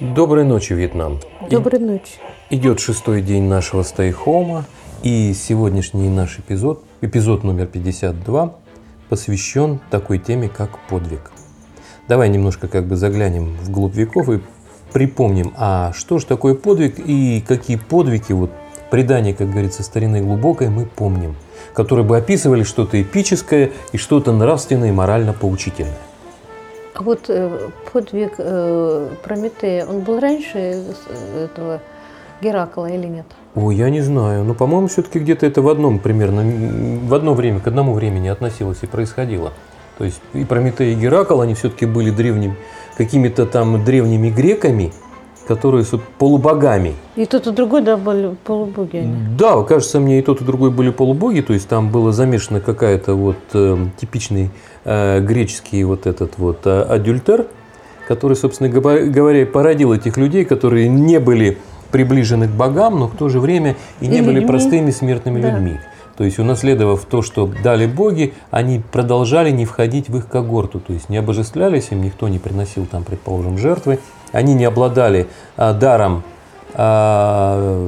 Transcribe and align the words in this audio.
Доброй 0.00 0.44
ночи, 0.44 0.72
Вьетнам. 0.74 1.18
Доброй 1.50 1.80
ночи. 1.80 2.12
Идет 2.50 2.78
шестой 2.78 3.20
день 3.20 3.44
нашего 3.44 3.82
стейхома, 3.82 4.64
и 5.02 5.34
сегодняшний 5.34 6.08
наш 6.08 6.38
эпизод, 6.38 6.84
эпизод 7.00 7.42
номер 7.42 7.66
52, 7.66 8.54
посвящен 9.08 9.80
такой 9.90 10.18
теме, 10.18 10.48
как 10.48 10.78
подвиг. 10.88 11.32
Давай 12.06 12.28
немножко 12.28 12.68
как 12.68 12.86
бы 12.86 12.94
заглянем 12.96 13.56
в 13.56 13.70
глубь 13.70 13.94
веков 13.94 14.28
и 14.30 14.40
припомним, 14.92 15.52
а 15.56 15.92
что 15.94 16.18
же 16.18 16.26
такое 16.26 16.54
подвиг 16.54 16.98
и 16.98 17.42
какие 17.46 17.76
подвиги, 17.76 18.32
вот 18.32 18.52
предания, 18.90 19.34
как 19.34 19.50
говорится, 19.50 19.82
старины 19.82 20.20
глубокой, 20.20 20.68
мы 20.68 20.86
помним, 20.86 21.34
которые 21.74 22.04
бы 22.04 22.16
описывали 22.16 22.62
что-то 22.62 23.02
эпическое 23.02 23.72
и 23.92 23.96
что-то 23.96 24.32
нравственное 24.32 24.90
и 24.90 24.92
морально 24.92 25.32
поучительное. 25.32 25.98
А 26.98 27.02
вот 27.02 27.26
э, 27.28 27.68
подвиг 27.92 28.32
э, 28.38 29.08
Прометея, 29.22 29.84
он 29.84 30.00
был 30.00 30.18
раньше 30.18 30.54
э, 30.56 31.44
этого 31.44 31.82
Геракла 32.40 32.86
или 32.86 33.06
нет? 33.06 33.26
Ой, 33.54 33.76
я 33.76 33.90
не 33.90 34.00
знаю. 34.00 34.44
Но, 34.44 34.54
по-моему, 34.54 34.86
все-таки 34.88 35.18
где-то 35.18 35.44
это 35.44 35.60
в 35.60 35.68
одном 35.68 35.98
примерно, 35.98 36.42
в 37.06 37.12
одно 37.12 37.34
время, 37.34 37.60
к 37.60 37.66
одному 37.66 37.92
времени 37.92 38.28
относилось 38.28 38.78
и 38.80 38.86
происходило. 38.86 39.52
То 39.98 40.04
есть 40.04 40.22
и 40.32 40.44
Прометей, 40.44 40.92
и 40.92 40.94
Геракл, 40.94 41.42
они 41.42 41.52
все-таки 41.52 41.84
были 41.84 42.10
древними, 42.10 42.56
какими-то 42.96 43.44
там 43.44 43.84
древними 43.84 44.30
греками, 44.30 44.92
которые 45.46 45.84
с 45.84 45.98
полубогами. 46.18 46.94
И 47.14 47.24
тот, 47.24 47.46
и 47.46 47.50
другой, 47.52 47.82
да, 47.82 47.96
были 47.96 48.36
полубоги. 48.44 48.98
Они. 48.98 49.14
Да, 49.38 49.62
кажется 49.62 50.00
мне, 50.00 50.18
и 50.18 50.22
тот, 50.22 50.40
и 50.40 50.44
другой 50.44 50.70
были 50.70 50.90
полубоги, 50.90 51.40
то 51.40 51.52
есть 51.52 51.68
там 51.68 51.90
было 51.90 52.12
замешано 52.12 52.60
какая-то 52.60 53.14
вот 53.14 53.36
э, 53.54 53.76
типичный 53.96 54.50
э, 54.84 55.20
греческий 55.20 55.84
вот 55.84 56.06
этот 56.06 56.38
вот 56.38 56.60
э, 56.64 56.82
адюльтер, 56.82 57.46
который, 58.08 58.36
собственно 58.36 58.68
говоря, 58.68 59.46
породил 59.46 59.92
этих 59.92 60.16
людей, 60.16 60.44
которые 60.44 60.88
не 60.88 61.20
были 61.20 61.58
приближены 61.90 62.48
к 62.48 62.50
богам, 62.50 62.98
но 62.98 63.08
в 63.08 63.16
то 63.16 63.28
же 63.28 63.40
время 63.40 63.76
и 64.00 64.08
не 64.08 64.18
и 64.18 64.22
были 64.22 64.36
людьми. 64.36 64.48
простыми 64.48 64.90
смертными 64.90 65.40
да. 65.40 65.50
людьми. 65.50 65.78
То 66.16 66.24
есть, 66.24 66.38
унаследовав 66.38 67.04
то, 67.04 67.20
что 67.20 67.50
дали 67.62 67.86
боги, 67.86 68.32
они 68.50 68.80
продолжали 68.90 69.50
не 69.50 69.66
входить 69.66 70.08
в 70.08 70.16
их 70.16 70.28
когорту, 70.28 70.80
то 70.80 70.94
есть 70.94 71.10
не 71.10 71.18
обожествлялись 71.18 71.88
им, 71.90 72.02
никто 72.02 72.28
не 72.28 72.38
приносил 72.38 72.86
там, 72.86 73.04
предположим, 73.04 73.58
жертвы, 73.58 73.98
они 74.36 74.54
не 74.54 74.66
обладали 74.66 75.28
а, 75.56 75.72
даром 75.72 76.22
а, 76.74 77.80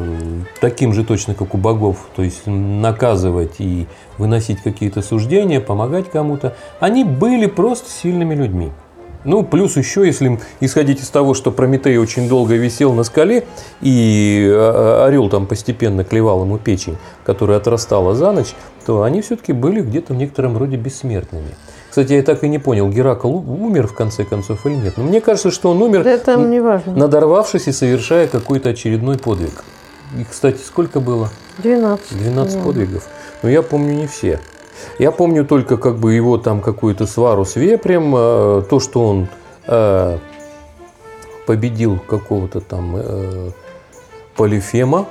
таким 0.61 0.95
же 0.95 1.05
точно, 1.05 1.35
как 1.35 1.55
у 1.55 1.59
богов, 1.59 2.09
то 2.17 2.23
есть 2.23 2.47
наказывать 2.47 3.57
и 3.59 3.87
выносить 4.17 4.63
какие-то 4.63 5.03
суждения, 5.03 5.61
помогать 5.61 6.11
кому-то. 6.11 6.57
Они 6.81 7.05
были 7.05 7.47
просто 7.47 7.91
сильными 7.91 8.35
людьми. 8.35 8.73
Ну, 9.25 9.43
плюс 9.43 9.77
еще, 9.77 10.07
если 10.07 10.41
исходить 10.61 11.03
из 11.03 11.11
того, 11.11 11.35
что 11.35 11.51
Прометей 11.51 11.99
очень 11.99 12.31
долго 12.31 12.55
висел 12.55 12.95
на 12.95 13.03
скале, 13.03 13.45
и 13.83 14.49
а, 14.51 15.05
орел 15.07 15.29
там 15.29 15.47
постепенно 15.47 16.03
клевал 16.03 16.45
ему 16.45 16.57
печень, 16.57 16.97
которая 17.25 17.59
отрастала 17.59 18.15
за 18.15 18.33
ночь, 18.33 18.55
то 18.87 19.03
они 19.03 19.21
все-таки 19.21 19.53
были 19.53 19.83
где-то 19.83 20.15
в 20.15 20.17
некотором 20.17 20.57
роде 20.57 20.77
бессмертными. 20.77 21.57
Кстати, 21.99 22.13
я 22.13 22.23
так 22.23 22.45
и 22.45 22.49
не 22.49 22.61
понял, 22.61 22.89
Геракл 22.89 23.27
умер 23.29 23.89
в 23.89 23.93
конце 23.93 24.25
концов 24.25 24.65
или 24.67 24.77
нет. 24.77 24.97
Но 24.97 25.03
мне 25.03 25.21
кажется, 25.21 25.51
что 25.51 25.73
он 25.73 25.83
умер, 25.83 26.05
да 26.05 26.11
это 26.11 26.37
не 26.37 26.61
важно. 26.61 26.95
надорвавшись 26.95 27.67
и 27.67 27.73
совершая 27.73 28.29
какой-то 28.29 28.69
очередной 28.69 29.19
подвиг. 29.19 29.65
И, 30.17 30.23
кстати, 30.23 30.61
сколько 30.65 31.01
было? 31.01 31.29
12. 31.59 32.17
12 32.17 32.55
да. 32.55 32.65
подвигов. 32.65 33.09
Но 33.43 33.49
я 33.49 33.63
помню 33.63 33.95
не 33.95 34.07
все. 34.07 34.39
Я 35.01 35.11
помню 35.11 35.45
только 35.45 35.77
как 35.77 35.97
бы 35.97 36.15
его 36.15 36.39
там 36.39 36.61
какую-то 36.61 37.05
свару 37.05 37.45
с 37.45 37.57
вепрем, 37.57 38.15
э, 38.15 38.63
то, 38.71 38.79
что 38.79 39.05
он 39.05 39.27
э, 39.67 40.19
победил 41.47 41.99
какого-то 41.99 42.61
там 42.61 42.95
э, 42.95 43.51
Полифема, 44.37 45.09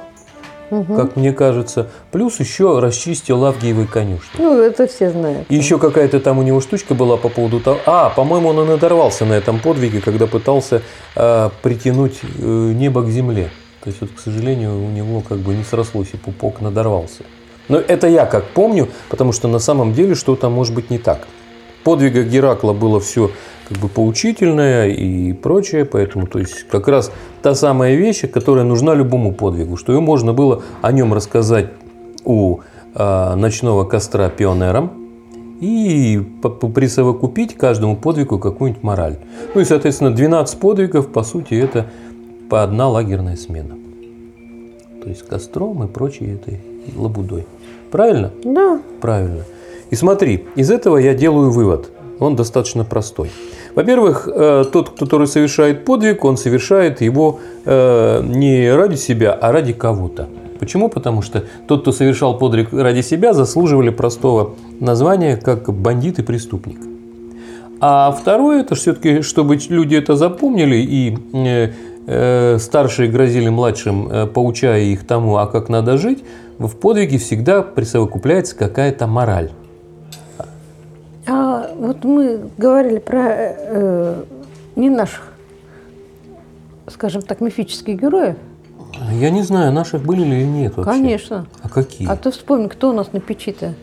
угу. 0.70 0.96
как 0.96 1.16
мне 1.16 1.34
кажется. 1.34 1.88
Плюс 2.12 2.40
еще 2.40 2.80
расчистил 2.80 3.46
Авгиевой 3.46 3.88
конюшни. 3.88 4.40
Ну, 4.40 4.60
это 4.62 4.88
все 4.88 5.10
знают. 5.10 5.46
И 5.50 5.56
еще 5.56 5.78
какая-то 5.78 6.20
там 6.20 6.40
у 6.40 6.44
него 6.44 6.62
штучка 6.62 6.94
была 6.94 7.18
по 7.18 7.30
поводу 7.30 7.60
того... 7.60 7.80
А, 7.86 8.10
по-моему, 8.10 8.50
он 8.50 8.62
и 8.62 8.66
надорвался 8.66 9.26
на 9.26 9.34
этом 9.34 9.60
подвиге, 9.60 10.02
когда 10.02 10.28
пытался 10.28 10.82
э, 11.16 11.50
притянуть 11.62 12.20
э, 12.24 12.72
небо 12.76 13.04
к 13.04 13.10
земле. 13.10 13.50
То 13.84 13.90
есть, 13.90 14.02
вот, 14.02 14.10
к 14.16 14.20
сожалению, 14.20 14.84
у 14.84 14.90
него 14.90 15.22
как 15.22 15.38
бы 15.38 15.54
не 15.54 15.64
срослось, 15.64 16.10
и 16.14 16.18
пупок 16.18 16.62
надорвался. 16.62 17.24
Но 17.70 17.78
это 17.78 18.08
я 18.08 18.26
как 18.26 18.46
помню, 18.46 18.90
потому 19.10 19.32
что 19.32 19.48
на 19.48 19.60
самом 19.60 19.94
деле 19.94 20.16
что-то 20.16 20.50
может 20.50 20.74
быть 20.74 20.90
не 20.90 20.98
так. 20.98 21.28
В 21.82 21.84
подвигах 21.84 22.28
Геракла 22.28 22.74
было 22.74 23.00
все 23.00 23.32
как 23.68 23.78
бы 23.80 23.90
поучительное 23.90 24.90
и 24.90 25.34
прочее, 25.34 25.86
поэтому 25.86 26.28
то 26.28 26.40
есть 26.40 26.64
как 26.70 26.88
раз 26.88 27.12
та 27.42 27.54
самая 27.54 27.96
вещь, 27.96 28.30
которая 28.32 28.64
нужна 28.64 28.94
любому 28.94 29.34
подвигу, 29.34 29.76
что 29.78 29.94
и 29.94 30.00
можно 30.00 30.34
было 30.34 30.64
о 30.82 30.92
нем 30.92 31.14
рассказать 31.14 31.70
у 32.24 32.60
э, 32.96 33.36
ночного 33.36 33.84
костра 33.84 34.30
пионерам 34.30 34.92
и 35.60 36.22
присовокупить 36.74 37.56
каждому 37.56 37.98
подвигу 37.98 38.40
какую-нибудь 38.40 38.84
мораль. 38.84 39.18
Ну 39.54 39.62
и, 39.62 39.66
соответственно, 39.66 40.12
12 40.12 40.60
подвигов, 40.60 41.12
по 41.12 41.24
сути, 41.24 41.56
это 41.56 41.88
по 42.50 42.64
одна 42.64 42.88
лагерная 42.88 43.36
смена. 43.36 43.76
То 45.04 45.10
есть 45.10 45.28
костром 45.28 45.84
и 45.84 45.88
прочей 45.88 46.34
этой 46.34 46.62
лабудой. 46.96 47.46
Правильно? 47.92 48.32
Да. 48.44 48.80
Правильно. 49.02 49.44
И 49.90 49.96
смотри, 49.96 50.46
из 50.56 50.72
этого 50.72 50.98
я 50.98 51.14
делаю 51.14 51.52
вывод. 51.52 51.90
Он 52.20 52.36
достаточно 52.36 52.84
простой. 52.84 53.30
Во-первых, 53.76 54.28
э, 54.28 54.66
тот, 54.72 54.90
который 54.98 55.28
совершает 55.28 55.86
подвиг, 55.86 56.26
он 56.26 56.36
совершает 56.36 57.02
его 57.02 57.40
э, 57.64 58.24
не 58.24 58.72
ради 58.72 58.96
себя, 58.96 59.34
а 59.34 59.52
ради 59.52 59.72
кого-то. 59.72 60.28
Почему? 60.60 60.90
Потому 60.90 61.22
что 61.22 61.44
тот, 61.68 61.82
кто 61.82 61.92
совершал 61.92 62.40
подвиг 62.40 62.74
ради 62.74 63.02
себя, 63.02 63.34
заслуживали 63.34 63.92
простого 63.92 64.56
названия, 64.80 65.38
как 65.38 65.72
бандит 65.72 66.18
и 66.18 66.24
преступник. 66.24 66.80
А 67.80 68.12
второе, 68.12 68.62
это 68.62 68.74
все-таки, 68.74 69.22
чтобы 69.22 69.60
люди 69.70 69.96
это 69.96 70.16
запомнили 70.16 70.78
и 70.78 71.16
э, 72.08 72.58
старшие 72.58 73.10
грозили 73.10 73.50
младшим, 73.50 74.10
поучая 74.34 74.82
их 74.86 75.06
тому, 75.06 75.38
а 75.38 75.46
как 75.46 75.70
надо 75.70 76.00
жить, 76.00 76.24
в 76.58 76.76
подвиге 76.76 77.20
всегда 77.20 77.62
присовокупляется 77.62 78.56
какая-то 78.56 79.06
мораль. 79.06 79.52
Вот 81.78 82.04
мы 82.04 82.50
говорили 82.58 82.98
про 82.98 83.24
э, 83.30 84.24
не 84.76 84.90
наших, 84.90 85.32
скажем 86.88 87.22
так, 87.22 87.40
мифических 87.40 88.00
героев. 88.00 88.36
Я 89.12 89.30
не 89.30 89.44
знаю, 89.44 89.72
наших 89.72 90.02
были 90.02 90.24
ли 90.24 90.42
или 90.42 90.46
нет 90.48 90.76
вообще. 90.76 90.92
Конечно. 90.92 91.46
А 91.62 91.70
какие? 91.70 92.10
А 92.10 92.16
ты 92.16 92.32
вспомни, 92.32 92.68
кто 92.68 92.90
у 92.90 92.94
нас 92.94 93.14
на 93.14 93.20
печи-то? 93.20 93.74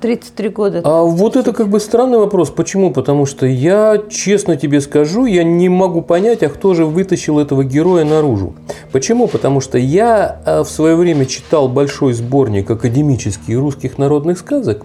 33 0.00 0.48
года. 0.48 0.80
А 0.84 1.02
вот 1.02 1.36
это 1.36 1.52
как 1.52 1.68
бы 1.68 1.80
странный 1.80 2.18
вопрос. 2.18 2.50
Почему? 2.50 2.92
Потому 2.92 3.26
что 3.26 3.46
я, 3.46 4.02
честно 4.10 4.56
тебе 4.56 4.80
скажу, 4.80 5.26
я 5.26 5.44
не 5.44 5.68
могу 5.68 6.02
понять, 6.02 6.42
а 6.42 6.48
кто 6.48 6.74
же 6.74 6.84
вытащил 6.84 7.38
этого 7.38 7.64
героя 7.64 8.04
наружу. 8.04 8.54
Почему? 8.90 9.28
Потому 9.28 9.60
что 9.60 9.78
я 9.78 10.40
э, 10.44 10.60
в 10.60 10.68
свое 10.68 10.96
время 10.96 11.26
читал 11.26 11.68
большой 11.68 12.12
сборник 12.12 12.70
академических 12.70 13.58
русских 13.58 13.98
народных 13.98 14.38
сказок, 14.38 14.84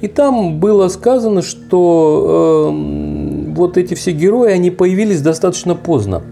и 0.00 0.08
там 0.08 0.58
было 0.60 0.88
сказано, 0.88 1.42
что 1.42 2.70
э, 2.70 3.52
вот 3.54 3.76
эти 3.78 3.94
все 3.94 4.12
герои, 4.12 4.52
они 4.52 4.70
появились 4.70 5.22
достаточно 5.22 5.74
поздно. 5.74 6.22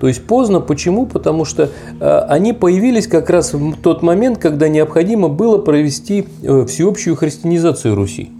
То 0.00 0.08
есть 0.08 0.24
поздно. 0.24 0.60
Почему? 0.60 1.04
Потому 1.04 1.44
что 1.44 1.68
э, 2.00 2.18
они 2.28 2.54
появились 2.54 3.06
как 3.06 3.28
раз 3.28 3.52
в 3.52 3.76
тот 3.76 4.02
момент, 4.02 4.38
когда 4.38 4.68
необходимо 4.68 5.28
было 5.28 5.58
провести 5.58 6.26
э, 6.42 6.64
всеобщую 6.66 7.16
христианизацию 7.16 7.94
Руси. 7.94 8.30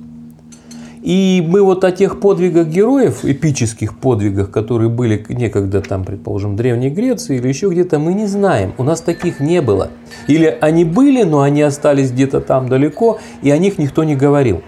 И 1.02 1.44
мы 1.46 1.62
вот 1.62 1.84
о 1.84 1.92
тех 1.92 2.20
подвигах 2.20 2.66
героев, 2.68 3.24
эпических 3.24 3.98
подвигах, 3.98 4.50
которые 4.50 4.90
были 4.90 5.24
некогда 5.28 5.80
там, 5.80 6.04
предположим, 6.04 6.52
в 6.52 6.56
Древней 6.56 6.90
Греции 6.90 7.36
или 7.36 7.48
еще 7.48 7.68
где-то, 7.68 7.98
мы 7.98 8.14
не 8.14 8.26
знаем. 8.26 8.74
У 8.76 8.82
нас 8.82 9.00
таких 9.00 9.40
не 9.40 9.62
было. 9.62 9.90
Или 10.28 10.58
они 10.60 10.84
были, 10.84 11.22
но 11.22 11.40
они 11.40 11.62
остались 11.62 12.10
где-то 12.10 12.40
там 12.40 12.68
далеко, 12.68 13.18
и 13.42 13.50
о 13.50 13.58
них 13.58 13.78
никто 13.78 14.04
не 14.04 14.14
говорил. 14.14 14.62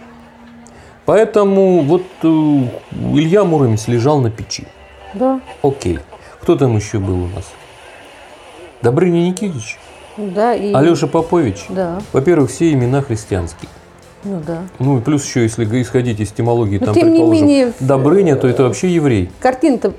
Поэтому 1.05 1.83
вот 1.83 2.05
э, 2.23 2.27
Илья 2.27 3.45
Муромец 3.45 3.89
лежал 3.89 4.21
на 4.21 4.31
печи. 4.31 4.65
Да. 5.15 5.41
Окей. 5.63 5.99
Кто 6.43 6.57
там 6.57 6.77
еще 6.77 6.99
был 6.99 7.23
у 7.23 7.27
нас? 7.29 7.45
Добрыня 8.83 9.29
Никитич? 9.29 9.79
Да. 10.17 10.53
И... 10.55 10.73
Алеша 10.73 11.07
Попович? 11.07 11.67
Да. 11.69 12.03
Во-первых, 12.13 12.51
все 12.51 12.73
имена 12.73 13.01
христианские. 13.01 13.71
Ну 14.25 14.43
да. 14.45 14.63
Ну 14.81 14.99
и 14.99 15.01
плюс 15.01 15.25
еще, 15.25 15.43
если 15.43 15.65
исходить 15.81 16.19
из 16.19 16.33
этимологии, 16.33 16.79
Но 16.79 16.87
там, 16.87 16.95
тем 16.97 17.11
предположим, 17.11 17.33
не 17.33 17.41
менее, 17.41 17.73
Добрыня, 17.79 18.35
то 18.35 18.49
это 18.49 18.65
вообще 18.65 18.89
еврей. 18.89 19.31
Картина-то 19.39 19.95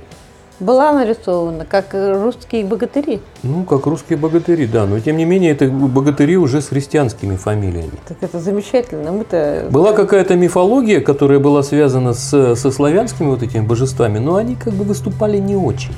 была 0.60 0.92
нарисована, 0.92 1.64
как 1.64 1.94
русские 1.94 2.66
богатыри. 2.66 3.22
Ну, 3.44 3.64
как 3.64 3.86
русские 3.86 4.18
богатыри, 4.18 4.66
да. 4.66 4.86
Но 4.86 5.00
тем 5.00 5.16
не 5.16 5.24
менее, 5.24 5.52
это 5.52 5.70
богатыри 5.70 6.36
уже 6.36 6.62
с 6.62 6.68
христианскими 6.68 7.38
фамилиями. 7.38 7.94
Так 8.06 8.18
это 8.20 8.42
замечательно. 8.42 9.14
Мы-то... 9.14 9.70
Была 9.72 9.94
какая-то 9.94 10.36
мифология, 10.36 11.00
которая 11.00 11.40
была 11.40 11.64
связана 11.64 12.14
с, 12.14 12.56
со 12.56 12.72
славянскими 12.72 13.28
вот 13.28 13.44
этими 13.44 13.62
божествами, 13.62 14.20
но 14.20 14.36
они 14.36 14.56
как 14.56 14.74
бы 14.74 14.84
выступали 14.84 15.38
не 15.38 15.56
очень. 15.56 15.94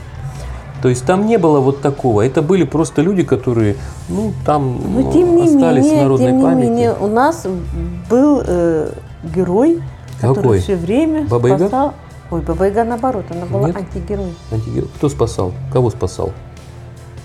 То 0.82 0.90
есть 0.90 1.06
там 1.06 1.26
не 1.26 1.38
было 1.38 1.60
вот 1.60 1.82
такого. 1.82 2.22
Это 2.22 2.42
были 2.42 2.64
просто 2.64 3.02
люди, 3.02 3.24
которые, 3.24 3.76
ну, 4.10 4.34
там 4.46 4.80
Но 4.94 5.02
ну, 5.02 5.12
тем 5.12 5.36
не 5.36 5.44
остались 5.46 5.84
в 5.84 5.88
менее, 5.88 6.04
народной 6.04 6.28
тем 6.28 6.38
не 6.38 6.44
памяти. 6.44 6.70
менее, 6.70 6.94
у 7.00 7.08
нас 7.08 7.48
был 8.10 8.44
э, 8.46 8.92
герой, 9.24 9.82
который 10.22 10.36
Какой? 10.36 10.60
все 10.60 10.76
время 10.76 11.28
Баба 11.28 11.50
Яга? 11.50 11.68
спасал. 11.68 11.94
Ой, 12.32 12.42
Баба 12.42 12.66
Яга 12.66 12.84
наоборот, 12.84 13.26
она 13.30 13.46
была 13.46 13.68
Нет? 13.68 13.78
антигерой. 13.78 14.34
Антигерой. 14.52 14.90
Кто 14.98 15.10
спасал? 15.10 15.54
Кого 15.72 15.90
спасал? 15.90 16.32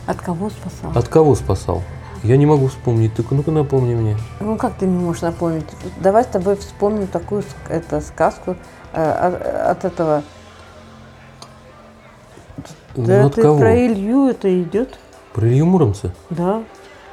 От 0.07 0.21
кого 0.21 0.51
спасал? 0.51 0.93
От 0.95 1.09
кого 1.09 1.35
спасал? 1.35 1.83
Я 2.23 2.37
не 2.37 2.45
могу 2.45 2.67
вспомнить. 2.67 3.15
Ты 3.15 3.25
ну-ка 3.31 3.51
напомни 3.51 3.95
мне. 3.95 4.17
Ну 4.41 4.57
как 4.57 4.75
ты 4.75 4.87
не 4.87 4.99
можешь 4.99 5.23
напомнить? 5.23 5.65
Давай 6.01 6.25
с 6.25 6.27
тобой 6.27 6.57
вспомним 6.57 7.07
такую 7.07 7.43
это, 7.69 8.01
сказку 8.01 8.57
э, 8.93 9.11
от, 9.11 9.79
от 9.79 9.85
этого. 9.85 10.23
Ну, 13.01 13.07
Да, 13.07 13.27
от 13.27 13.35
ты 13.35 13.43
кого? 13.43 13.59
про 13.59 13.87
Илью 13.87 14.29
это 14.29 14.63
идет? 14.63 14.99
Про 15.33 15.49
Илью 15.49 15.67
Муромца? 15.67 16.13
Да. 16.31 16.63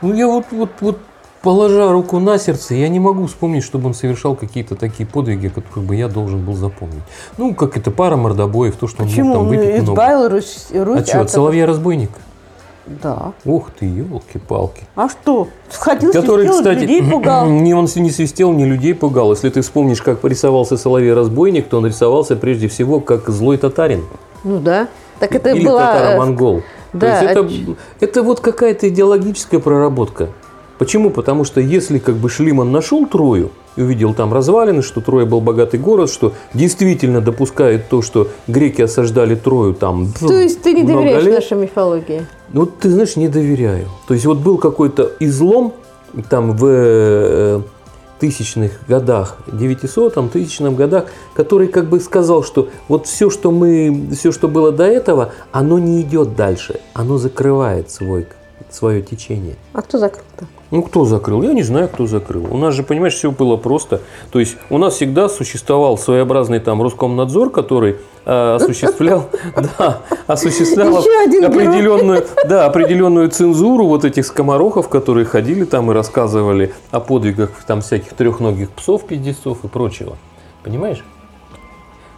Ну, 0.01 0.13
я 0.13 0.28
вот, 0.28 0.45
вот, 0.51 0.69
вот, 0.81 0.98
положа 1.42 1.92
руку 1.92 2.19
на 2.19 2.38
сердце, 2.38 2.75
я 2.75 2.88
не 2.89 3.00
могу 3.00 3.25
вспомнить, 3.28 3.63
чтобы 3.63 3.88
он 3.88 3.94
совершал 3.94 4.36
какие-то 4.36 4.75
такие 4.75 5.07
подвиги, 5.07 5.48
которых 5.48 5.84
бы 5.86 5.95
я 5.95 6.07
должен 6.07 6.44
был 6.45 6.54
запомнить. 6.54 7.04
Ну, 7.38 7.54
как 7.56 7.78
это 7.78 7.89
пара 7.92 8.16
мордобоев, 8.18 8.75
то, 8.75 8.88
что 8.88 9.04
Почему? 9.04 9.22
он 9.22 9.28
мог 9.28 9.38
Он 9.38 9.44
там 9.44 9.48
выпить 9.57 9.74
много. 9.81 9.92
избавил 9.94 10.30
Русь, 10.30 10.68
Русь 10.74 11.00
А 11.01 11.06
что, 11.06 11.22
от 11.22 11.30
Соловья-разбойник? 11.31 12.10
этого- 12.10 12.22
Да. 13.04 13.34
Ух 13.44 13.69
ты, 13.78 13.86
елки-палки. 13.86 14.84
А 14.95 15.10
что? 15.10 15.48
Ходил, 15.72 16.13
Который, 16.13 16.45
свистел, 16.48 16.57
кстати, 16.60 16.80
людей 16.80 17.04
пугал. 17.04 17.48
не 17.50 17.74
он 17.74 17.88
не 17.98 18.10
свистел, 18.12 18.54
не 18.54 18.66
людей 18.66 18.94
пугал. 18.94 19.31
Если 19.31 19.50
ты 19.50 19.62
вспомнишь, 19.62 20.01
как 20.01 20.19
порисовался 20.19 20.78
Соловей-разбойник, 20.78 21.68
то 21.68 21.78
он 21.80 21.86
рисовался 21.88 22.36
прежде 22.38 22.68
всего 22.69 23.00
как 23.01 23.28
злой 23.30 23.57
татарин. 23.57 24.06
Ну 24.45 24.60
да. 24.60 24.88
Так 25.19 25.35
это 25.35 25.51
или 25.51 25.65
была... 25.65 25.81
э, 25.81 25.99
татаро-монгол. 25.99 26.63
да, 26.93 26.99
То 26.99 27.07
есть 27.07 27.21
а 27.23 27.31
это, 27.31 27.49
это 27.99 28.23
вот 28.23 28.39
какая-то 28.39 28.89
идеологическая 28.89 29.59
проработка. 29.59 30.29
Почему? 30.77 31.09
Потому 31.09 31.43
что 31.43 31.59
если 31.59 31.97
как 31.97 32.15
бы 32.15 32.29
Шлиман 32.29 32.71
нашел 32.71 33.05
Трою 33.07 33.49
и 33.75 33.81
увидел 33.81 34.13
там 34.13 34.33
развалины, 34.33 34.83
что 34.83 35.01
Троя 35.01 35.25
был 35.25 35.41
богатый 35.41 35.79
город, 35.79 36.11
что 36.11 36.33
действительно 36.53 37.19
допускает 37.19 37.89
то, 37.89 38.01
что 38.01 38.27
греки 38.47 38.83
осаждали 38.83 39.35
Трою 39.35 39.73
там 39.73 40.11
То 40.19 40.33
есть 40.33 40.61
ты 40.61 40.73
не 40.73 40.83
доверяешь 40.83 41.23
лет, 41.23 41.35
нашей 41.35 41.57
мифологии? 41.57 42.25
ну, 42.53 42.61
вот 42.61 42.77
ты 42.79 42.89
знаешь, 42.89 43.15
не 43.15 43.27
доверяю. 43.27 43.87
То 44.07 44.13
есть 44.13 44.25
вот 44.25 44.37
был 44.37 44.57
какой-то 44.57 45.11
излом 45.19 45.73
там 46.29 46.55
в 46.55 46.65
э, 46.65 47.61
тысячных 48.19 48.71
годах, 48.87 49.37
900 49.51 50.13
там, 50.13 50.29
тысячном 50.29 50.75
годах, 50.75 51.05
который 51.33 51.67
как 51.67 51.87
бы 51.89 51.99
сказал, 51.99 52.43
что 52.43 52.69
вот 52.87 53.07
все, 53.07 53.29
что 53.29 53.51
мы, 53.51 54.09
все, 54.15 54.31
что 54.31 54.47
было 54.47 54.71
до 54.71 54.85
этого, 54.85 55.33
оно 55.51 55.79
не 55.79 56.01
идет 56.01 56.35
дальше, 56.35 56.79
оно 56.93 57.17
закрывает 57.17 57.91
свой, 57.91 58.27
свое 58.69 59.01
течение. 59.01 59.55
А 59.73 59.81
кто 59.81 59.97
закрыл-то? 59.97 60.45
Ну, 60.69 60.81
кто 60.81 61.05
закрыл? 61.05 61.43
Я 61.43 61.53
не 61.53 61.63
знаю, 61.63 61.87
кто 61.87 62.07
закрыл. 62.07 62.45
У 62.51 62.57
нас 62.57 62.73
же, 62.73 62.83
понимаешь, 62.83 63.13
все 63.13 63.31
было 63.31 63.55
просто. 63.55 64.01
То 64.31 64.39
есть 64.39 64.57
у 64.69 64.77
нас 64.77 64.95
всегда 64.95 65.29
существовал 65.29 65.97
своеобразный 65.97 66.59
там 66.59 66.81
Роскомнадзор, 66.81 67.51
который 67.51 67.95
э, 68.25 68.55
осуществлял, 68.55 69.29
да, 69.55 70.01
осуществлял 70.27 70.97
определенную, 70.97 72.25
да, 72.49 72.65
определенную 72.65 73.29
цензуру 73.29 73.85
вот 73.85 74.03
этих 74.03 74.25
скоморохов, 74.25 74.89
которые 74.89 75.25
ходили 75.25 75.63
там 75.63 75.89
и 75.91 75.93
рассказывали 75.93 76.73
о 76.91 76.99
подвигах 76.99 77.51
там 77.65 77.79
всяких 77.79 78.13
трехногих 78.13 78.69
псов, 78.71 79.07
пиздецов 79.07 79.63
и 79.63 79.69
прочего. 79.69 80.17
Понимаешь? 80.63 81.01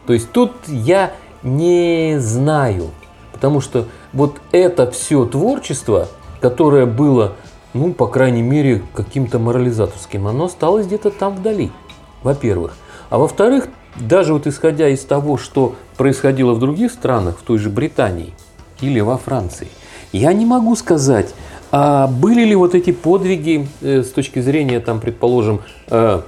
То 0.08 0.14
есть 0.14 0.32
тут 0.32 0.54
я 0.66 1.14
не 1.44 2.16
знаю, 2.18 2.90
потому 3.32 3.62
что 3.62 3.86
вот 4.12 4.38
это 4.52 4.90
все 4.90 5.26
творчество, 5.26 6.08
которое 6.42 6.88
было, 6.88 7.34
ну, 7.74 7.94
по 7.94 8.08
крайней 8.08 8.42
мере, 8.42 8.82
каким-то 8.94 9.40
морализаторским, 9.40 10.28
оно 10.28 10.46
осталось 10.46 10.88
где-то 10.88 11.12
там 11.12 11.36
вдали, 11.36 11.72
во-первых. 12.24 12.76
А 13.10 13.18
во-вторых, 13.18 13.68
даже 13.96 14.34
вот 14.34 14.48
исходя 14.48 14.88
из 14.88 15.02
того, 15.02 15.38
что 15.38 15.76
происходило 15.98 16.54
в 16.54 16.60
других 16.60 16.92
странах, 16.92 17.40
в 17.40 17.44
той 17.44 17.58
же 17.58 17.70
Британии 17.70 18.34
или 18.82 19.00
во 19.00 19.18
Франции, 19.18 19.68
я 20.12 20.34
не 20.34 20.46
могу 20.46 20.76
сказать, 20.76 21.34
а 21.72 22.08
были 22.08 22.44
ли 22.44 22.56
вот 22.56 22.74
эти 22.74 22.92
подвиги 22.92 23.68
э, 23.82 24.02
с 24.02 24.12
точки 24.12 24.40
зрения, 24.40 24.80
там, 24.80 25.00
предположим, 25.00 25.62
э, 25.88 26.22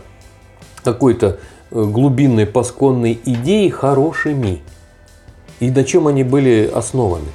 какой-то 0.83 1.39
э, 1.71 1.83
глубинной 1.83 2.45
пасконной 2.45 3.19
идеи 3.25 3.69
хорошими. 3.69 4.61
И 5.59 5.71
на 5.71 5.83
чем 5.83 6.07
они 6.07 6.23
были 6.23 6.69
основаны. 6.73 7.27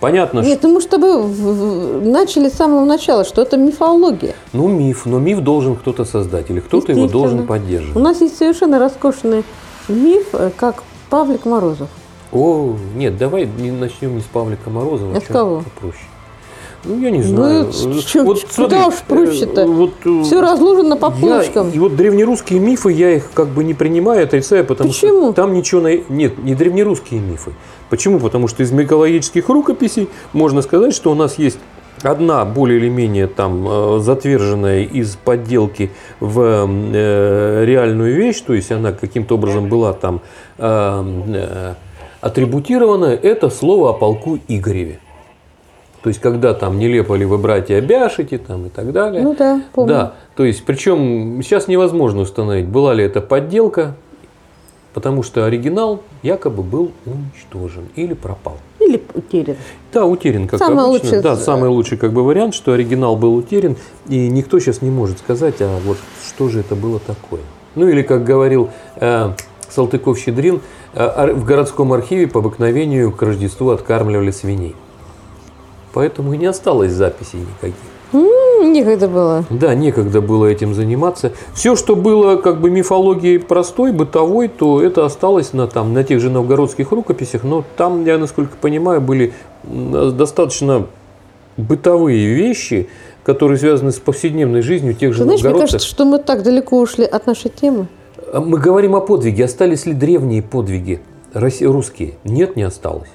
Понятно, 0.00 0.40
Нет, 0.40 0.60
ну 0.62 0.70
мы 0.72 0.80
в- 1.22 2.06
начали 2.06 2.48
с 2.48 2.54
самого 2.54 2.86
начала, 2.86 3.22
что 3.24 3.42
это 3.42 3.58
мифология. 3.58 4.34
ну 4.54 4.66
миф, 4.66 5.04
но 5.04 5.18
миф 5.18 5.40
должен 5.40 5.76
кто-то 5.76 6.06
создать, 6.06 6.48
или 6.50 6.60
кто-то 6.60 6.92
его 6.92 7.06
должен 7.06 7.40
У 7.40 7.44
поддерживать. 7.44 8.02
нас 8.02 8.20
есть 8.22 8.38
совершенно 8.38 8.78
роскошный 8.78 9.44
миф, 9.88 10.28
э, 10.32 10.50
как 10.56 10.82
Павлик 11.10 11.44
Морозов. 11.44 11.88
О, 12.32 12.74
нет, 12.96 13.18
давай 13.18 13.44
не 13.58 13.70
начнем 13.72 14.14
не 14.14 14.22
с 14.22 14.24
Павлика 14.24 14.70
Морозова, 14.70 15.16
А 15.16 15.20
с 15.20 15.24
кого? 15.24 15.62
попроще. 15.62 16.04
Ну, 16.84 16.98
я 16.98 17.10
не 17.10 17.18
Ну, 17.18 17.24
знаю. 17.24 17.68
это 17.68 18.02
чё- 18.02 18.24
Вот 18.24 18.40
куда 18.40 18.52
смотри, 18.54 18.78
уж 18.78 18.94
проще-то? 19.06 19.60
э, 19.62 19.66
вот, 19.66 19.90
э, 20.06 20.22
Все 20.22 20.40
разложено 20.40 20.96
по 20.96 21.06
Я- 21.06 21.10
полочкам. 21.20 21.70
и 21.70 21.78
вот 21.78 21.94
древнерусские 21.94 22.58
мифы, 22.58 22.90
я 22.90 23.16
их 23.16 23.32
как 23.34 23.48
бы 23.48 23.64
не 23.64 23.74
принимаю, 23.74 24.24
отрицаю, 24.24 24.64
потому 24.64 24.88
Почему? 24.88 25.24
что 25.24 25.32
там 25.34 25.52
ничего... 25.52 25.82
на- 25.82 25.98
Нет, 26.08 26.42
не 26.42 26.54
древнерусские 26.54 27.20
мифы. 27.20 27.52
Почему? 27.90 28.20
Потому 28.20 28.48
что 28.48 28.62
из 28.62 28.70
мифологических 28.70 29.48
рукописей 29.48 30.08
можно 30.32 30.62
сказать, 30.62 30.94
что 30.94 31.10
у 31.10 31.14
нас 31.14 31.38
есть 31.38 31.58
одна 32.02 32.44
более 32.44 32.78
или 32.78 32.88
менее 32.88 33.26
там 33.26 33.66
э, 33.68 33.98
затверженная 34.00 34.84
из 34.84 35.16
подделки 35.16 35.90
в 36.20 36.40
э, 36.40 37.64
реальную 37.66 38.14
вещь, 38.14 38.40
то 38.40 38.54
есть 38.54 38.72
она 38.72 38.92
каким-то 38.92 39.34
образом 39.34 39.68
была 39.68 39.92
там 39.92 40.22
э, 40.56 41.22
э, 41.34 41.74
атрибутирована, 42.20 43.06
это 43.06 43.50
слово 43.50 43.90
о 43.90 43.92
полку 43.92 44.38
Игореве. 44.48 45.00
То 46.02 46.08
есть, 46.08 46.20
когда 46.20 46.54
там 46.54 46.78
нелепо 46.78 47.14
ли 47.14 47.26
вы 47.26 47.36
братья 47.36 47.76
обяшите 47.76 48.38
там 48.38 48.66
и 48.66 48.68
так 48.70 48.90
далее. 48.92 49.22
Ну 49.22 49.36
да, 49.38 49.60
помню. 49.74 49.88
Да, 49.92 50.14
то 50.34 50.44
есть, 50.44 50.64
причем 50.64 51.42
сейчас 51.42 51.68
невозможно 51.68 52.22
установить, 52.22 52.66
была 52.68 52.94
ли 52.94 53.04
это 53.04 53.20
подделка, 53.20 53.96
потому 54.94 55.22
что 55.22 55.44
оригинал 55.44 56.02
якобы 56.22 56.62
был 56.62 56.92
уничтожен 57.06 57.84
или 57.96 58.14
пропал. 58.14 58.56
Или 58.80 59.02
утерян. 59.14 59.56
Да, 59.92 60.04
утерян, 60.06 60.48
как 60.48 60.58
Самый 60.58 60.84
обычно. 60.84 61.08
лучший- 61.08 61.22
Да, 61.22 61.36
самый 61.36 61.68
лучший 61.68 61.98
как 61.98 62.12
бы 62.12 62.24
вариант, 62.24 62.54
что 62.54 62.72
оригинал 62.72 63.16
был 63.16 63.34
утерян, 63.36 63.76
и 64.08 64.28
никто 64.28 64.58
сейчас 64.58 64.82
не 64.82 64.90
может 64.90 65.18
сказать, 65.18 65.56
а 65.60 65.78
вот 65.84 65.96
что 66.26 66.48
же 66.48 66.60
это 66.60 66.74
было 66.74 66.98
такое. 66.98 67.40
Ну 67.76 67.88
или, 67.88 68.02
как 68.02 68.24
говорил 68.24 68.70
э, 68.96 69.32
Салтыков-Щедрин, 69.68 70.60
э, 70.94 71.32
в 71.34 71.44
городском 71.44 71.92
архиве 71.92 72.26
по 72.26 72.40
обыкновению 72.40 73.12
к 73.12 73.22
Рождеству 73.22 73.70
откармливали 73.70 74.30
свиней. 74.32 74.74
Поэтому 75.92 76.32
и 76.34 76.36
не 76.36 76.46
осталось 76.46 76.92
записей 76.92 77.40
никаких. 77.40 77.76
Некогда 78.62 79.08
было. 79.08 79.44
Да, 79.50 79.74
некогда 79.74 80.20
было 80.20 80.46
этим 80.46 80.74
заниматься. 80.74 81.32
Все, 81.54 81.76
что 81.76 81.96
было 81.96 82.36
как 82.36 82.60
бы 82.60 82.70
мифологией 82.70 83.38
простой, 83.38 83.92
бытовой, 83.92 84.48
то 84.48 84.82
это 84.82 85.04
осталось 85.04 85.52
на, 85.52 85.66
там, 85.66 85.94
на 85.94 86.04
тех 86.04 86.20
же 86.20 86.30
новгородских 86.30 86.90
рукописях. 86.92 87.42
Но 87.44 87.64
там, 87.76 88.04
я 88.04 88.18
насколько 88.18 88.56
понимаю, 88.60 89.00
были 89.00 89.32
м, 89.64 90.16
достаточно 90.16 90.86
бытовые 91.56 92.34
вещи, 92.34 92.88
которые 93.24 93.58
связаны 93.58 93.92
с 93.92 93.98
повседневной 93.98 94.62
жизнью 94.62 94.94
тех 94.94 95.12
же 95.12 95.18
Ты 95.20 95.24
знаешь, 95.24 95.40
мне 95.40 95.48
новгородцев. 95.50 95.72
кажется, 95.78 95.88
что 95.88 96.04
мы 96.04 96.18
так 96.18 96.42
далеко 96.42 96.78
ушли 96.80 97.04
от 97.04 97.26
нашей 97.26 97.50
темы. 97.50 97.86
А 98.32 98.40
Мы 98.40 98.58
говорим 98.58 98.94
о 98.94 99.00
подвиге. 99.00 99.44
Остались 99.44 99.86
ли 99.86 99.92
древние 99.92 100.42
подвиги 100.42 101.00
русские? 101.34 102.14
Нет, 102.24 102.56
не 102.56 102.62
осталось. 102.62 103.08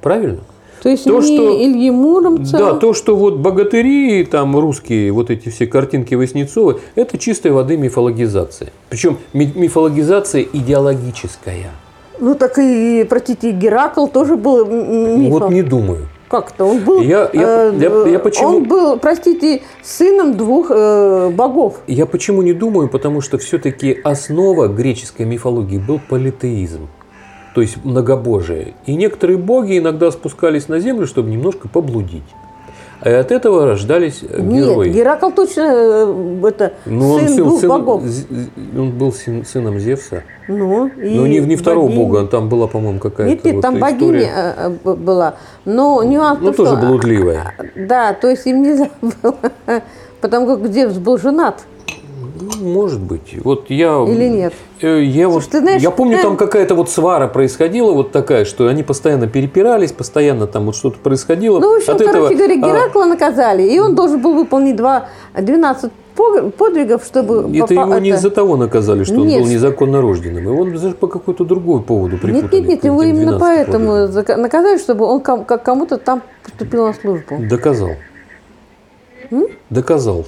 Правильно? 0.00 0.40
То 0.82 0.88
есть 0.88 1.04
То, 1.04 1.20
не 1.20 1.36
что- 1.36 1.62
Ильи 1.64 1.90
Муромца. 1.90 2.58
Да, 2.58 2.72
то, 2.74 2.92
что 2.92 3.14
вот 3.14 3.36
богатыри, 3.36 4.24
там 4.24 4.58
русские, 4.58 5.12
вот 5.12 5.30
эти 5.30 5.48
все 5.48 5.66
картинки 5.66 6.16
Васнецова, 6.16 6.80
это 6.96 7.18
чистой 7.18 7.52
воды 7.52 7.76
мифологизация. 7.76 8.72
Причем 8.90 9.18
ми- 9.32 9.52
мифологизация 9.54 10.42
идеологическая. 10.52 11.70
Ну 12.18 12.34
так 12.34 12.58
и, 12.58 13.04
простите, 13.08 13.52
Геракл 13.52 14.06
тоже 14.06 14.36
был 14.36 14.66
мифом. 14.66 15.30
Вот 15.30 15.50
не 15.50 15.62
думаю. 15.62 16.08
Как-то 16.28 16.64
он 16.64 16.78
был. 16.80 17.00
Я- 17.02 17.28
я- 17.32 17.70
э, 17.72 17.74
я- 17.78 18.12
я 18.12 18.18
почему- 18.18 18.48
Он 18.48 18.62
был, 18.64 18.96
простите, 18.98 19.60
сыном 19.82 20.34
двух 20.36 20.70
э, 20.70 21.30
богов. 21.30 21.80
Я 21.86 22.06
почему 22.06 22.42
не 22.42 22.54
думаю? 22.54 22.88
Потому 22.88 23.20
что 23.20 23.36
все-таки 23.38 23.98
основа 24.02 24.66
греческой 24.66 25.26
мифологии 25.26 25.78
был 25.78 26.00
политеизм. 26.08 26.88
То 27.54 27.60
есть 27.60 27.84
многобожие. 27.84 28.74
И 28.86 28.94
некоторые 28.94 29.36
боги 29.38 29.78
иногда 29.78 30.10
спускались 30.10 30.68
на 30.68 30.80
землю, 30.80 31.06
чтобы 31.06 31.30
немножко 31.30 31.68
поблудить. 31.68 32.22
И 33.04 33.08
от 33.08 33.32
этого 33.32 33.66
рождались 33.66 34.20
э, 34.22 34.40
герои. 34.40 34.86
Нет, 34.86 34.96
Геракл 34.96 35.30
точно 35.30 35.62
э, 35.62 36.40
это 36.46 36.72
Ну, 36.86 37.10
он, 37.14 37.20
сын 37.20 37.28
сын- 37.30 37.36
двух 37.44 37.60
сын- 37.60 37.68
богов. 37.68 38.02
он 38.78 38.90
был 38.92 39.10
сын- 39.12 39.44
сыном 39.44 39.80
Зевса. 39.80 40.22
Ну, 40.46 40.86
и 40.86 41.16
Но 41.16 41.26
не, 41.26 41.40
не 41.40 41.56
второго 41.56 41.86
богиня. 41.88 42.04
бога, 42.06 42.26
там 42.28 42.48
была, 42.48 42.68
по-моему, 42.68 43.00
какая-то 43.00 43.28
Нет, 43.34 43.44
нет, 43.44 43.54
вот 43.56 43.60
там 43.62 43.74
история. 43.76 43.92
богиня 43.92 44.54
э, 44.56 44.94
была. 44.94 45.34
Но 45.64 46.02
нюанс 46.04 46.38
Ну, 46.40 46.52
тоже 46.52 46.76
что- 46.76 46.86
блудливая. 46.86 47.54
Да, 47.74 48.12
то 48.14 48.30
есть 48.30 48.46
им 48.46 48.62
нельзя 48.62 48.88
было, 49.02 49.34
потому 50.20 50.46
как 50.46 50.72
Зевс 50.72 50.96
был 50.96 51.18
женат. 51.18 51.64
Ну, 52.42 52.72
Может 52.72 53.00
быть. 53.00 53.36
Вот 53.44 53.70
я... 53.70 54.04
Или 54.08 54.28
нет? 54.28 54.54
Э, 54.80 55.02
Я, 55.02 55.28
вот, 55.28 55.42
Слушай, 55.44 55.50
ты 55.52 55.60
знаешь, 55.60 55.82
я 55.82 55.90
помню, 55.90 56.18
там 56.20 56.36
какая-то 56.36 56.74
вот 56.74 56.90
свара 56.90 57.28
происходила, 57.28 57.92
вот 57.92 58.10
такая, 58.10 58.44
что 58.44 58.66
они 58.66 58.82
постоянно 58.82 59.28
перепирались, 59.28 59.92
постоянно 59.92 60.46
там 60.46 60.66
вот 60.66 60.76
что-то 60.76 60.98
происходило. 60.98 61.60
Ну, 61.60 61.74
в 61.74 61.76
общем, 61.76 61.92
От 61.92 61.98
короче 61.98 62.34
этого, 62.34 62.36
говоря, 62.36 62.54
а, 62.54 62.68
Геракла 62.68 63.04
наказали, 63.04 63.62
и 63.62 63.78
он 63.78 63.94
должен 63.94 64.20
был 64.20 64.34
выполнить 64.34 64.76
два, 64.76 65.08
12 65.34 65.92
пог- 66.16 66.50
подвигов, 66.52 67.04
чтобы... 67.04 67.48
это 67.56 67.74
его 67.74 67.98
не 67.98 68.10
это- 68.10 68.18
из-за 68.18 68.30
того 68.30 68.56
наказали, 68.56 69.04
что 69.04 69.16
Нет. 69.16 69.36
он 69.36 69.42
был 69.44 69.50
незаконно 69.50 70.00
рожденным. 70.02 70.44
Его 70.44 70.64
даже 70.64 70.94
по 70.94 71.06
какой-то 71.06 71.44
другой 71.44 71.82
поводу 71.82 72.18
припутали. 72.18 72.42
Нет, 72.42 72.52
нет, 72.52 72.68
нет, 72.68 72.84
его 72.84 73.02
именно 73.02 73.38
12 73.38 73.40
поэтому 73.40 74.06
подвигам. 74.08 74.42
наказали, 74.42 74.78
чтобы 74.78 75.04
он 75.04 75.20
как 75.20 75.62
кому-то 75.62 75.98
там 75.98 76.22
поступил 76.42 76.86
на 76.86 76.94
службу. 76.94 77.36
Доказал. 77.48 77.90
Доказал. 79.70 80.24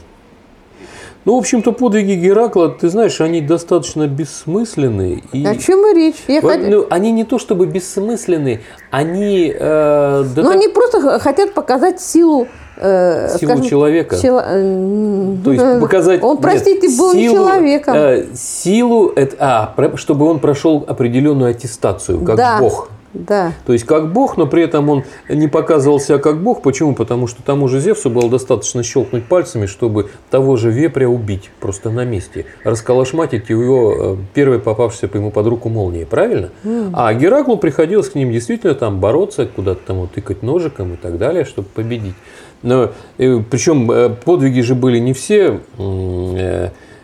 Ну, 1.24 1.36
в 1.36 1.38
общем-то, 1.38 1.72
подвиги 1.72 2.12
Геракла, 2.12 2.68
ты 2.68 2.88
знаешь, 2.90 3.20
они 3.20 3.40
достаточно 3.40 4.06
бессмысленные. 4.06 5.22
И... 5.32 5.46
О 5.46 5.56
чем 5.56 5.90
и 5.90 5.94
речь? 5.94 6.16
Я 6.28 6.40
хот- 6.40 6.68
ну, 6.68 6.86
они 6.90 7.12
не 7.12 7.24
то 7.24 7.38
чтобы 7.38 7.66
бессмысленные, 7.66 8.60
они... 8.90 9.50
э, 9.58 10.24
да 10.36 10.42
Но 10.42 10.48
так- 10.48 10.52
они 10.56 10.68
просто 10.68 11.18
хотят 11.18 11.54
показать 11.54 12.00
силу... 12.02 12.46
э, 12.76 13.28
Силу 13.38 13.52
скажем, 13.52 13.64
человека. 13.64 14.16
чела- 14.20 14.44
э, 14.46 15.36
То 15.42 15.52
есть 15.52 15.80
показать... 15.80 16.22
Он, 16.22 16.32
нет, 16.32 16.42
простите, 16.42 16.88
был 16.98 17.14
не 17.14 17.22
силу, 17.28 17.36
человеком. 17.36 17.94
э, 17.96 18.26
силу, 18.34 19.08
это, 19.16 19.36
а, 19.38 19.96
чтобы 19.96 20.26
он 20.26 20.40
прошел 20.40 20.84
определенную 20.86 21.52
аттестацию, 21.52 22.20
как 22.20 22.36
да, 22.36 22.58
Бог. 22.60 22.90
Да. 23.14 23.52
То 23.64 23.72
есть 23.72 23.84
как 23.86 24.12
Бог, 24.12 24.36
но 24.36 24.46
при 24.46 24.64
этом 24.64 24.90
он 24.90 25.04
не 25.28 25.46
показывал 25.46 26.00
себя 26.00 26.18
как 26.18 26.42
Бог. 26.42 26.62
Почему? 26.62 26.94
Потому 26.94 27.28
что 27.28 27.42
тому 27.42 27.68
же 27.68 27.80
Зевсу 27.80 28.10
было 28.10 28.28
достаточно 28.28 28.82
щелкнуть 28.82 29.24
пальцами, 29.24 29.66
чтобы 29.66 30.10
того 30.30 30.56
же 30.56 30.70
вепря 30.70 31.08
убить 31.08 31.50
просто 31.60 31.90
на 31.90 32.04
месте. 32.04 32.46
Расколошматить 32.64 33.48
его 33.48 33.94
э, 33.96 34.16
первой 34.34 34.58
попавшейся 34.58 35.06
по 35.06 35.16
ему 35.16 35.30
под 35.30 35.46
руку 35.46 35.68
молнии. 35.68 36.04
Правильно? 36.04 36.50
А 36.92 37.14
Гераклу 37.14 37.56
приходилось 37.56 38.08
к 38.08 38.16
ним 38.16 38.32
действительно 38.32 38.74
там 38.74 38.98
бороться, 38.98 39.46
куда-то 39.46 39.80
там 39.86 40.08
тыкать 40.08 40.42
ножиком 40.42 40.94
и 40.94 40.96
так 40.96 41.16
далее, 41.16 41.44
чтобы 41.44 41.68
победить. 41.68 42.14
Но, 42.62 42.90
э, 43.18 43.40
причем 43.48 43.90
э, 43.90 44.08
подвиги 44.10 44.60
же 44.60 44.74
были 44.74 44.98
не 44.98 45.12
все 45.12 45.60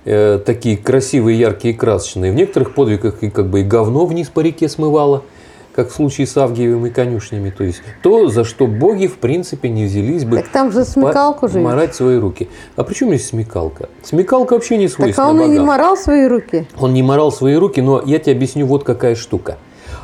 такие 0.02 0.78
красивые, 0.78 1.38
яркие, 1.38 1.74
красочные. 1.74 2.32
В 2.32 2.34
некоторых 2.34 2.74
подвигах 2.74 3.22
и 3.22 3.28
как 3.28 3.48
бы 3.48 3.60
и 3.60 3.62
говно 3.62 4.06
вниз 4.06 4.28
по 4.28 4.40
реке 4.40 4.66
смывало 4.66 5.24
как 5.80 5.90
в 5.90 5.94
случае 5.94 6.26
с 6.26 6.37
Авгиевым 6.37 6.87
и 6.87 6.90
конюшнями. 6.90 7.49
То 7.49 7.64
есть 7.64 7.80
то, 8.02 8.28
за 8.28 8.44
что 8.44 8.66
боги 8.66 9.06
в 9.06 9.16
принципе 9.16 9.70
не 9.70 9.87
взялись 9.87 10.25
бы 10.25 10.37
Так 10.37 10.49
там 10.49 10.72
же 10.72 10.84
смекалку 10.84 11.49
же. 11.49 11.58
марать 11.58 11.94
свои 11.94 12.18
руки. 12.18 12.49
А 12.76 12.84
при 12.84 12.92
чем 12.92 13.08
здесь 13.08 13.28
смекалка? 13.28 13.88
Смекалка 14.02 14.52
вообще 14.54 14.76
не 14.76 14.88
Так 14.88 14.96
свойственна 14.96 15.28
а 15.28 15.30
он 15.30 15.40
и 15.40 15.44
не 15.44 15.49
богам. 15.52 15.66
морал 15.66 15.96
свои 15.96 16.26
руки. 16.26 16.66
Он 16.78 16.92
не 16.92 17.02
морал 17.02 17.32
свои 17.32 17.54
руки, 17.54 17.80
но 17.80 18.02
я 18.04 18.18
тебе 18.18 18.32
объясню 18.32 18.66
вот 18.66 18.84
какая 18.84 19.14
штука. 19.14 19.56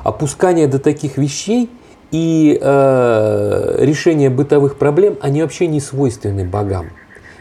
Опускание 0.02 0.66
до 0.66 0.78
таких 0.78 1.18
вещей 1.18 1.68
и 2.10 2.58
э, 2.58 3.76
решение 3.84 4.30
бытовых 4.30 4.76
проблем, 4.76 5.18
они 5.20 5.42
вообще 5.42 5.66
не 5.66 5.80
свойственны 5.80 6.44
богам. 6.46 6.86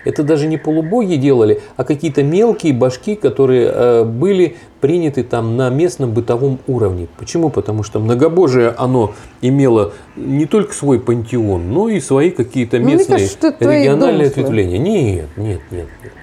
Это 0.06 0.24
даже 0.24 0.48
не 0.48 0.58
полубоги 0.58 1.16
делали, 1.16 1.62
а 1.76 1.84
какие-то 1.84 2.24
мелкие 2.24 2.74
башки, 2.74 3.16
которые 3.16 3.70
э, 3.74 4.04
были 4.04 4.56
приняты 4.80 5.24
там 5.24 5.58
на 5.58 5.70
местном 5.70 6.12
бытовом 6.12 6.60
уровне. 6.68 7.08
Почему? 7.18 7.50
Потому 7.50 7.84
что 7.84 8.00
многобожие, 8.00 8.70
оно 8.78 9.14
имело 9.42 9.94
не 10.16 10.46
только 10.46 10.74
свой 10.74 11.00
пантеон, 11.00 11.72
но 11.72 11.90
и 11.90 12.00
свои 12.00 12.30
какие-то 12.30 12.78
Ну, 12.80 12.90
местные 12.90 13.18
кажется, 13.18 13.56
региональные 13.60 14.28
ответвления. 14.28 14.78
Нет, 14.78 15.28
нет, 15.36 15.62
нет, 15.72 15.88
нет. 16.04 16.14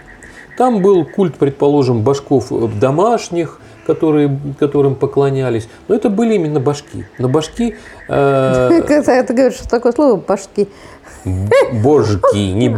Там 0.57 0.81
был 0.81 1.05
культ, 1.05 1.35
предположим, 1.35 2.03
башков 2.03 2.53
э, 2.53 2.69
домашних, 2.81 3.61
которые, 3.87 4.39
которым 4.59 4.95
поклонялись. 4.95 5.69
Но 5.89 5.95
это 5.95 6.09
были 6.09 6.35
именно 6.35 6.61
башки. 6.61 7.05
Но 7.19 7.29
башки 7.29 7.75
э, 8.09 8.81
Когда 8.87 9.23
ты 9.23 9.35
говоришь, 9.35 9.55
что 9.55 9.69
такое 9.69 9.93
слово 9.93 10.17
башки. 10.17 10.69
Божки, 11.25 12.53
не 12.53 12.69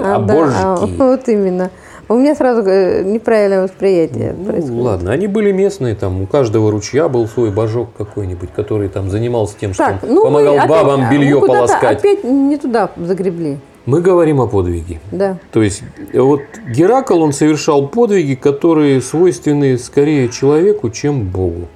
а, 0.00 0.18
да, 0.18 0.34
а, 0.34 0.76
божки. 0.76 0.94
вот 0.98 1.28
именно. 1.28 1.70
У 2.08 2.14
меня 2.14 2.36
сразу 2.36 2.62
э, 2.62 3.02
неправильное 3.02 3.64
восприятие 3.64 4.32
Ну, 4.38 4.44
происходит. 4.44 4.80
ладно, 4.82 5.10
они 5.12 5.26
были 5.26 5.50
местные, 5.50 5.96
там 5.96 6.22
у 6.22 6.26
каждого 6.26 6.70
ручья 6.70 7.08
был 7.08 7.26
свой 7.26 7.50
божок 7.50 7.88
какой-нибудь, 7.98 8.50
который 8.54 8.88
там 8.88 9.10
занимался 9.10 9.56
тем, 9.58 9.74
что 9.74 9.84
Так, 9.84 10.04
он 10.04 10.14
ну 10.14 10.22
помогал 10.24 10.54
опять- 10.54 10.68
бабам 10.68 11.00
а, 11.06 11.10
белье 11.10 11.40
мы 11.40 11.46
полоскать. 11.48 11.98
опять 11.98 12.22
не 12.22 12.56
туда 12.58 12.90
загребли. 12.96 13.58
Мы 13.86 14.00
говорим 14.02 14.40
о 14.40 14.46
подвиге. 14.46 15.00
Да. 15.10 15.38
То 15.52 15.62
есть 15.62 15.82
э, 16.12 16.20
вот 16.20 16.42
Геракл, 16.68 17.20
он 17.22 17.32
совершал 17.32 17.88
подвиги, 17.88 18.34
которые 18.34 19.00
свойственны 19.00 19.76
скорее 19.78 20.28
человеку, 20.28 20.90
чем 20.90 21.22
Богу. 21.24 21.66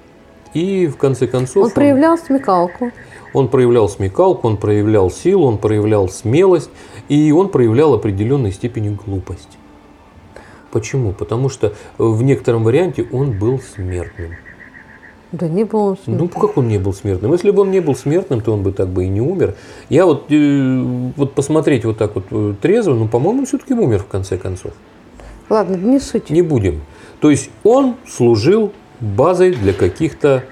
И 0.54 0.86
в 0.88 0.96
конце 0.96 1.26
концов 1.26 1.64
Он 1.64 1.70
проявлял 1.70 2.18
смекалку. 2.18 2.90
Он 3.32 3.48
проявлял 3.48 3.88
смекалку, 3.88 4.46
он 4.48 4.56
проявлял 4.56 5.10
силу, 5.10 5.46
он 5.46 5.58
проявлял 5.58 6.08
смелость, 6.08 6.70
и 7.08 7.32
он 7.32 7.48
проявлял 7.48 7.94
определенной 7.94 8.52
степени 8.52 8.96
глупость. 9.06 9.58
Почему? 10.72 11.12
Потому 11.12 11.48
что 11.48 11.72
в 11.98 12.22
некотором 12.22 12.62
варианте 12.64 13.06
он 13.12 13.38
был 13.38 13.60
смертным. 13.60 14.36
Да 15.32 15.46
не 15.48 15.62
был 15.64 15.80
он 15.80 15.96
Ну, 16.06 16.16
смертным. 16.16 16.28
как 16.40 16.56
он 16.58 16.68
не 16.68 16.78
был 16.78 16.92
смертным? 16.92 17.32
Если 17.32 17.50
бы 17.52 17.62
он 17.62 17.70
не 17.70 17.80
был 17.80 17.94
смертным, 17.94 18.40
то 18.40 18.52
он 18.52 18.62
бы 18.62 18.72
так 18.72 18.88
бы 18.88 19.04
и 19.04 19.08
не 19.08 19.20
умер. 19.20 19.54
Я 19.88 20.04
вот, 20.06 20.26
э, 20.30 20.82
вот 21.16 21.34
посмотреть 21.34 21.84
вот 21.84 21.98
так 21.98 22.14
вот 22.16 22.24
э, 22.30 22.54
трезво, 22.60 22.94
ну, 22.94 23.06
по-моему, 23.08 23.44
все-таки 23.46 23.74
умер 23.74 24.00
в 24.00 24.06
конце 24.06 24.38
концов. 24.38 24.72
Ладно, 25.48 25.76
не 25.76 26.00
суть. 26.00 26.30
Не 26.30 26.42
будем. 26.42 26.80
То 27.20 27.30
есть 27.30 27.50
он 27.62 27.94
служил 28.08 28.72
базой 29.00 29.52
для 29.52 29.72
каких-то 29.72 30.44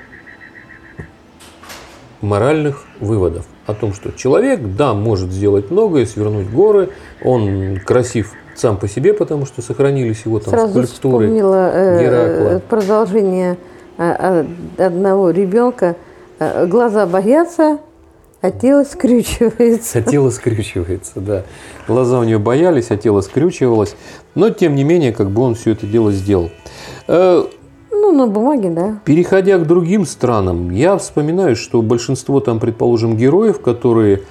моральных 2.21 2.85
выводов 3.01 3.47
о 3.67 3.75
том, 3.75 3.93
что 3.95 4.13
человек, 4.13 4.61
да, 4.77 4.95
может 4.95 5.31
сделать 5.31 5.71
многое, 5.71 6.07
свернуть 6.07 6.51
горы, 6.51 6.91
он 7.23 7.79
красив 7.85 8.33
сам 8.55 8.77
по 8.77 8.89
себе, 8.89 9.15
потому 9.15 9.47
что 9.47 9.63
сохранились 9.63 10.23
его 10.25 10.41
там 10.41 10.51
Сразу 10.51 10.69
скульптуры. 10.71 11.27
вспомнила 11.27 11.71
э, 11.73 12.03
Геракла. 12.03 12.63
продолжение 12.69 13.57
э, 13.99 14.45
э, 14.79 14.87
одного 14.87 15.31
ребенка. 15.31 15.97
Э, 16.41 16.67
Глаза 16.67 17.07
боятся, 17.07 17.79
а 18.41 18.51
тело 18.51 18.85
скрючивается. 18.85 19.99
А 19.99 20.03
тело 20.03 20.31
скрючивается, 20.31 21.21
да. 21.21 21.43
Глаза 21.87 22.19
у 22.19 22.25
нее 22.25 22.39
боялись, 22.39 22.91
а 22.91 22.97
тело 22.97 23.21
скрючивалось. 23.21 23.95
Но, 24.35 24.51
тем 24.51 24.75
не 24.75 24.85
менее, 24.85 25.13
как 25.13 25.31
бы 25.31 25.43
он 25.43 25.55
все 25.55 25.73
это 25.73 25.87
дело 25.87 26.11
сделал. 26.13 26.51
Ну, 28.01 28.13
на 28.13 28.27
бумаге, 28.27 28.71
да. 28.71 28.99
Переходя 29.05 29.59
к 29.59 29.67
другим 29.67 30.07
странам, 30.07 30.71
я 30.71 30.97
вспоминаю, 30.97 31.57
что 31.57 31.83
большинство 31.83 32.41
там, 32.41 32.61
предположим, 32.61 33.17
героев, 33.17 33.61
которые 33.61 34.23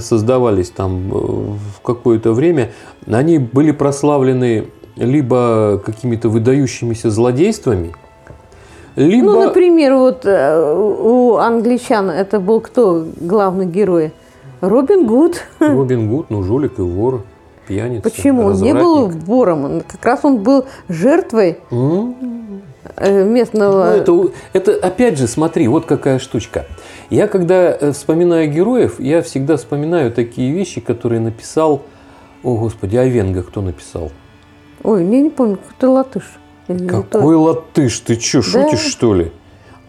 создавались 0.00 0.70
там 0.70 1.10
э, 1.10 1.14
в 1.14 1.80
какое-то 1.82 2.32
время, 2.32 2.72
они 3.06 3.38
были 3.38 3.70
прославлены 3.72 4.66
либо 4.96 5.80
какими-то 5.84 6.28
выдающимися 6.28 7.10
злодействами, 7.10 7.94
либо... 8.96 9.26
Ну, 9.26 9.44
например, 9.44 9.94
вот 9.94 10.26
э, 10.26 10.74
у 11.00 11.36
англичан 11.36 12.10
это 12.10 12.40
был 12.40 12.60
кто 12.60 13.06
главный 13.20 13.66
герой? 13.66 14.12
Робин 14.60 15.06
Гуд. 15.06 15.42
Робин 15.60 16.10
Гуд, 16.10 16.26
ну, 16.28 16.42
жулик 16.42 16.78
и 16.78 16.82
вор, 16.82 17.24
пьяница, 17.66 18.02
Почему? 18.02 18.46
Он 18.46 18.60
не 18.60 18.74
был 18.74 19.08
вором. 19.08 19.82
Как 19.88 20.04
раз 20.04 20.20
он 20.24 20.38
был 20.38 20.66
жертвой? 20.88 21.58
Э, 22.96 23.24
местного... 23.24 24.02
Ну, 24.06 24.30
это, 24.52 24.72
это 24.72 24.86
опять 24.86 25.18
же, 25.18 25.26
смотри, 25.26 25.68
вот 25.68 25.86
какая 25.86 26.18
штучка. 26.18 26.66
Я 27.10 27.26
когда 27.28 27.72
э, 27.72 27.92
вспоминаю 27.92 28.50
героев, 28.50 28.98
я 28.98 29.22
всегда 29.22 29.56
вспоминаю 29.56 30.12
такие 30.12 30.52
вещи, 30.52 30.80
которые 30.80 31.20
написал, 31.20 31.82
о 32.42 32.56
господи, 32.56 32.96
Айвенга 32.96 33.42
кто 33.42 33.60
написал? 33.60 34.10
Ой, 34.82 35.04
я 35.04 35.20
не 35.20 35.30
помню, 35.30 35.56
какой-то 35.56 35.90
латыш. 35.90 36.24
Или 36.68 36.86
кто. 36.86 37.02
Какой 37.02 37.36
латыш, 37.36 38.00
ты 38.00 38.18
что, 38.18 38.38
Да. 38.38 38.42
шутишь 38.42 38.80
что 38.80 39.14
ли? 39.14 39.32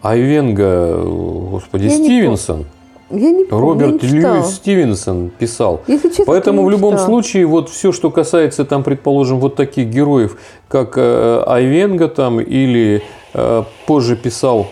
Айвенга, 0.02 0.96
о, 0.98 1.48
господи, 1.52 1.84
Я 1.84 1.90
Стивенсон, 1.90 2.66
Я 3.10 3.30
не 3.30 3.44
Роберт 3.48 4.02
я 4.02 4.10
не 4.10 4.16
читала. 4.16 4.34
Льюис 4.36 4.54
Стивенсон 4.54 5.30
писал. 5.30 5.82
Если 5.86 6.08
честно, 6.08 6.24
Поэтому 6.26 6.64
в 6.64 6.70
любом 6.70 6.94
читала. 6.94 7.06
случае, 7.06 7.46
вот 7.46 7.68
все, 7.68 7.92
что 7.92 8.10
касается, 8.10 8.64
там, 8.64 8.82
предположим, 8.82 9.40
вот 9.40 9.56
таких 9.56 9.88
героев, 9.88 10.38
как 10.68 10.94
э, 10.96 11.42
Айвенга 11.46 12.08
там, 12.08 12.40
или 12.40 13.02
э, 13.34 13.62
позже 13.86 14.16
писал 14.16 14.68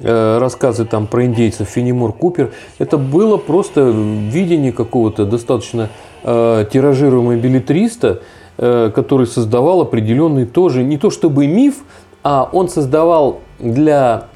э, 0.00 0.38
рассказы 0.38 0.86
там 0.86 1.06
про 1.06 1.26
индейцев 1.26 1.68
Фенемор 1.68 2.12
Купер, 2.12 2.52
это 2.78 2.96
было 2.96 3.36
просто 3.36 3.82
видение 3.82 4.72
какого-то 4.72 5.24
достаточно 5.26 5.90
э, 6.22 6.64
тиражируемого 6.72 7.36
билетриста, 7.36 8.22
э, 8.56 8.90
который 8.94 9.26
создавал 9.26 9.82
определенный 9.82 10.46
тоже, 10.46 10.82
не 10.82 10.96
то 10.96 11.10
чтобы 11.10 11.46
миф, 11.46 11.84
а 12.24 12.48
он 12.52 12.68
создавал 12.68 13.40
для 13.58 14.28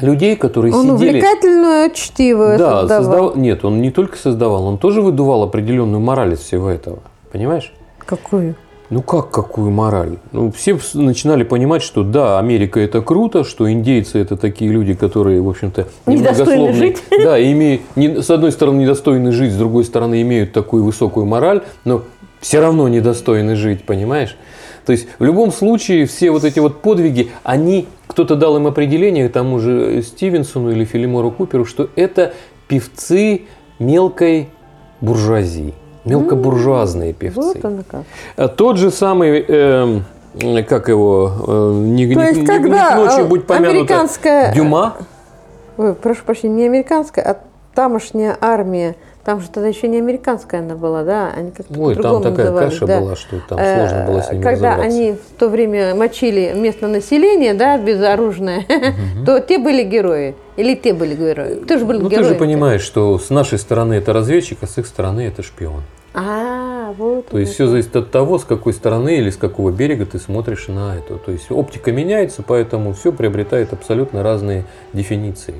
людей, 0.00 0.36
которые 0.36 0.74
Он 0.74 0.82
сидели... 0.96 1.08
увлекательное 1.18 1.90
чтиво 1.90 2.56
Да, 2.58 2.80
создавал. 2.80 2.88
создавал... 2.88 3.36
Нет, 3.36 3.64
он 3.64 3.80
не 3.80 3.90
только 3.90 4.16
создавал, 4.16 4.66
он 4.66 4.78
тоже 4.78 5.02
выдувал 5.02 5.42
определенную 5.42 6.00
мораль 6.00 6.34
из 6.34 6.40
всего 6.40 6.68
этого. 6.70 6.98
Понимаешь? 7.32 7.72
Какую? 7.98 8.54
Ну 8.90 9.00
как 9.02 9.30
какую 9.30 9.70
мораль? 9.70 10.18
Ну, 10.32 10.52
все 10.52 10.78
начинали 10.92 11.42
понимать, 11.42 11.82
что 11.82 12.02
да, 12.02 12.38
Америка 12.38 12.78
это 12.78 13.00
круто, 13.00 13.42
что 13.42 13.70
индейцы 13.70 14.18
это 14.18 14.36
такие 14.36 14.70
люди, 14.70 14.92
которые, 14.94 15.40
в 15.40 15.48
общем-то, 15.48 15.88
Недостойны 16.06 16.72
жить. 16.74 17.02
Да, 17.10 17.42
имеют, 17.42 17.80
не- 17.96 18.20
с 18.22 18.30
одной 18.30 18.52
стороны, 18.52 18.82
недостойны 18.82 19.32
жить, 19.32 19.52
с 19.52 19.56
другой 19.56 19.84
стороны, 19.84 20.20
имеют 20.20 20.52
такую 20.52 20.84
высокую 20.84 21.24
мораль, 21.26 21.62
но 21.84 22.02
все 22.40 22.60
равно 22.60 22.86
недостойны 22.88 23.56
жить, 23.56 23.84
понимаешь? 23.84 24.36
То 24.84 24.92
есть 24.92 25.08
в 25.18 25.24
любом 25.24 25.50
случае 25.50 26.04
все 26.04 26.30
вот 26.30 26.44
эти 26.44 26.58
вот 26.58 26.82
подвиги, 26.82 27.30
они, 27.42 27.86
кто-то 28.06 28.36
дал 28.36 28.56
им 28.56 28.66
определение, 28.66 29.28
тому 29.28 29.58
же 29.58 30.02
Стивенсону 30.02 30.70
или 30.70 30.84
Филимору 30.84 31.30
Куперу, 31.30 31.64
что 31.64 31.88
это 31.96 32.32
певцы 32.68 33.42
мелкой 33.78 34.48
буржуазии, 35.00 35.74
мелкобуржуазные 36.04 37.12
певцы. 37.12 37.40
Вот 37.40 37.64
оно 37.64 37.82
как. 37.88 38.02
А 38.36 38.48
Тот 38.48 38.76
же 38.78 38.90
самый, 38.90 39.40
эм, 39.46 40.04
как 40.68 40.88
его, 40.88 41.32
э, 41.46 41.72
не, 41.76 42.12
То 42.14 42.20
есть, 42.22 42.40
не- 42.40 42.46
когда, 42.46 42.90
не 42.90 43.06
к 43.06 43.10
ночи 43.10 43.20
э, 43.20 43.24
будь 43.26 43.46
помянута, 43.46 43.70
американская- 43.70 44.52
Дюма, 44.54 44.94
Ой, 45.76 45.94
прошу 45.94 46.24
прощения, 46.24 46.54
не 46.54 46.66
американская, 46.66 47.24
а 47.24 47.36
тамошняя 47.74 48.36
армия. 48.40 48.94
Там 49.24 49.40
же 49.40 49.48
тогда 49.48 49.68
еще 49.68 49.88
не 49.88 49.98
американская 49.98 50.60
она 50.60 50.74
была, 50.74 51.02
да? 51.02 51.32
Они 51.34 51.50
как-то 51.50 51.80
ой, 51.80 51.94
там 51.94 52.22
такая 52.22 52.46
назывались, 52.46 52.72
каша 52.72 52.86
да. 52.86 53.00
была, 53.00 53.16
что 53.16 53.40
там 53.48 53.58
Э, 53.58 53.88
сложно 53.88 54.06
было 54.06 54.20
с 54.20 54.30
ними 54.30 54.42
Когда 54.42 54.74
они 54.74 55.12
в 55.12 55.38
то 55.38 55.48
время 55.48 55.94
мочили 55.94 56.52
местное 56.54 56.90
население, 56.90 57.54
да, 57.54 57.78
безоружное, 57.78 58.66
то 59.26 59.40
те 59.40 59.58
были 59.58 59.82
герои. 59.82 60.34
Или 60.56 60.74
те 60.74 60.92
были 60.92 61.14
герои. 61.14 61.60
Кто 61.64 61.78
же 61.78 61.86
был 61.86 62.00
Ну 62.00 62.10
ты 62.10 62.22
же 62.22 62.34
понимаешь, 62.34 62.82
что 62.82 63.18
с 63.18 63.30
нашей 63.30 63.58
стороны 63.58 63.94
это 63.94 64.12
разведчик, 64.12 64.58
а 64.60 64.66
с 64.66 64.76
их 64.76 64.86
стороны 64.86 65.22
это 65.22 65.42
шпион. 65.42 65.82
А, 66.12 66.92
вот. 66.98 67.28
То 67.28 67.38
есть 67.38 67.54
все 67.54 67.66
зависит 67.66 67.96
от 67.96 68.10
того, 68.10 68.38
с 68.38 68.44
какой 68.44 68.74
стороны 68.74 69.16
или 69.16 69.30
с 69.30 69.36
какого 69.36 69.70
берега 69.70 70.04
ты 70.04 70.18
смотришь 70.18 70.68
на 70.68 70.96
это. 70.96 71.16
То 71.16 71.32
есть 71.32 71.50
оптика 71.50 71.92
меняется, 71.92 72.44
поэтому 72.46 72.92
все 72.92 73.10
приобретает 73.10 73.72
абсолютно 73.72 74.22
разные 74.22 74.66
дефиниции, 74.92 75.54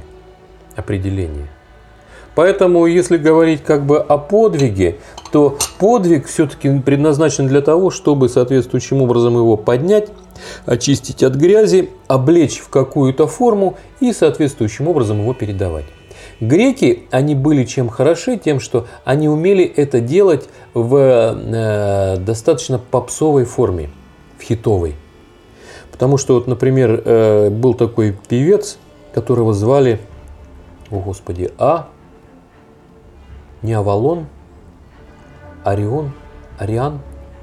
определения. 0.76 1.49
Поэтому, 2.35 2.87
если 2.87 3.17
говорить 3.17 3.62
как 3.62 3.87
бы 3.87 3.99
о 3.99 4.19
подвиге, 4.19 4.97
то 5.31 5.59
подвиг 5.79 6.26
все-таки 6.26 6.79
предназначен 6.81 7.47
для 7.47 7.61
того, 7.61 7.91
чтобы 7.91 8.29
соответствующим 8.29 9.03
образом 9.03 9.37
его 9.37 9.57
поднять, 9.57 10.09
очистить 10.67 11.23
от 11.23 11.35
грязи, 11.35 11.91
облечь 12.09 12.59
в 12.59 12.69
какую-то 12.69 13.26
форму 13.26 13.76
и 14.00 14.12
соответствующим 14.12 14.88
образом 14.88 15.21
его 15.21 15.35
передавать. 15.35 15.87
Греки, 16.41 17.05
они 17.11 17.35
были 17.35 17.64
чем 17.64 17.88
хороши, 17.88 18.37
тем, 18.37 18.59
что 18.59 18.87
они 19.05 19.29
умели 19.29 19.64
это 19.64 20.00
делать 20.00 20.49
в 20.73 20.97
э, 20.97 22.17
достаточно 22.19 22.79
попсовой 22.79 23.45
форме, 23.45 23.91
в 24.38 24.43
хитовой. 24.43 24.95
Потому 25.93 26.19
что, 26.19 26.35
вот, 26.35 26.49
например, 26.49 27.03
э, 27.05 27.50
был 27.50 27.75
такой 27.75 28.17
певец, 28.29 28.79
которого 29.12 29.55
звали, 29.55 30.00
о 30.91 30.99
господи, 30.99 31.53
А, 31.57 31.88
не 33.64 33.73
Авалон, 33.73 34.26
Орион, 35.64 36.12
Ариан. 36.59 37.00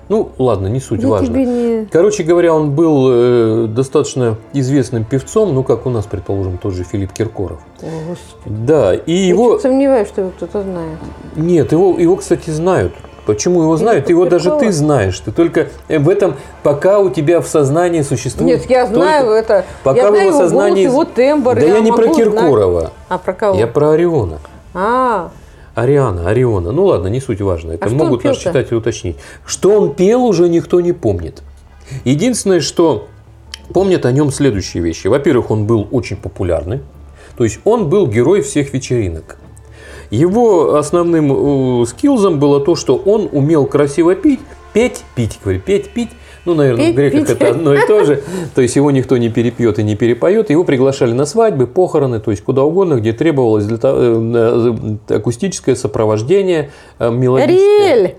Ну, 0.07 0.29
ладно, 0.37 0.67
не 0.67 0.79
суть, 0.81 1.01
Я 1.01 1.07
важно. 1.07 1.27
тебе 1.27 1.45
не... 1.45 1.85
Короче 1.85 2.23
говоря, 2.23 2.53
он 2.53 2.71
был 2.71 3.07
э, 3.09 3.67
достаточно 3.67 4.35
известным 4.53 5.05
певцом, 5.05 5.53
ну, 5.55 5.63
как 5.63 5.85
у 5.85 5.89
нас, 5.89 6.05
предположим, 6.05 6.57
тот 6.57 6.73
же 6.73 6.83
Филипп 6.83 7.13
Киркоров. 7.13 7.59
О, 7.81 7.85
Господи. 8.09 8.55
Да, 8.67 8.93
и 8.93 9.13
Я 9.13 9.27
его... 9.29 9.57
сомневаюсь, 9.59 10.09
что 10.09 10.21
его 10.21 10.31
кто-то 10.31 10.63
знает. 10.63 10.97
Нет, 11.37 11.71
его, 11.71 11.97
его, 11.97 12.17
кстати, 12.17 12.49
знают. 12.49 12.93
Почему 13.25 13.61
его 13.61 13.77
знают? 13.77 14.09
Его 14.09 14.25
даже 14.25 14.45
ты 14.49 14.49
Киркорова? 14.49 14.71
знаешь. 14.73 15.19
Ты 15.19 15.31
только 15.31 15.69
э, 15.87 15.97
в 15.97 16.09
этом, 16.09 16.35
пока 16.61 16.99
у 16.99 17.09
тебя 17.09 17.39
в 17.39 17.47
сознании 17.47 18.01
существует... 18.01 18.59
Нет, 18.59 18.69
я 18.69 18.85
только- 18.87 18.95
знаю 18.99 19.31
это. 19.31 19.65
Пока 19.83 20.01
я 20.01 20.07
в 20.07 20.09
знаю 20.09 20.27
его 20.27 20.35
его 20.37 20.43
сознании... 20.43 20.87
голос, 20.87 20.93
его 21.07 21.15
тембр. 21.15 21.55
Да 21.55 21.61
я, 21.61 21.79
не 21.79 21.91
про 21.91 22.01
могу 22.01 22.13
знать. 22.15 22.25
Киркорова. 22.27 22.91
А 23.07 23.17
про 23.17 23.33
кого? 23.33 23.57
Я 23.57 23.65
про 23.67 23.91
Ориона. 23.91 24.39
А, 24.73 25.31
Ариана, 25.75 26.29
Ориона. 26.29 26.71
Ну 26.71 26.85
ладно, 26.85 27.07
не 27.07 27.21
суть 27.21 27.41
важно. 27.41 27.73
Это 27.73 27.87
А 27.87 27.89
могут 27.89 28.23
наши 28.23 28.41
читатели 28.41 28.75
уточнить. 28.75 29.17
Что 29.45 29.79
он 29.79 29.93
пел, 29.93 30.23
уже 30.23 30.49
никто 30.49 30.81
не 30.81 30.93
помнит. 30.93 31.43
Единственное, 32.03 32.59
что 32.59 33.07
помнят 33.73 34.05
о 34.05 34.11
нем 34.11 34.31
следующие 34.31 34.83
вещи. 34.83 35.07
Во-первых, 35.07 35.51
он 35.51 35.65
был 35.65 35.87
очень 35.91 36.17
популярный. 36.17 36.81
То 37.37 37.43
есть 37.43 37.59
он 37.63 37.89
был 37.89 38.07
герой 38.07 38.41
всех 38.41 38.73
вечеринок. 38.73 39.37
Его 40.09 40.75
основным 40.75 41.83
э, 41.83 41.85
скиллзом 41.85 42.37
было 42.39 42.59
то, 42.59 42.75
что 42.75 42.97
он 42.97 43.29
умел 43.31 43.65
красиво 43.65 44.13
пить, 44.13 44.41
петь, 44.73 45.03
пить, 45.15 45.39
говорю, 45.41 45.61
петь, 45.61 45.89
пить. 45.89 46.09
Ну, 46.45 46.55
наверное, 46.55 46.87
Петь, 46.87 46.93
в 46.93 46.97
греках 46.97 47.29
это 47.29 47.49
одно 47.51 47.73
и 47.73 47.85
то 47.85 48.03
же. 48.03 48.23
То 48.55 48.61
есть 48.61 48.75
его 48.75 48.89
никто 48.91 49.17
не 49.17 49.29
перепьет 49.29 49.77
и 49.79 49.83
не 49.83 49.95
перепоет. 49.95 50.49
Его 50.49 50.63
приглашали 50.63 51.13
на 51.13 51.25
свадьбы, 51.25 51.67
похороны, 51.67 52.19
то 52.19 52.31
есть 52.31 52.43
куда 52.43 52.63
угодно, 52.63 52.95
где 52.95 53.13
требовалось 53.13 53.65
для 53.65 53.77
того- 53.77 53.99
э, 54.01 54.97
э, 55.07 55.15
акустическое 55.15 55.75
сопровождение 55.75 56.71
э, 56.99 57.11
мелодическое. 57.11 57.93
Ариэль! 57.93 58.15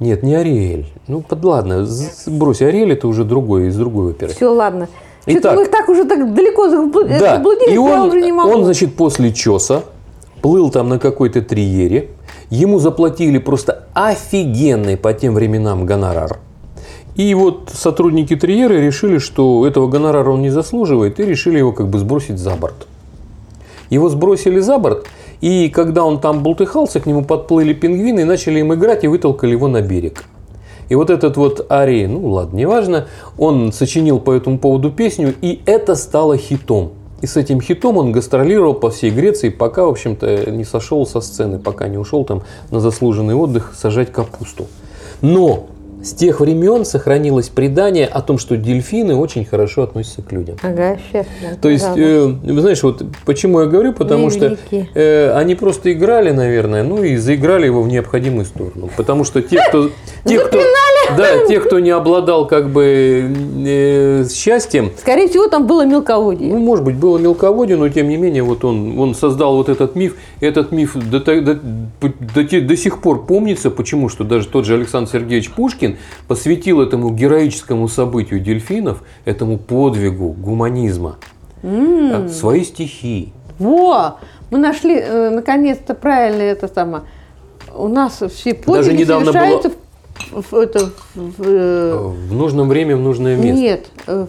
Нет, 0.00 0.22
не 0.22 0.34
Ариэль. 0.34 0.86
Ну, 1.08 1.20
под, 1.20 1.44
ладно, 1.44 1.86
брось, 2.26 2.62
Ариэль 2.62 2.92
это 2.92 3.08
уже 3.08 3.24
другой, 3.24 3.68
из 3.68 3.76
другой 3.76 4.10
оперы. 4.10 4.32
Все, 4.32 4.48
ладно. 4.52 4.88
Что-то 5.26 5.52
мы 5.54 5.66
так 5.66 5.88
уже 5.88 6.04
так 6.04 6.34
далеко 6.34 6.68
Да, 6.68 7.36
заблудились, 7.36 7.70
и 7.70 7.74
я 7.74 7.80
он, 7.80 8.08
уже 8.08 8.20
не 8.20 8.32
могу. 8.32 8.50
он, 8.50 8.64
значит, 8.64 8.94
после 8.94 9.32
чеса 9.32 9.84
плыл 10.42 10.70
там 10.70 10.88
на 10.90 10.98
какой-то 10.98 11.40
триере. 11.40 12.10
Ему 12.50 12.78
заплатили 12.78 13.38
просто 13.38 13.84
офигенный 13.94 14.96
по 14.98 15.14
тем 15.14 15.34
временам 15.34 15.86
гонорар. 15.86 16.38
И 17.16 17.32
вот 17.34 17.70
сотрудники 17.72 18.34
Триеры 18.34 18.80
решили, 18.80 19.18
что 19.18 19.66
этого 19.66 19.86
гонорара 19.86 20.30
он 20.30 20.42
не 20.42 20.50
заслуживает, 20.50 21.20
и 21.20 21.24
решили 21.24 21.58
его 21.58 21.72
как 21.72 21.88
бы 21.88 21.98
сбросить 21.98 22.38
за 22.38 22.56
борт. 22.56 22.88
Его 23.88 24.08
сбросили 24.08 24.58
за 24.58 24.78
борт, 24.78 25.06
и 25.40 25.68
когда 25.68 26.04
он 26.04 26.20
там 26.20 26.42
бултыхался, 26.42 27.00
к 27.00 27.06
нему 27.06 27.24
подплыли 27.24 27.72
пингвины 27.72 28.20
и 28.20 28.24
начали 28.24 28.60
им 28.60 28.74
играть 28.74 29.04
и 29.04 29.08
вытолкали 29.08 29.52
его 29.52 29.68
на 29.68 29.80
берег. 29.80 30.24
И 30.88 30.94
вот 30.96 31.10
этот 31.10 31.36
вот 31.36 31.66
Ари, 31.70 32.06
ну 32.06 32.26
ладно, 32.28 32.56
неважно, 32.56 33.06
он 33.38 33.72
сочинил 33.72 34.18
по 34.18 34.32
этому 34.32 34.58
поводу 34.58 34.90
песню, 34.90 35.34
и 35.40 35.62
это 35.66 35.94
стало 35.94 36.36
хитом. 36.36 36.92
И 37.22 37.26
с 37.26 37.36
этим 37.36 37.60
хитом 37.60 37.96
он 37.96 38.12
гастролировал 38.12 38.74
по 38.74 38.90
всей 38.90 39.10
Греции, 39.10 39.48
пока, 39.48 39.84
в 39.84 39.90
общем-то, 39.90 40.50
не 40.50 40.64
сошел 40.64 41.06
со 41.06 41.20
сцены, 41.20 41.58
пока 41.58 41.88
не 41.88 41.96
ушел 41.96 42.24
там 42.24 42.42
на 42.70 42.80
заслуженный 42.80 43.34
отдых 43.34 43.72
сажать 43.76 44.12
капусту. 44.12 44.66
Но 45.22 45.68
с 46.04 46.12
тех 46.12 46.40
времен 46.40 46.84
сохранилось 46.84 47.48
предание 47.48 48.06
о 48.06 48.20
том, 48.20 48.38
что 48.38 48.56
дельфины 48.56 49.16
очень 49.16 49.44
хорошо 49.44 49.82
относятся 49.84 50.22
к 50.22 50.30
людям. 50.32 50.56
Ага, 50.62 50.98
сейчас. 51.08 51.26
да, 51.42 51.56
То 51.60 51.68
есть, 51.70 51.86
э, 51.96 52.34
знаешь, 52.44 52.82
вот 52.82 53.04
почему 53.24 53.60
я 53.60 53.66
говорю, 53.66 53.94
потому 53.94 54.30
что 54.30 54.56
э, 54.70 55.32
они 55.32 55.54
просто 55.54 55.92
играли, 55.92 56.30
наверное, 56.30 56.82
ну 56.82 57.02
и 57.02 57.16
заиграли 57.16 57.66
его 57.66 57.82
в 57.82 57.88
необходимую 57.88 58.44
сторону. 58.44 58.90
Потому 58.96 59.24
что 59.24 59.40
те, 59.40 59.58
кто, 59.68 59.90
те, 60.24 60.38
кто, 60.38 60.60
да, 61.16 61.46
те, 61.46 61.60
кто 61.60 61.78
не 61.78 61.90
обладал 61.90 62.46
как 62.46 62.70
бы 62.70 63.30
э, 63.66 64.24
счастьем, 64.28 64.90
Скорее 64.98 65.28
всего, 65.28 65.48
там 65.48 65.66
было 65.66 65.84
мелководье. 65.84 66.52
ну, 66.52 66.58
может 66.58 66.84
быть, 66.84 66.96
было 66.96 67.18
мелководье, 67.18 67.76
но 67.76 67.88
тем 67.88 68.08
не 68.08 68.16
менее, 68.16 68.42
вот 68.42 68.64
он, 68.64 68.98
он 68.98 69.14
создал 69.14 69.56
вот 69.56 69.68
этот 69.68 69.94
миф. 69.96 70.16
Этот 70.40 70.72
миф 70.72 70.94
до, 70.96 71.20
до- 71.20 71.58
до 72.34 72.44
те- 72.44 72.60
до 72.60 72.76
сих 72.76 73.00
пор 73.00 73.26
помнится. 73.26 73.70
Почему? 73.70 74.08
Что 74.08 74.24
даже 74.24 74.48
тот 74.48 74.64
же 74.64 74.74
Александр 74.74 75.10
Сергеевич 75.10 75.50
Пушкин 75.50 75.96
посвятил 76.28 76.80
этому 76.80 77.10
героическому 77.10 77.88
событию 77.88 78.40
дельфинов, 78.40 79.02
этому 79.24 79.58
подвигу 79.58 80.28
гуманизма, 80.32 81.16
э, 81.62 82.28
свои 82.32 82.64
стихи. 82.64 83.32
Во! 83.58 84.16
Мы 84.50 84.58
нашли, 84.58 84.96
э, 84.98 85.30
наконец-то, 85.30 85.94
правильно 85.94 86.42
это 86.42 86.68
самое. 86.68 87.04
У 87.76 87.88
нас 87.88 88.22
все 88.32 88.54
подвиги 88.54 88.76
Даже 88.76 88.92
недавно 88.92 89.32
совершаются 89.32 89.70
в, 89.70 89.72
в- 90.30 90.54
это, 90.54 90.90
в, 91.14 91.42
э, 91.42 92.12
В 92.28 92.32
нужном 92.32 92.68
время, 92.68 92.96
в 92.96 93.00
нужное 93.00 93.36
место. 93.36 93.60
Нет, 93.60 93.86
э, 94.06 94.26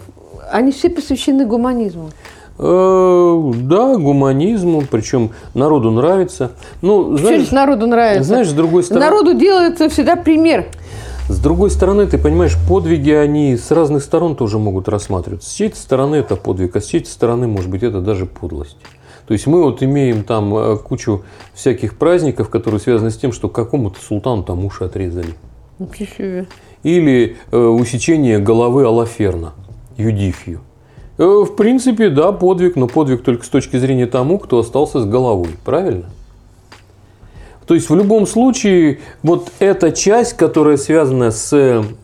они 0.52 0.72
все 0.72 0.90
посвящены 0.90 1.46
гуманизму. 1.46 2.12
Э, 2.58 3.52
да, 3.56 3.98
гуманизму, 3.98 4.84
причем 4.90 5.32
народу 5.54 5.92
нравится. 5.92 6.52
Ну, 6.82 7.18
знаешь, 7.18 7.42
здесь 7.42 7.52
народу 7.52 7.86
нравится? 7.88 8.24
знаешь, 8.24 8.50
с 8.50 8.54
другой 8.54 8.84
стороны... 8.84 9.06
Народу 9.06 9.34
делается 9.34 9.90
всегда 9.90 10.16
пример. 10.16 10.66
С 11.28 11.40
другой 11.40 11.72
стороны, 11.72 12.06
ты 12.06 12.18
понимаешь, 12.18 12.56
подвиги, 12.70 13.10
они 13.12 13.58
с 13.58 13.72
разных 13.72 14.04
сторон 14.04 14.36
тоже 14.36 14.60
могут 14.60 14.88
рассматриваться. 14.88 15.50
С 15.50 15.54
чьей-то 15.54 15.78
стороны 15.78 16.16
это 16.16 16.36
подвиг, 16.36 16.76
а 16.76 16.82
с 16.82 16.86
чьей-то 16.86 17.10
стороны, 17.10 17.48
может 17.48 17.70
быть, 17.70 17.82
это 17.84 18.00
даже 18.00 18.26
подлость. 18.28 18.78
То 19.28 19.34
есть 19.34 19.48
мы 19.48 19.64
вот 19.64 19.82
имеем 19.82 20.24
там 20.24 20.78
кучу 20.78 21.24
всяких 21.56 21.98
праздников, 21.98 22.50
которые 22.50 22.80
связаны 22.80 23.10
с 23.10 23.18
тем, 23.18 23.32
что 23.32 23.50
какому-то 23.50 24.00
султану 24.00 24.44
там 24.44 24.64
уши 24.64 24.84
отрезали. 24.84 25.34
Или 26.84 27.38
э, 27.52 27.58
усечение 27.58 28.40
головы 28.40 28.86
Алаферна, 28.86 29.54
Юдифью. 29.98 30.62
Э, 31.18 31.24
в 31.24 31.56
принципе, 31.56 32.10
да, 32.10 32.32
подвиг, 32.32 32.76
но 32.76 32.88
подвиг 32.88 33.24
только 33.24 33.46
с 33.46 33.50
точки 33.50 33.78
зрения 33.78 34.06
тому, 34.06 34.38
кто 34.40 34.60
остался 34.60 35.02
с 35.02 35.06
головой. 35.06 35.50
Правильно? 35.64 36.06
То 37.68 37.74
есть 37.74 37.90
в 37.90 37.96
любом 37.96 38.28
случае 38.28 39.00
вот 39.24 39.52
эта 39.60 39.92
часть, 39.92 40.34
которая 40.34 40.78
связана 40.78 41.32
с 41.32 41.52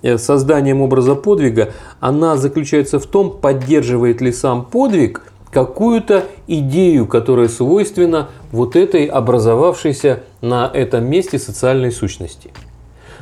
э, 0.01 0.17
созданием 0.17 0.81
образа 0.81 1.15
подвига, 1.15 1.73
она 1.99 2.36
заключается 2.38 2.99
в 2.99 3.05
том, 3.05 3.38
поддерживает 3.39 4.21
ли 4.21 4.31
сам 4.31 4.65
подвиг 4.65 5.31
какую-то 5.51 6.25
идею, 6.47 7.05
которая 7.05 7.47
свойственна 7.47 8.29
вот 8.51 8.75
этой 8.75 9.05
образовавшейся 9.05 10.23
на 10.41 10.69
этом 10.73 11.05
месте 11.05 11.38
социальной 11.38 11.91
сущности. 11.91 12.51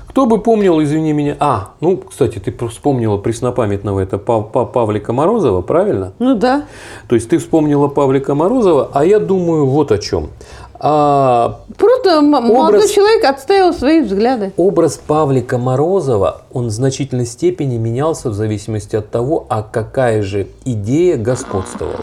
Кто 0.10 0.26
бы 0.26 0.40
помнил, 0.40 0.82
извини 0.82 1.14
меня, 1.14 1.38
а, 1.40 1.74
ну, 1.82 1.98
кстати, 1.98 2.40
ты 2.40 2.68
вспомнила 2.68 3.18
преснопамятного, 3.18 4.00
это 4.00 4.18
Павлика 4.18 5.14
Морозова, 5.14 5.62
правильно? 5.62 6.14
Ну 6.18 6.34
да. 6.34 6.64
То 7.08 7.14
есть 7.14 7.30
ты 7.30 7.38
вспомнила 7.38 7.88
Павлика 7.88 8.34
Морозова, 8.34 8.90
а 8.92 9.06
я 9.06 9.20
думаю 9.20 9.68
вот 9.68 9.92
о 9.92 10.00
чем. 10.00 10.30
А, 10.80 11.60
Просто 11.78 12.20
образ, 12.20 12.50
молодой 12.50 12.90
человек 12.90 13.24
отставил 13.24 13.72
свои 13.72 14.02
взгляды. 14.02 14.52
Образ 14.58 14.98
Павлика 14.98 15.60
Морозова, 15.60 16.42
он 16.52 16.68
в 16.68 16.72
значительной 16.72 17.28
степени 17.28 17.78
менялся 17.78 18.32
в 18.32 18.34
зависимости 18.34 18.96
от 18.96 19.12
того, 19.12 19.46
а 19.48 19.62
какая 19.62 20.24
же 20.24 20.48
идея 20.66 21.18
господствовала. 21.18 22.00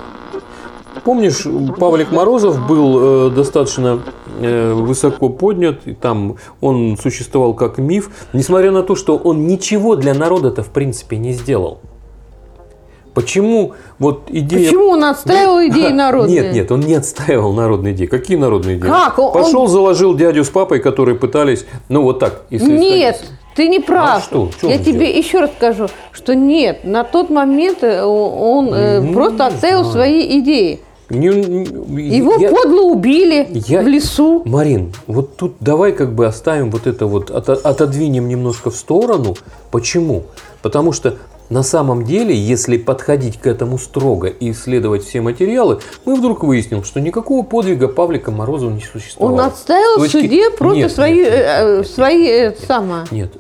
Помнишь, 1.05 1.47
Павлик 1.79 2.13
Морозов 2.13 2.67
был 2.67 3.29
э, 3.29 3.31
достаточно 3.31 4.01
высоко 4.39 5.29
поднят, 5.29 5.81
и 5.87 5.95
там 5.95 6.37
он 6.61 6.97
существовал 7.01 7.55
как 7.55 7.79
миф, 7.79 8.11
несмотря 8.33 8.71
на 8.71 8.83
то, 8.83 8.95
что 8.95 9.17
он 9.17 9.47
ничего 9.47 9.97
для 9.97 10.15
народа-то 10.15 10.63
в 10.63 10.69
принципе 10.69 11.17
не 11.17 11.33
сделал. 11.33 11.81
Почему 13.17 13.73
вот 13.99 14.25
идея... 14.29 14.67
Почему 14.67 14.89
он 14.89 15.05
отстаивал 15.05 15.67
идеи 15.69 15.89
народные? 15.91 16.43
Нет, 16.43 16.53
нет, 16.53 16.71
он 16.71 16.81
не 16.81 16.93
отстаивал 16.93 17.55
народные 17.55 17.95
идеи. 17.95 18.05
Какие 18.05 18.37
народные 18.37 18.77
идеи? 18.77 18.91
Как? 18.91 19.19
Он, 19.19 19.33
Пошел, 19.33 19.63
он... 19.63 19.69
заложил 19.69 20.15
дядю 20.15 20.45
с 20.45 20.51
папой, 20.51 20.81
которые 20.81 21.17
пытались, 21.17 21.65
ну 21.89 22.03
вот 22.03 22.19
так. 22.19 22.43
Если 22.51 22.77
нет, 22.77 23.15
исходить. 23.15 23.39
ты 23.55 23.69
не 23.69 23.81
прав. 23.81 24.19
А 24.19 24.21
что? 24.21 24.51
что 24.53 24.69
Я 24.69 24.77
тебе 24.77 25.07
делал? 25.07 25.17
еще 25.17 25.41
раз 25.41 25.51
скажу, 25.57 25.87
что 26.13 26.35
нет, 26.35 26.85
на 26.85 27.05
тот 27.05 27.31
момент 27.31 27.79
э, 27.81 28.05
он 28.05 28.67
ну, 28.67 29.15
просто 29.15 29.47
отстаивал 29.47 29.87
свои 29.87 30.39
идеи. 30.41 30.81
Не, 31.09 31.27
Его 31.29 32.35
я, 32.35 32.51
подло 32.51 32.83
убили 32.83 33.47
я, 33.53 33.83
в 33.83 33.87
лесу. 33.87 34.43
Марин, 34.45 34.93
вот 35.07 35.37
тут 35.37 35.55
давай 35.61 35.93
как 35.93 36.15
бы 36.15 36.27
оставим 36.27 36.71
вот 36.71 36.87
это 36.87 37.07
вот, 37.07 37.31
от, 37.31 37.49
отодвинем 37.49 38.29
немножко 38.29 38.71
в 38.71 38.77
сторону. 38.77 39.37
Почему? 39.71 40.25
Потому 40.63 40.91
что 40.93 41.15
на 41.49 41.63
самом 41.63 42.05
деле, 42.05 42.35
если 42.35 42.77
подходить 42.77 43.39
к 43.39 43.47
этому 43.47 43.79
строго 43.79 44.29
и 44.29 44.51
исследовать 44.51 45.05
все 45.05 45.21
материалы, 45.21 45.81
мы 46.05 46.17
вдруг 46.17 46.43
выясним, 46.43 46.85
что 46.85 47.01
никакого 47.01 47.45
подвига 47.45 47.89
Павлика 47.89 48.31
Морозова 48.31 48.71
не 48.71 48.81
существовало. 48.81 49.35
Он 49.35 49.41
отставил 49.41 49.99
в 49.99 50.09
суде 50.09 50.29
нет, 50.29 50.57
просто 50.57 50.79
нет, 50.79 50.93
свои, 50.93 51.15
нет, 51.15 51.33
э, 51.33 51.85
свои 51.85 52.29
э, 52.29 52.55
сама. 52.67 53.05
Нет, 53.11 53.33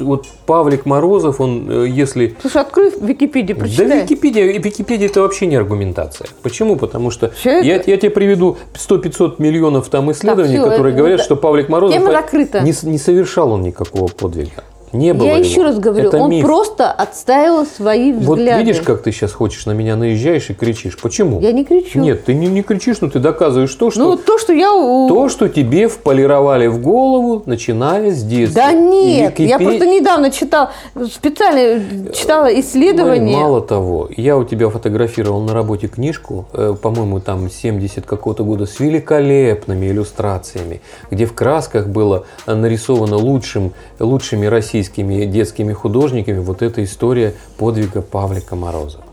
вот 0.00 0.26
Павлик 0.46 0.86
Морозов, 0.86 1.40
он, 1.40 1.70
э, 1.70 1.88
если... 1.88 2.36
Слушай, 2.40 2.62
открой 2.62 2.92
Википедию, 3.00 3.56
прочитай. 3.56 3.88
Да 3.88 3.94
Википедия, 4.02 4.58
Википедия 4.58 5.08
это 5.08 5.20
вообще 5.20 5.46
не 5.46 5.56
аргументация. 5.56 6.28
Почему? 6.42 6.76
Потому 6.76 7.10
что 7.10 7.32
я, 7.44 7.60
я 7.60 7.96
тебе 7.96 8.10
приведу 8.10 8.58
100-500 8.74 9.36
миллионов 9.38 9.88
там 9.88 10.10
исследований, 10.10 10.56
так, 10.56 10.62
все, 10.62 10.70
которые 10.70 10.92
это, 10.92 10.98
говорят, 10.98 11.20
это, 11.20 11.24
что 11.24 11.36
Павлик 11.36 11.68
Морозов 11.68 11.96
не, 11.98 12.90
не 12.90 12.98
совершал 12.98 13.52
он 13.52 13.62
никакого 13.62 14.08
подвига. 14.08 14.64
Не 14.92 15.14
было 15.14 15.26
Я 15.26 15.36
его. 15.36 15.44
еще 15.44 15.62
раз 15.62 15.78
говорю, 15.78 16.08
Это 16.08 16.18
он 16.18 16.30
миф. 16.30 16.44
просто 16.44 16.90
отстаивал 16.90 17.64
свои 17.64 18.12
взгляды. 18.12 18.50
Вот 18.50 18.66
видишь, 18.66 18.80
как 18.80 19.02
ты 19.02 19.12
сейчас 19.12 19.32
хочешь 19.32 19.66
на 19.66 19.70
меня 19.70 19.94
наезжаешь 19.94 20.50
и 20.50 20.54
кричишь. 20.54 20.98
Почему? 20.98 21.40
Я 21.40 21.52
не 21.52 21.64
кричу. 21.64 22.00
Нет, 22.00 22.24
ты 22.24 22.34
не, 22.34 22.48
не 22.48 22.62
кричишь, 22.62 23.00
но 23.00 23.08
ты 23.08 23.20
доказываешь 23.20 23.72
то, 23.74 23.90
что... 23.92 24.00
Ну, 24.00 24.16
то, 24.16 24.38
что 24.38 24.52
я... 24.52 24.68
То, 24.68 25.28
что 25.28 25.48
тебе 25.48 25.88
вполировали 25.88 26.66
в 26.66 26.80
голову, 26.80 27.42
начиная 27.46 28.10
с 28.10 28.22
детства. 28.24 28.62
Да 28.62 28.72
нет, 28.72 29.38
Википед... 29.38 29.48
я 29.48 29.58
просто 29.58 29.86
недавно 29.86 30.30
читал, 30.32 30.70
специально 31.12 32.12
читала 32.12 32.48
исследования. 32.60 33.36
Мало 33.36 33.60
того, 33.60 34.08
я 34.16 34.36
у 34.36 34.44
тебя 34.44 34.70
фотографировал 34.70 35.40
на 35.42 35.54
работе 35.54 35.86
книжку, 35.86 36.46
э, 36.52 36.74
по-моему, 36.80 37.20
там 37.20 37.48
70 37.48 38.06
какого-то 38.06 38.42
года, 38.42 38.66
с 38.66 38.80
великолепными 38.80 39.86
иллюстрациями, 39.86 40.80
где 41.12 41.26
в 41.26 41.32
красках 41.32 41.86
было 41.86 42.24
нарисовано 42.46 43.16
лучшим, 43.16 43.72
лучшими 44.00 44.46
российскими 44.46 44.79
российскими 44.80 45.26
детскими 45.26 45.72
художниками 45.74 46.38
вот 46.38 46.62
эта 46.62 46.82
история 46.82 47.34
подвига 47.58 48.00
Павлика 48.00 48.56
Морозова. 48.56 49.04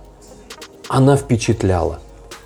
Она 0.88 1.18
впечатляла. 1.18 2.00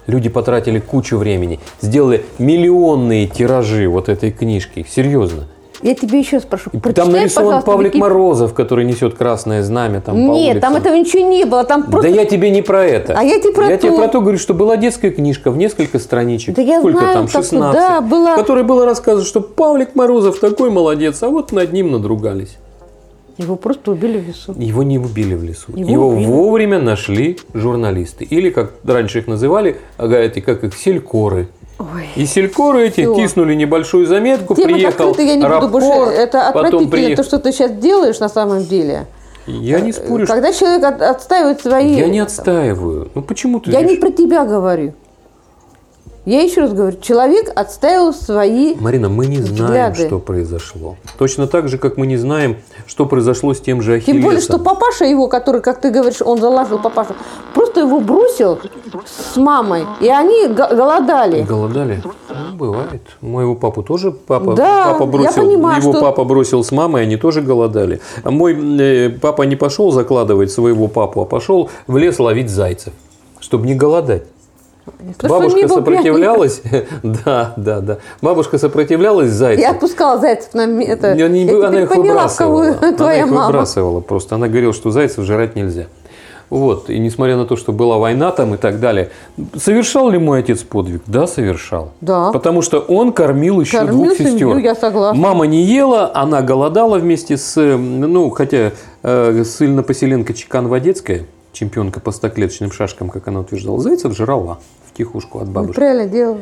Люди 0.07 0.29
потратили 0.29 0.79
кучу 0.79 1.17
времени, 1.17 1.59
сделали 1.81 2.25
миллионные 2.39 3.27
тиражи 3.27 3.87
вот 3.87 4.09
этой 4.09 4.31
книжки. 4.31 4.85
Серьезно. 4.89 5.43
Я 5.83 5.93
тебе 5.95 6.19
еще 6.19 6.39
спрошу. 6.39 6.71
Там 6.95 7.11
нарисован 7.11 7.61
Павлик 7.63 7.93
Вики... 7.93 8.01
Морозов, 8.01 8.53
который 8.53 8.85
несет 8.85 9.15
красное 9.15 9.63
знамя. 9.63 10.01
Там, 10.01 10.31
Нет, 10.33 10.59
там 10.59 10.75
этого 10.75 10.95
ничего 10.95 11.27
не 11.27 11.45
было. 11.45 11.63
Там 11.63 11.83
просто... 11.83 12.09
Да 12.09 12.15
я 12.15 12.25
тебе 12.25 12.49
не 12.49 12.61
про 12.63 12.83
это. 12.83 13.13
А 13.17 13.23
я 13.23 13.39
тебе 13.39 13.53
про 13.53 13.69
я 13.69 13.77
то. 13.77 13.87
тебе 13.87 13.97
про 13.97 14.07
то 14.07 14.21
говорю, 14.21 14.37
что 14.37 14.53
была 14.53 14.77
детская 14.77 15.11
книжка 15.11 15.51
в 15.51 15.57
несколько 15.57 15.99
страничек. 15.99 16.55
Да 16.55 16.61
я 16.61 16.79
Сколько 16.79 16.99
знаю, 16.99 17.13
там? 17.13 17.27
16. 17.27 17.59
да, 17.73 18.01
была... 18.01 18.33
В 18.33 18.35
которой 18.35 18.63
было 18.63 18.85
рассказано, 18.85 19.25
что 19.25 19.41
Павлик 19.41 19.95
Морозов 19.95 20.39
такой 20.39 20.69
молодец, 20.71 21.21
а 21.23 21.29
вот 21.29 21.51
над 21.51 21.73
ним 21.73 21.91
надругались. 21.91 22.57
Его 23.41 23.55
просто 23.55 23.91
убили 23.91 24.19
в 24.19 24.27
лесу. 24.27 24.53
Его 24.57 24.83
не 24.83 24.99
убили 24.99 25.35
в 25.35 25.43
лесу. 25.43 25.71
Его, 25.75 25.89
Его 25.89 26.07
убили. 26.09 26.25
вовремя 26.25 26.79
нашли 26.79 27.37
журналисты. 27.53 28.23
Или, 28.23 28.49
как 28.49 28.73
раньше 28.83 29.19
их 29.19 29.27
называли, 29.27 29.77
ага, 29.97 30.17
эти, 30.17 30.39
как 30.39 30.63
их, 30.63 30.75
селькоры. 30.75 31.47
Ой, 31.79 32.07
и 32.15 32.25
селькоры 32.25 32.87
эти 32.87 33.01
все. 33.01 33.15
тиснули 33.15 33.55
небольшую 33.55 34.05
заметку, 34.05 34.55
Тема 34.55 34.73
приехал 34.73 35.15
я 35.17 35.35
не 35.35 35.43
рабкор, 35.43 35.69
буду 35.71 35.85
больше. 35.85 36.11
Это 36.15 36.47
отвратительно, 36.49 36.91
приех... 36.91 37.17
то, 37.17 37.23
что 37.23 37.39
ты 37.39 37.51
сейчас 37.51 37.71
делаешь 37.71 38.19
на 38.19 38.29
самом 38.29 38.65
деле. 38.65 39.07
Я 39.47 39.79
не 39.79 39.91
спорю. 39.91 40.27
Когда 40.27 40.53
что... 40.53 40.65
человек 40.65 41.01
отстаивает 41.01 41.61
свои... 41.61 41.95
Я 41.95 42.07
не 42.07 42.19
отстаиваю. 42.19 43.09
Ну 43.15 43.21
почему 43.23 43.59
ты... 43.59 43.71
Я 43.71 43.81
не 43.81 43.95
про 43.95 44.11
тебя 44.11 44.45
говорю. 44.45 44.93
Я 46.23 46.41
еще 46.41 46.61
раз 46.61 46.73
говорю, 46.73 46.95
человек 47.01 47.51
отставил 47.55 48.13
свои 48.13 48.75
Марина, 48.75 49.09
мы 49.09 49.25
не 49.25 49.37
знаем, 49.37 49.95
что 49.95 50.19
произошло. 50.19 50.95
Точно 51.17 51.47
так 51.47 51.67
же, 51.67 51.79
как 51.79 51.97
мы 51.97 52.05
не 52.05 52.17
знаем, 52.17 52.57
что 52.85 53.07
произошло 53.07 53.55
с 53.55 53.59
тем 53.59 53.81
же 53.81 53.93
Ахиллесом. 53.93 54.13
Тем 54.13 54.21
более, 54.21 54.41
что 54.41 54.59
папаша 54.59 55.05
его, 55.05 55.27
который, 55.27 55.61
как 55.61 55.81
ты 55.81 55.89
говоришь, 55.89 56.21
он 56.21 56.39
заложил 56.39 56.77
папашу, 56.77 57.15
просто 57.55 57.79
его 57.79 57.99
бросил 57.99 58.59
с 59.03 59.35
мамой, 59.35 59.85
и 59.99 60.09
они 60.09 60.47
голодали. 60.47 61.41
Голодали? 61.41 62.03
Ну, 62.03 62.55
бывает. 62.55 63.01
Моего 63.21 63.55
папу 63.55 63.81
тоже 63.81 64.11
папа, 64.11 64.53
да, 64.53 64.91
папа 64.91 65.07
бросил, 65.07 65.41
я 65.41 65.47
понимаю, 65.47 65.81
его 65.81 65.91
что... 65.91 66.01
папа 66.01 66.23
бросил 66.23 66.63
с 66.63 66.71
мамой, 66.71 67.01
они 67.01 67.17
тоже 67.17 67.41
голодали. 67.41 67.99
А 68.23 68.29
мой 68.29 68.55
э, 68.79 69.09
папа 69.09 69.41
не 69.41 69.55
пошел 69.55 69.91
закладывать 69.91 70.51
своего 70.51 70.87
папу, 70.87 71.21
а 71.21 71.25
пошел 71.25 71.71
в 71.87 71.97
лес 71.97 72.19
ловить 72.19 72.51
зайцев, 72.51 72.93
чтобы 73.39 73.65
не 73.65 73.73
голодать. 73.73 74.25
То, 75.17 75.27
Бабушка 75.27 75.67
сопротивлялась, 75.67 76.61
да, 77.03 77.53
да, 77.57 77.79
да. 77.79 77.97
Бабушка 78.21 78.57
сопротивлялась 78.57 79.31
зайцу. 79.31 79.61
Я 79.61 79.71
отпускала 79.71 80.19
зайцев 80.19 80.53
на 80.53 80.61
это. 80.83 81.13
Я 81.13 81.27
не, 81.27 81.45
я 81.45 81.67
она 81.67 81.81
их 81.81 81.89
поняла, 81.89 82.03
выбрасывала. 82.03 82.73
Твоя 82.93 83.23
она 83.23 83.27
их 83.27 83.31
мама. 83.31 83.47
выбрасывала 83.47 83.99
просто. 83.99 84.35
Она 84.35 84.47
говорила, 84.47 84.73
что 84.73 84.91
зайцев 84.91 85.25
жрать 85.25 85.55
нельзя. 85.55 85.87
Вот, 86.51 86.89
и 86.89 86.99
несмотря 86.99 87.37
на 87.37 87.45
то, 87.45 87.55
что 87.55 87.71
была 87.71 87.97
война 87.97 88.29
там 88.31 88.55
и 88.55 88.57
так 88.57 88.81
далее, 88.81 89.09
совершал 89.55 90.09
ли 90.09 90.17
мой 90.17 90.39
отец 90.39 90.63
подвиг? 90.63 91.01
Да, 91.07 91.25
совершал. 91.25 91.93
Да. 92.01 92.33
Потому 92.33 92.61
что 92.61 92.79
он 92.79 93.13
кормил 93.13 93.61
еще 93.61 93.77
кормил 93.77 94.03
двух 94.03 94.17
семью, 94.17 94.49
сестер. 94.49 94.57
я 94.57 94.75
согласна. 94.75 95.17
Мама 95.17 95.47
не 95.47 95.63
ела, 95.63 96.11
она 96.13 96.41
голодала 96.41 96.97
вместе 96.97 97.37
с, 97.37 97.55
ну, 97.55 98.29
хотя 98.31 98.73
э, 99.01 99.43
ссыльно-поселенка 99.45 100.33
Чекан-Водецкая, 100.33 101.23
чемпионка 101.53 101.99
по 101.99 102.11
стоклеточным 102.11 102.71
шашкам, 102.71 103.09
как 103.09 103.27
она 103.27 103.41
утверждала, 103.41 103.79
Зайцев 103.79 104.15
жрала 104.15 104.59
в 104.85 104.97
тихушку 104.97 105.39
от 105.39 105.49
бабушки. 105.49 105.75
Правильно 105.75 106.07
делал. 106.07 106.37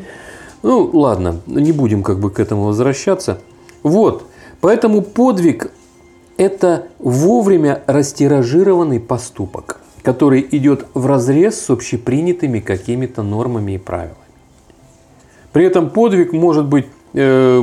Ну, 0.62 0.90
ладно, 0.94 1.40
не 1.48 1.72
будем 1.72 2.04
как 2.04 2.20
бы 2.20 2.30
к 2.32 2.40
этому 2.40 2.64
возвращаться. 2.64 3.40
Вот, 3.84 4.24
поэтому 4.62 5.02
подвиг– 5.02 5.72
это 6.38 6.88
вовремя 7.00 7.82
растиражированный 7.88 9.00
поступок, 9.00 9.80
который 10.04 10.46
идет 10.52 10.86
в 10.94 11.06
разрез 11.06 11.60
с 11.62 11.70
общепринятыми 11.70 12.60
какими-то 12.60 13.24
нормами 13.24 13.74
и 13.74 13.78
правилами. 13.78 14.16
При 15.54 15.66
этом 15.66 15.90
подвиг 15.90 16.34
может 16.34 16.66
быть 16.66 16.88
э, 17.14 17.62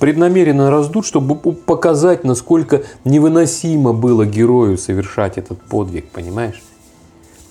преднамеренно 0.00 0.70
раздут, 0.70 1.06
чтобы 1.06 1.36
показать, 1.36 2.24
насколько 2.24 2.82
невыносимо 3.04 3.92
было 3.92 4.26
герою 4.26 4.78
совершать 4.78 5.38
этот 5.38 5.60
подвиг, 5.62 6.08
понимаешь? 6.08 6.62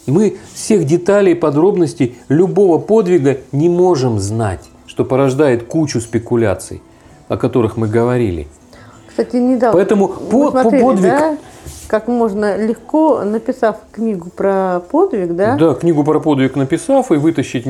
Мы 0.10 0.38
всех 0.54 0.86
деталей 0.86 1.34
и 1.34 1.36
подробностей 1.36 2.18
любого 2.30 2.78
подвига 2.78 3.38
не 3.52 3.70
можем 3.70 4.20
знать, 4.20 4.62
что 4.88 5.06
порождает 5.06 5.64
кучу 5.64 6.02
спекуляций, 6.02 6.82
о 7.28 7.38
которых 7.38 7.78
мы 7.78 7.88
говорили. 7.88 8.48
Кстати, 9.08 9.36
недавно 9.36 9.78
Поэтому 9.78 10.08
по, 10.08 10.52
смотрели, 10.52 10.82
подвиг... 10.82 11.12
Да? 11.12 11.38
Как 11.90 12.08
можно 12.08 12.56
легко, 12.56 13.24
написав 13.24 13.78
книгу 13.92 14.30
про 14.30 14.80
подвиг, 14.92 15.36
да? 15.36 15.56
Да, 15.58 15.74
книгу 15.74 16.04
про 16.04 16.20
подвиг 16.20 16.56
написав 16.56 17.12
и 17.12 17.16
вытащить, 17.16 17.64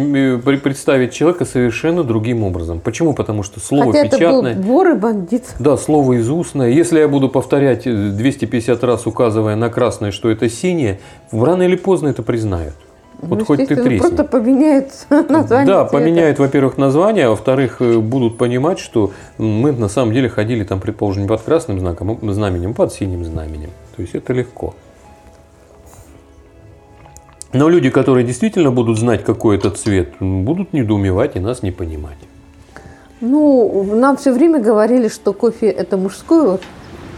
представить 0.61 1.13
человека 1.13 1.45
совершенно 1.45 2.03
другим 2.03 2.43
образом. 2.43 2.81
Почему? 2.81 3.13
Потому 3.13 3.43
что 3.43 3.61
слово 3.61 3.93
Хотя 3.93 4.09
печатное. 4.09 4.51
Это 4.51 4.59
был 4.59 4.67
вор 4.67 4.89
и 4.89 4.93
бандит. 4.95 5.45
Да, 5.59 5.77
слово 5.77 6.19
из 6.19 6.29
устное. 6.29 6.69
Если 6.69 6.99
я 6.99 7.07
буду 7.07 7.29
повторять 7.29 7.83
250 7.83 8.83
раз, 8.83 9.07
указывая 9.07 9.55
на 9.55 9.69
красное, 9.69 10.11
что 10.11 10.29
это 10.29 10.49
синее, 10.49 10.99
рано 11.31 11.63
или 11.63 11.77
поздно 11.77 12.09
это 12.09 12.21
признают. 12.21 12.75
Вот 13.21 13.39
ну, 13.39 13.45
хоть 13.45 13.67
ты 13.67 13.75
тресни. 13.75 13.99
Просто 13.99 14.25
поменяют 14.25 14.91
название. 15.09 15.65
Да, 15.65 15.85
цвета. 15.85 15.97
поменяют, 15.97 16.39
во-первых, 16.39 16.77
название, 16.77 17.27
а 17.27 17.29
во-вторых, 17.29 17.77
э, 17.79 17.97
будут 17.99 18.37
понимать, 18.37 18.79
что 18.79 19.11
мы 19.37 19.71
на 19.71 19.87
самом 19.87 20.13
деле 20.13 20.27
ходили 20.27 20.65
там, 20.65 20.81
предположим, 20.81 21.23
не 21.23 21.27
под 21.27 21.41
красным 21.41 21.79
знаком, 21.79 22.19
знаменем, 22.33 22.73
под 22.73 22.91
синим 22.93 23.23
знаменем. 23.23 23.69
То 23.99 24.03
есть 24.03 24.15
это 24.15 24.31
легко. 24.31 24.75
Но 27.51 27.67
люди, 27.67 27.89
которые 27.89 28.25
действительно 28.25 28.71
будут 28.71 28.97
знать, 28.97 29.25
какой 29.25 29.57
это 29.57 29.71
цвет, 29.71 30.13
будут 30.21 30.71
недоумевать 30.71 31.35
и 31.35 31.41
нас 31.41 31.63
не 31.63 31.71
понимать. 31.71 32.17
Ну, 33.19 33.83
нам 33.95 34.15
все 34.15 34.31
время 34.31 34.61
говорили, 34.61 35.09
что 35.09 35.33
кофе 35.33 35.67
это 35.67 35.97
мужской. 35.97 36.59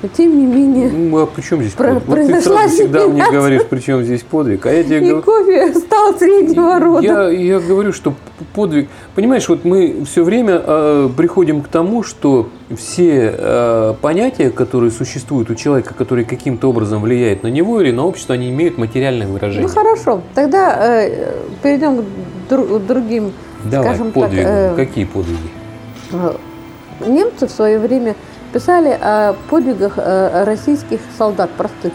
Но 0.04 0.10
тем 0.10 0.36
не 0.38 0.46
менее. 0.48 0.90
Ну, 0.92 1.20
а 1.20 1.28
при 1.28 1.42
чем 1.42 1.60
здесь 1.62 1.74
про- 1.74 2.00
подвиг? 2.00 2.08
Вот 2.08 2.28
ты 2.36 2.42
сразу 2.42 2.70
всегда 2.74 3.08
мне 3.08 3.24
говоришь, 3.32 3.66
при 3.68 3.80
чем 3.80 4.04
здесь 4.04 4.24
подвиг. 4.24 4.66
А 4.66 4.72
я 4.74 4.84
тебе 4.84 4.98
И 4.98 5.00
говорю, 5.02 5.22
кофе 5.22 5.74
стал 5.76 6.18
среднего 6.18 6.80
рода. 6.80 7.06
Я, 7.06 7.30
я 7.30 7.60
говорю, 7.60 7.94
что 7.94 8.14
подвиг. 8.56 8.90
Понимаешь, 9.14 9.48
вот 9.48 9.64
мы 9.64 10.04
все 10.10 10.24
время 10.24 10.60
э, 10.66 11.10
приходим 11.16 11.62
к 11.62 11.68
тому, 11.68 12.02
что 12.02 12.50
все 12.76 13.36
э, 13.38 13.94
понятия, 14.02 14.50
которые 14.50 14.90
существуют 14.90 15.52
у 15.52 15.56
человека, 15.56 15.94
которые 15.94 16.26
каким-то 16.26 16.70
образом 16.70 17.02
влияют 17.04 17.44
на 17.44 17.48
него 17.50 17.80
или 17.80 17.92
на 17.92 18.04
общество, 18.06 18.34
они 18.34 18.50
имеют 18.50 18.80
материальное 18.80 19.28
выражение. 19.28 19.68
Ну 19.68 19.74
хорошо, 19.74 20.22
тогда 20.34 20.78
э, 21.04 21.34
перейдем 21.62 21.98
к 21.98 22.04
дру- 22.52 22.80
другим, 22.80 23.34
Давай, 23.66 23.88
скажем 23.90 24.12
подвигам. 24.12 24.46
так. 24.46 24.72
Э, 24.72 24.76
Какие 24.78 25.06
подвиги? 25.06 25.38
Э, 26.14 26.34
немцы 27.08 27.48
в 27.48 27.52
свое 27.52 27.78
время 27.80 28.16
Писали 28.54 28.98
о 29.02 29.34
подвигах 29.50 29.94
э, 29.96 30.44
российских 30.44 31.00
солдат 31.18 31.50
простых, 31.52 31.94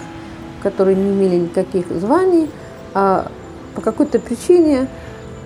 которые 0.63 0.97
не 0.97 1.11
имели 1.11 1.37
никаких 1.37 1.87
званий, 1.91 2.51
а 2.95 3.27
по 3.75 3.83
какой-то 3.83 4.19
причине 4.19 4.89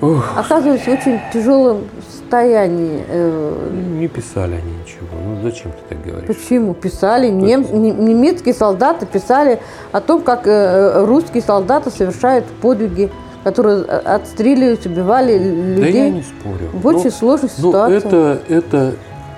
Ух. 0.01 0.25
оказывались 0.37 0.83
в 0.83 0.89
очень 0.89 1.21
тяжелом 1.33 1.89
состоянии. 2.09 3.05
Э. 3.09 3.71
Не 3.99 4.07
писали 4.07 4.55
они 4.55 4.73
ничего. 4.83 5.09
Ну 5.25 5.43
зачем 5.43 5.73
ты 5.73 5.79
так 5.97 6.05
говоришь? 6.05 6.29
Почему? 6.29 6.75
Писали. 6.75 7.29
Нем, 7.29 7.67
немецкие 7.73 8.55
солдаты 8.55 9.05
писали 9.05 9.59
о 9.91 10.01
том, 10.01 10.23
как 10.23 10.47
э, 10.47 11.05
русские 11.05 11.43
солдаты 11.43 11.91
совершают 11.91 12.45
подвиги 12.63 13.11
которые 13.43 13.85
отстреливают, 13.85 14.85
убивали 14.85 15.39
людей. 15.39 15.93
Да 15.93 15.99
я 15.99 16.11
не 16.11 16.23
спорю. 16.23 16.71
В 16.75 16.87
очень 16.87 17.05
но, 17.05 17.11
сложной 17.11 17.49
ситуации. 17.49 17.97
это, 17.97 18.41
это, 18.49 18.95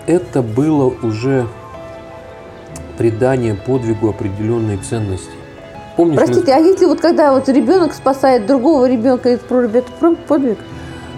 это 0.08 0.42
было 0.42 0.92
уже 1.04 1.46
придание 3.03 3.55
подвигу 3.55 4.11
определенной 4.11 4.77
ценности. 4.77 5.33
Помнишь, 5.97 6.19
Простите, 6.19 6.47
мы... 6.47 6.53
а 6.53 6.59
если 6.59 6.87
вот 6.87 7.01
когда 7.01 7.33
вот 7.33 7.49
ребенок 7.49 7.95
спасает 7.95 8.47
другого 8.47 8.88
ребенка 8.88 9.31
из 9.31 9.41
проруби, 9.41 9.79
это 9.79 10.15
подвиг? 10.29 10.59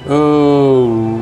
Э, 0.06 1.18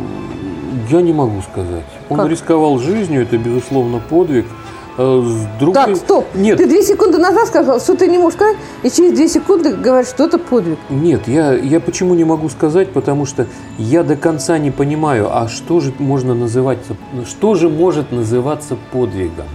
я 0.88 1.02
не 1.02 1.12
могу 1.12 1.42
сказать. 1.42 1.84
Он 2.08 2.18
как? 2.18 2.28
рисковал 2.28 2.78
жизнью, 2.78 3.22
это 3.22 3.38
безусловно 3.38 3.98
подвиг. 3.98 4.46
Э, 4.98 5.20
с 5.24 5.58
другой... 5.58 5.74
Так, 5.74 5.96
стоп. 5.96 6.26
Нет. 6.32 6.58
Ты 6.58 6.68
две 6.68 6.84
секунды 6.84 7.18
назад 7.18 7.48
сказал, 7.48 7.80
что 7.80 7.96
ты 7.96 8.06
не 8.06 8.18
можешь 8.18 8.36
сказать, 8.38 8.56
и 8.84 8.88
через 8.88 9.14
две 9.14 9.26
секунды 9.26 9.74
говоришь, 9.74 10.10
что 10.10 10.26
это 10.26 10.38
подвиг. 10.38 10.78
Нет, 10.90 11.26
я, 11.26 11.54
я 11.54 11.80
почему 11.80 12.14
не 12.14 12.22
могу 12.22 12.48
сказать, 12.50 12.92
потому 12.92 13.26
что 13.26 13.48
я 13.78 14.04
до 14.04 14.14
конца 14.14 14.58
не 14.58 14.70
понимаю, 14.70 15.28
а 15.36 15.48
что 15.48 15.80
же 15.80 15.92
можно 15.98 16.34
называть, 16.34 16.78
что 17.26 17.56
же 17.56 17.68
может 17.68 18.12
называться 18.12 18.76
подвигом? 18.92 19.46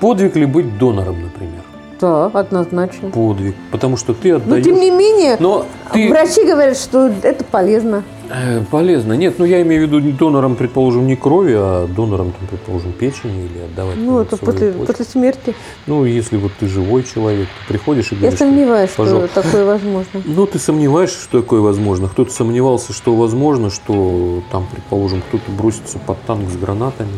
Подвиг 0.00 0.36
ли 0.36 0.46
быть 0.46 0.78
донором, 0.78 1.22
например? 1.22 1.62
Да, 2.00 2.26
однозначно. 2.26 3.10
Подвиг. 3.10 3.54
Потому 3.70 3.98
что 3.98 4.14
ты 4.14 4.32
отдаешь... 4.32 4.64
Но 4.64 4.72
тем 4.72 4.80
не 4.80 4.90
менее, 4.90 5.36
Но 5.38 5.66
ты... 5.92 6.08
врачи 6.08 6.46
говорят, 6.46 6.78
что 6.78 7.12
это 7.22 7.44
полезно. 7.44 8.02
Э, 8.30 8.62
полезно. 8.70 9.12
Нет, 9.12 9.34
ну 9.38 9.44
я 9.44 9.60
имею 9.60 9.86
в 9.86 9.92
виду 9.92 10.12
донором, 10.12 10.56
предположим, 10.56 11.06
не 11.06 11.16
крови, 11.16 11.52
а 11.54 11.86
донором, 11.86 12.32
там, 12.32 12.48
предположим, 12.48 12.92
печени 12.92 13.44
или 13.44 13.64
отдавать. 13.64 13.96
Ну, 13.98 14.20
это 14.20 14.38
после, 14.38 14.72
после 14.72 15.04
смерти. 15.04 15.54
Ну, 15.86 16.06
если 16.06 16.38
вот 16.38 16.52
ты 16.58 16.68
живой 16.68 17.02
человек, 17.02 17.48
ты 17.60 17.72
приходишь 17.74 18.12
и 18.12 18.14
говоришь... 18.14 18.40
Я 18.40 18.46
сомневаюсь, 18.46 18.90
что, 18.90 19.06
что 19.06 19.28
такое 19.28 19.64
возможно. 19.66 20.22
Ну, 20.24 20.46
ты 20.46 20.58
сомневаешься, 20.58 21.22
что 21.22 21.42
такое 21.42 21.60
возможно. 21.60 22.08
Кто-то 22.08 22.32
сомневался, 22.32 22.94
что 22.94 23.14
возможно, 23.14 23.68
что 23.68 24.42
там, 24.50 24.66
предположим, 24.70 25.22
кто-то 25.28 25.50
бросится 25.50 25.98
под 25.98 26.18
танк 26.22 26.48
с 26.48 26.56
гранатами. 26.56 27.10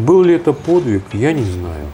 Был 0.00 0.22
ли 0.22 0.34
это 0.34 0.52
подвиг, 0.52 1.02
я 1.12 1.32
не 1.32 1.44
знаю. 1.44 1.86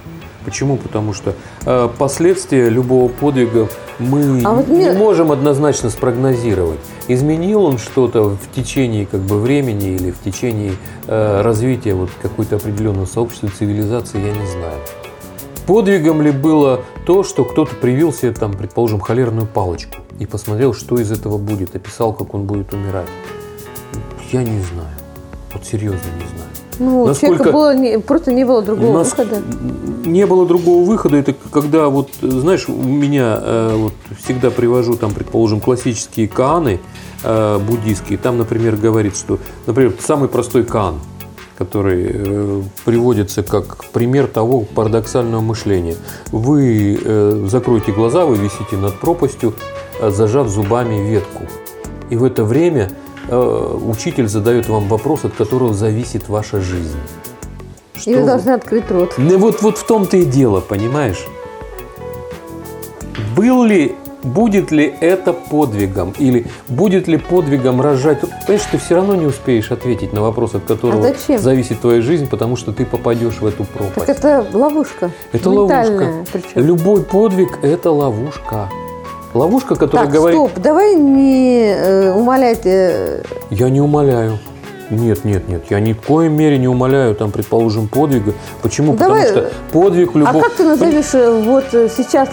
Почему? 0.45 0.77
Потому 0.77 1.13
что 1.13 1.35
э, 1.65 1.89
последствия 1.99 2.69
любого 2.69 3.09
подвига 3.09 3.69
мы 3.99 4.43
а 4.45 4.53
вот 4.53 4.69
не 4.69 4.93
можем 4.93 5.33
однозначно 5.33 5.91
спрогнозировать. 5.91 6.79
Изменил 7.09 7.65
он 7.65 7.79
что-то 7.79 8.31
в 8.31 8.55
течение 8.55 9.07
как 9.07 9.21
бы 9.21 9.41
времени 9.41 9.97
или 9.97 10.13
в 10.13 10.21
течение 10.21 10.75
э, 11.09 11.41
развития 11.43 11.95
вот 11.95 12.11
какой-то 12.23 12.57
определенного 12.57 13.07
сообщества, 13.07 13.51
цивилизации, 13.59 14.19
я 14.19 14.33
не 14.33 14.47
знаю. 14.47 14.79
Подвигом 15.67 16.23
ли 16.23 16.31
было 16.31 16.83
то, 17.07 17.25
что 17.25 17.45
кто-то 17.45 17.75
привил 17.75 18.13
себе, 18.13 18.33
там, 18.33 18.53
предположим, 18.53 19.01
холерную 19.01 19.49
палочку 19.49 19.97
и 20.21 20.27
посмотрел, 20.27 20.75
что 20.75 20.97
из 20.99 21.11
этого 21.11 21.39
будет, 21.39 21.75
описал, 21.75 22.13
как 22.13 22.35
он 22.35 22.45
будет 22.45 22.73
умирать? 22.73 23.09
Я 24.31 24.45
не 24.45 24.63
знаю. 24.63 24.95
Вот 25.53 25.65
серьезно 25.65 26.07
не 26.21 26.29
знаю. 26.29 26.46
Ну, 26.79 27.07
Насколько... 27.07 27.53
было 27.53 27.75
не, 27.75 27.99
просто 27.99 28.33
не 28.33 28.45
было 28.45 28.63
другого 28.63 28.99
Нас... 28.99 29.11
выхода. 29.11 29.43
Не 30.05 30.27
было 30.27 30.47
другого 30.47 30.85
выхода. 30.85 31.17
Это 31.17 31.35
когда 31.51 31.89
вот, 31.89 32.11
знаешь, 32.21 32.69
у 32.69 32.73
меня 32.73 33.39
э, 33.41 33.77
вот 33.77 33.93
всегда 34.23 34.51
привожу 34.51 34.97
там, 34.97 35.13
предположим, 35.13 35.61
классические 35.61 36.29
кааны 36.29 36.81
э, 37.25 37.59
буддийские. 37.59 38.19
Там, 38.19 38.39
например, 38.39 38.77
говорит, 38.77 39.17
что, 39.17 39.39
например, 39.67 39.95
самый 40.01 40.29
простой 40.29 40.65
каан, 40.65 40.97
который 41.57 42.11
э, 42.13 42.63
приводится 42.85 43.43
как 43.43 43.87
пример 43.87 44.27
того 44.27 44.61
парадоксального 44.61 45.41
мышления. 45.41 45.97
Вы 46.31 47.01
э, 47.03 47.47
закройте 47.49 47.93
глаза, 47.93 48.25
вы 48.27 48.37
висите 48.37 48.77
над 48.77 49.01
пропастью, 49.01 49.55
э, 50.01 50.11
зажав 50.11 50.49
зубами 50.49 51.09
ветку. 51.09 51.45
И 52.11 52.17
в 52.17 52.25
это 52.25 52.45
время 52.45 52.91
Э, 53.29 53.79
учитель 53.85 54.29
задает 54.29 54.69
вам 54.69 54.89
вопрос, 54.89 55.25
от 55.25 55.35
которого 55.35 55.75
зависит 55.75 56.29
ваша 56.29 56.61
жизнь. 56.61 56.99
Что 57.95 58.11
и 58.11 58.15
вы 58.15 58.25
должны 58.25 58.51
открыть 58.51 58.91
рот. 58.91 59.15
Ну, 59.17 59.39
вот, 59.39 59.63
вот 59.63 59.79
в 59.79 59.87
том-то 59.87 60.17
и 60.17 60.25
дело, 60.25 60.61
понимаешь? 60.61 61.27
Был 63.35 63.65
ли, 63.65 63.97
будет 64.23 64.71
ли 64.71 64.95
это 65.01 65.33
подвигом? 65.33 66.15
Или 66.19 66.47
будет 66.69 67.09
ли 67.09 67.17
подвигом 67.17 67.81
рожать? 67.81 68.21
Понимаешь, 68.21 68.69
ты 68.71 68.79
все 68.79 68.95
равно 68.95 69.17
не 69.17 69.27
успеешь 69.27 69.73
ответить 69.73 70.13
на 70.13 70.21
вопрос, 70.21 70.55
от 70.55 70.65
которого 70.65 71.09
а 71.09 71.39
зависит 71.39 71.81
твоя 71.81 72.03
жизнь, 72.03 72.29
потому 72.29 72.57
что 72.57 72.73
ты 72.73 72.85
попадешь 72.85 73.41
в 73.41 73.47
эту 73.47 73.65
пропасть. 73.65 74.07
Так 74.07 74.09
это 74.09 74.47
ловушка. 74.53 75.11
Это 75.33 75.51
ловушка. 75.51 76.13
Причем. 76.33 76.67
Любой 76.67 77.03
подвиг– 77.03 77.59
это 77.63 77.91
ловушка. 77.91 78.69
Ловушка, 79.37 79.75
которая 79.75 80.07
так, 80.07 80.15
говорит... 80.15 80.39
стоп, 80.39 80.59
давай 80.59 80.95
не 80.95 81.73
э, 81.75 82.13
умолять... 82.13 82.65
Э... 82.65 83.23
Я 83.51 83.69
не 83.69 83.81
умоляю. 83.81 84.39
Нет, 84.91 85.25
нет, 85.25 85.49
нет, 85.49 85.65
я 85.69 85.81
ни 85.81 85.93
в 85.93 86.01
коей 86.01 86.29
мере 86.29 86.59
не 86.59 86.69
умоляю, 86.69 87.15
там, 87.15 87.33
предположим, 87.33 87.89
подвига. 87.89 88.35
Почему? 88.63 88.95
Давай, 88.95 89.27
Потому 89.27 89.47
что 89.47 89.57
подвиг 89.73 90.15
любого... 90.15 90.39
А 90.39 90.43
как 90.43 90.53
ты 90.55 90.65
назовешь 90.65 91.15
э, 91.15 91.43
вот 91.43 91.65
э, 91.73 91.89
сейчас 91.95 92.29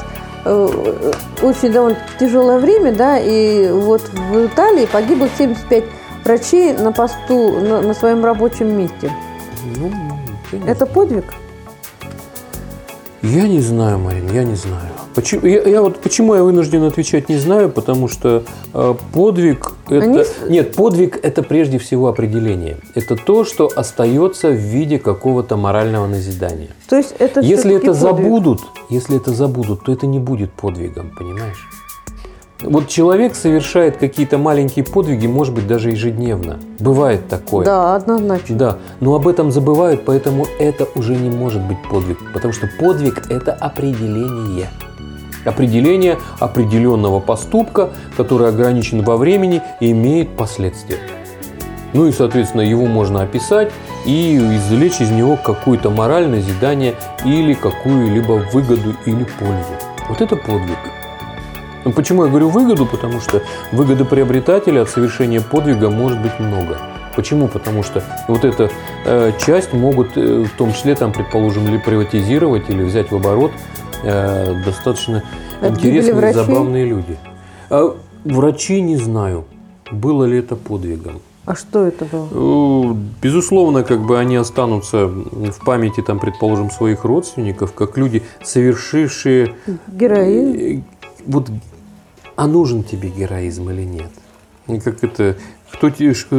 э, 0.45 1.03
очень 1.41 1.71
довольно 1.71 1.97
тяжелое 2.19 2.59
время, 2.59 2.93
да, 2.93 3.17
и 3.17 3.71
вот 3.71 4.01
в 4.09 4.45
Италии 4.45 4.85
погибло 4.85 5.27
75 5.37 5.83
врачей 6.23 6.73
на 6.73 6.91
посту, 6.91 7.59
на, 7.59 7.81
на 7.81 7.93
своем 7.93 8.23
рабочем 8.23 8.77
месте. 8.77 9.11
Ну, 9.77 9.91
Это 10.67 10.85
подвиг? 10.85 11.25
Я 13.23 13.47
не 13.47 13.62
знаю, 13.62 13.99
Марин, 13.99 14.29
я 14.33 14.43
не 14.43 14.55
знаю. 14.55 14.89
Почему, 15.15 15.45
я, 15.47 15.62
я 15.63 15.81
вот 15.81 16.01
почему 16.01 16.36
я 16.36 16.43
вынужден 16.43 16.83
отвечать 16.83 17.29
не 17.29 17.38
знаю, 17.38 17.69
потому 17.69 18.09
что 18.09 18.43
э, 18.73 18.95
подвиг 19.13 19.71
это 19.88 20.05
Они... 20.05 20.23
нет 20.49 20.75
подвиг 20.75 21.23
это 21.23 21.41
прежде 21.41 21.77
всего 21.77 22.09
определение. 22.09 22.79
Это 22.95 23.15
то, 23.15 23.45
что 23.45 23.69
остается 23.73 24.49
в 24.49 24.57
виде 24.57 24.99
какого-то 24.99 25.55
морального 25.55 26.05
назидания. 26.05 26.71
То 26.89 26.97
есть 26.97 27.15
это 27.17 27.39
если 27.39 27.73
это 27.75 27.93
подвиг. 27.93 28.01
забудут, 28.01 28.62
если 28.89 29.15
это 29.15 29.31
забудут, 29.31 29.86
то 29.86 29.93
это 29.93 30.05
не 30.05 30.19
будет 30.19 30.51
подвигом, 30.51 31.12
понимаешь? 31.17 31.69
Вот 32.63 32.88
человек 32.88 33.36
совершает 33.36 33.97
какие-то 33.97 34.38
маленькие 34.38 34.86
подвиги, 34.86 35.28
может 35.28 35.54
быть, 35.54 35.67
даже 35.67 35.91
ежедневно. 35.91 36.60
Бывает 36.80 37.28
такое. 37.28 37.65
Да, 37.65 37.95
однозначно. 37.95 38.56
Да, 38.56 38.78
но 39.02 39.15
об 39.15 39.28
этом 39.28 39.52
забывают, 39.52 40.06
поэтому 40.06 40.47
это 40.60 40.88
уже 40.95 41.15
не 41.15 41.30
может 41.30 41.62
быть 41.62 41.78
подвиг. 41.89 42.17
Потому 42.34 42.54
что 42.54 42.69
подвиг– 42.80 43.26
это 43.30 43.54
определение. 43.54 44.69
Определение 45.45 46.17
определенного 46.39 47.19
поступка, 47.19 47.89
который 48.15 48.47
ограничен 48.47 49.02
во 49.04 49.17
времени 49.17 49.62
и 49.82 49.91
имеет 49.91 50.30
последствия. 50.38 50.99
Ну 51.91 52.08
и, 52.08 52.12
соответственно, 52.12 52.62
его 52.62 52.86
можно 52.86 53.21
описать 53.21 53.71
и 54.06 54.38
извлечь 54.38 55.02
из 55.02 55.12
него 55.12 55.38
какое-то 55.38 55.89
моральное 55.89 56.41
задание 56.41 56.95
или 57.26 57.54
какую-либо 57.54 58.43
выгоду 58.54 58.95
или 59.06 59.26
пользу. 59.38 59.73
Вот 60.10 60.21
это 60.21 60.36
подвиг. 60.36 60.78
Ну, 61.86 61.91
почему 61.91 62.24
я 62.24 62.30
говорю 62.30 62.50
выгоду? 62.50 62.86
Потому 62.86 63.19
что 63.19 63.41
выгоды 63.72 64.06
приобретателя 64.06 64.82
от 64.82 64.89
совершения 64.89 65.41
подвига 65.41 65.89
может 65.89 66.22
быть 66.22 66.39
много. 66.39 66.78
Почему? 67.15 67.48
Потому 67.48 67.84
что 67.84 68.04
вот 68.28 68.43
эта 68.43 68.72
э, 69.06 69.32
часть 69.46 69.74
могут, 69.74 70.17
э, 70.17 70.43
в 70.43 70.58
том 70.58 70.74
числе, 70.74 70.96
там, 70.96 71.12
предположим, 71.12 71.67
или 71.67 71.78
приватизировать, 71.78 72.69
или 72.69 72.84
взять 72.84 73.12
в 73.12 73.15
оборот 73.15 73.52
э, 74.04 74.56
достаточно 74.65 75.24
От 75.62 75.74
интересные, 75.74 76.34
забавные 76.34 76.86
люди. 76.86 77.17
А 77.69 77.96
врачи 78.24 78.82
не 78.82 78.98
знаю, 78.98 79.46
было 79.91 80.24
ли 80.24 80.39
это 80.39 80.56
подвигом. 80.56 81.22
А 81.46 81.56
что 81.56 81.86
это 81.86 82.06
было? 82.06 82.30
Э, 82.32 82.96
безусловно, 83.22 83.84
как 83.84 84.02
бы 84.06 84.17
они 84.17 84.38
останутся 84.38 85.08
в 85.08 85.65
памяти, 85.65 86.02
там, 86.02 86.19
предположим, 86.19 86.72
своих 86.72 87.04
родственников, 87.04 87.74
как 87.74 87.98
люди, 87.98 88.24
совершившие... 88.41 89.54
Героин? 89.88 90.56
Э, 90.56 90.82
вот 91.26 91.50
а 92.36 92.48
нужен 92.48 92.84
тебе 92.84 93.10
героизм 93.10 93.69
или 93.69 93.84
нет? 93.84 94.12
И 94.67 94.80
как 94.80 95.04
это, 95.04 95.36
кто, 95.72 95.89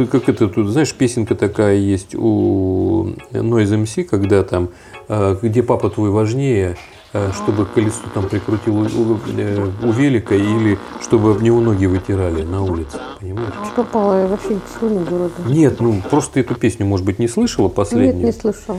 как 0.07 0.29
это 0.29 0.47
тут, 0.47 0.67
знаешь, 0.69 0.93
песенка 0.93 1.35
такая 1.35 1.75
есть 1.75 2.15
у 2.15 3.13
Noise 3.31 3.83
MC, 3.83 4.03
когда 4.03 4.43
там, 4.43 4.69
э, 5.07 5.37
где 5.43 5.61
папа 5.61 5.91
твой 5.91 6.09
важнее, 6.09 6.75
э, 7.13 7.31
чтобы 7.33 7.67
колесо 7.67 8.01
там 8.15 8.27
прикрутил 8.27 8.79
у, 8.79 8.81
у, 8.81 9.19
э, 9.37 9.69
у 9.83 9.91
велика 9.91 10.33
или 10.33 10.79
чтобы 11.03 11.31
об 11.31 11.43
него 11.43 11.59
ноги 11.59 11.85
вытирали 11.85 12.41
на 12.41 12.63
улице, 12.63 12.97
понимаешь? 13.19 13.53
Попала, 13.75 14.21
я 14.21 14.27
вообще 14.27 14.55
не 14.55 14.61
слышала 14.79 15.03
города. 15.03 15.33
Нет, 15.45 15.79
ну 15.79 16.01
просто 16.09 16.39
эту 16.39 16.55
песню, 16.55 16.87
может 16.87 17.05
быть, 17.05 17.19
не 17.19 17.27
слышала 17.27 17.69
последнюю? 17.69 18.25
Нет, 18.25 18.25
не 18.25 18.41
слышал. 18.41 18.77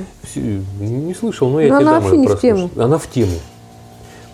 Не 0.80 1.14
слышал, 1.14 1.50
но 1.50 1.60
я 1.60 1.72
но 1.72 1.78
тебе 1.78 1.88
она 1.88 2.00
домой 2.00 2.26
в 2.26 2.40
тему. 2.40 2.70
Она 2.76 2.98
в 2.98 3.06
тему. 3.06 3.36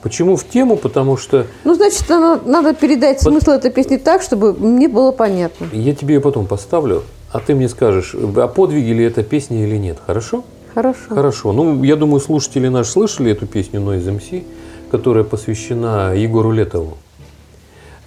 Почему 0.03 0.37
в 0.37 0.45
тему? 0.49 0.77
Потому 0.77 1.17
что... 1.17 1.47
Ну, 1.65 1.75
значит, 1.75 2.11
она, 2.11 2.41
надо 2.45 2.75
передать 2.75 3.23
Под... 3.23 3.33
смысл 3.33 3.53
этой 3.53 3.71
песни 3.71 3.97
так, 3.97 4.23
чтобы 4.23 4.53
мне 4.53 4.89
было 4.89 5.13
понятно. 5.13 5.69
Я 5.73 5.95
тебе 5.95 6.17
ее 6.17 6.21
потом 6.21 6.47
поставлю, 6.47 7.05
а 7.31 7.39
ты 7.39 7.55
мне 7.55 7.69
скажешь, 7.69 8.15
о 8.15 8.49
подвиге 8.49 8.95
ли 8.95 9.05
эта 9.05 9.23
песня 9.23 9.65
или 9.65 9.77
нет. 9.77 9.99
Хорошо? 10.05 10.45
Хорошо. 10.75 11.15
Хорошо. 11.15 11.53
Ну, 11.53 11.85
я 11.85 11.97
думаю, 11.97 12.21
слушатели 12.21 12.69
наши 12.69 12.91
слышали 12.91 13.31
эту 13.31 13.47
песню 13.47 13.81
Noise 13.81 14.19
MC, 14.19 14.45
которая 14.91 15.23
посвящена 15.23 16.15
Егору 16.17 16.51
Летову. 16.51 16.99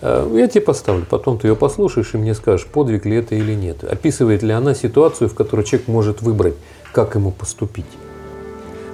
Э, 0.01 0.29
я 0.34 0.47
тебе 0.47 0.62
поставлю, 0.62 1.05
потом 1.10 1.39
ты 1.39 1.47
ее 1.47 1.55
послушаешь 1.55 2.13
и 2.13 2.17
мне 2.17 2.34
скажешь, 2.36 2.67
подвиг 2.67 3.05
ли 3.05 3.17
это 3.17 3.36
или 3.36 3.53
нет. 3.53 3.84
Описывает 3.84 4.43
ли 4.43 4.51
она 4.51 4.75
ситуацию, 4.75 5.29
в 5.29 5.36
которой 5.36 5.63
человек 5.63 5.88
может 5.88 6.21
выбрать, 6.21 6.55
как 6.91 7.15
ему 7.15 7.31
поступить. 7.31 7.86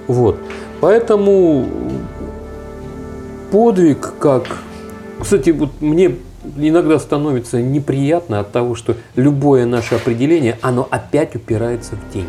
Вот. 0.06 0.36
Поэтому 0.80 1.66
подвиг 3.52 4.14
как... 4.18 4.44
Кстати, 5.20 5.50
вот 5.50 5.70
мне 5.80 6.16
иногда 6.56 6.98
становится 6.98 7.60
неприятно 7.60 8.40
от 8.40 8.50
того, 8.50 8.74
что 8.74 8.96
любое 9.14 9.66
наше 9.66 9.94
определение, 9.94 10.58
оно 10.62 10.88
опять 10.90 11.36
упирается 11.36 11.94
в 11.94 12.12
деньги. 12.12 12.28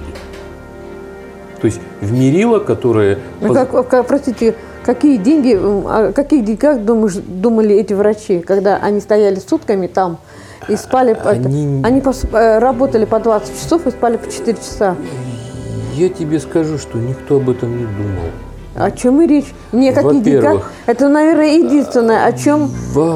То 1.61 1.67
есть 1.67 1.79
в 2.01 2.11
мерило, 2.11 2.59
которое... 2.59 3.19
Ну, 3.39 3.53
как, 3.53 3.87
как, 3.87 4.05
простите, 4.05 4.53
какие 4.83 5.17
деньги, 5.17 5.55
о 5.55 6.11
каких 6.11 6.43
деньгах 6.43 6.83
думаешь, 6.83 7.15
думали 7.15 7.73
эти 7.73 7.93
врачи, 7.93 8.39
когда 8.39 8.77
они 8.77 8.99
стояли 8.99 9.39
сутками 9.39 9.87
там 9.87 10.17
и 10.67 10.75
спали... 10.75 11.17
Они, 11.23 11.81
они 11.83 12.01
пос, 12.01 12.25
э, 12.31 12.59
работали 12.59 13.05
по 13.05 13.19
20 13.19 13.61
часов 13.61 13.87
и 13.87 13.91
спали 13.91 14.17
по 14.17 14.29
4 14.29 14.57
часа. 14.57 14.97
Я 15.95 16.09
тебе 16.09 16.39
скажу, 16.39 16.77
что 16.77 16.97
никто 16.97 17.37
об 17.37 17.49
этом 17.49 17.77
не 17.77 17.85
думал. 17.85 18.29
О 18.75 18.89
чем 18.89 19.21
и 19.21 19.27
речь? 19.27 19.53
Мне 19.71 19.93
какие 19.93 20.19
деньгах? 20.19 20.71
Это, 20.87 21.07
наверное, 21.07 21.57
единственное, 21.57 22.25
о 22.25 22.31
чем 22.33 22.71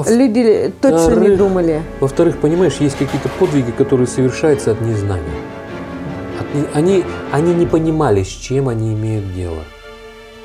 люди 0.08 0.72
точно 0.82 1.16
не 1.16 1.36
думали. 1.36 1.82
Во-вторых, 2.00 2.38
понимаешь, 2.38 2.78
есть 2.80 2.98
какие-то 2.98 3.30
подвиги, 3.40 3.72
которые 3.72 4.08
совершаются 4.08 4.72
от 4.72 4.82
незнания. 4.82 5.24
От, 6.40 6.76
они, 6.76 7.04
они 7.32 7.54
не 7.56 7.66
понимали, 7.66 8.24
с 8.24 8.28
чем 8.28 8.70
они 8.70 8.94
имеют 8.94 9.34
дело. 9.34 9.64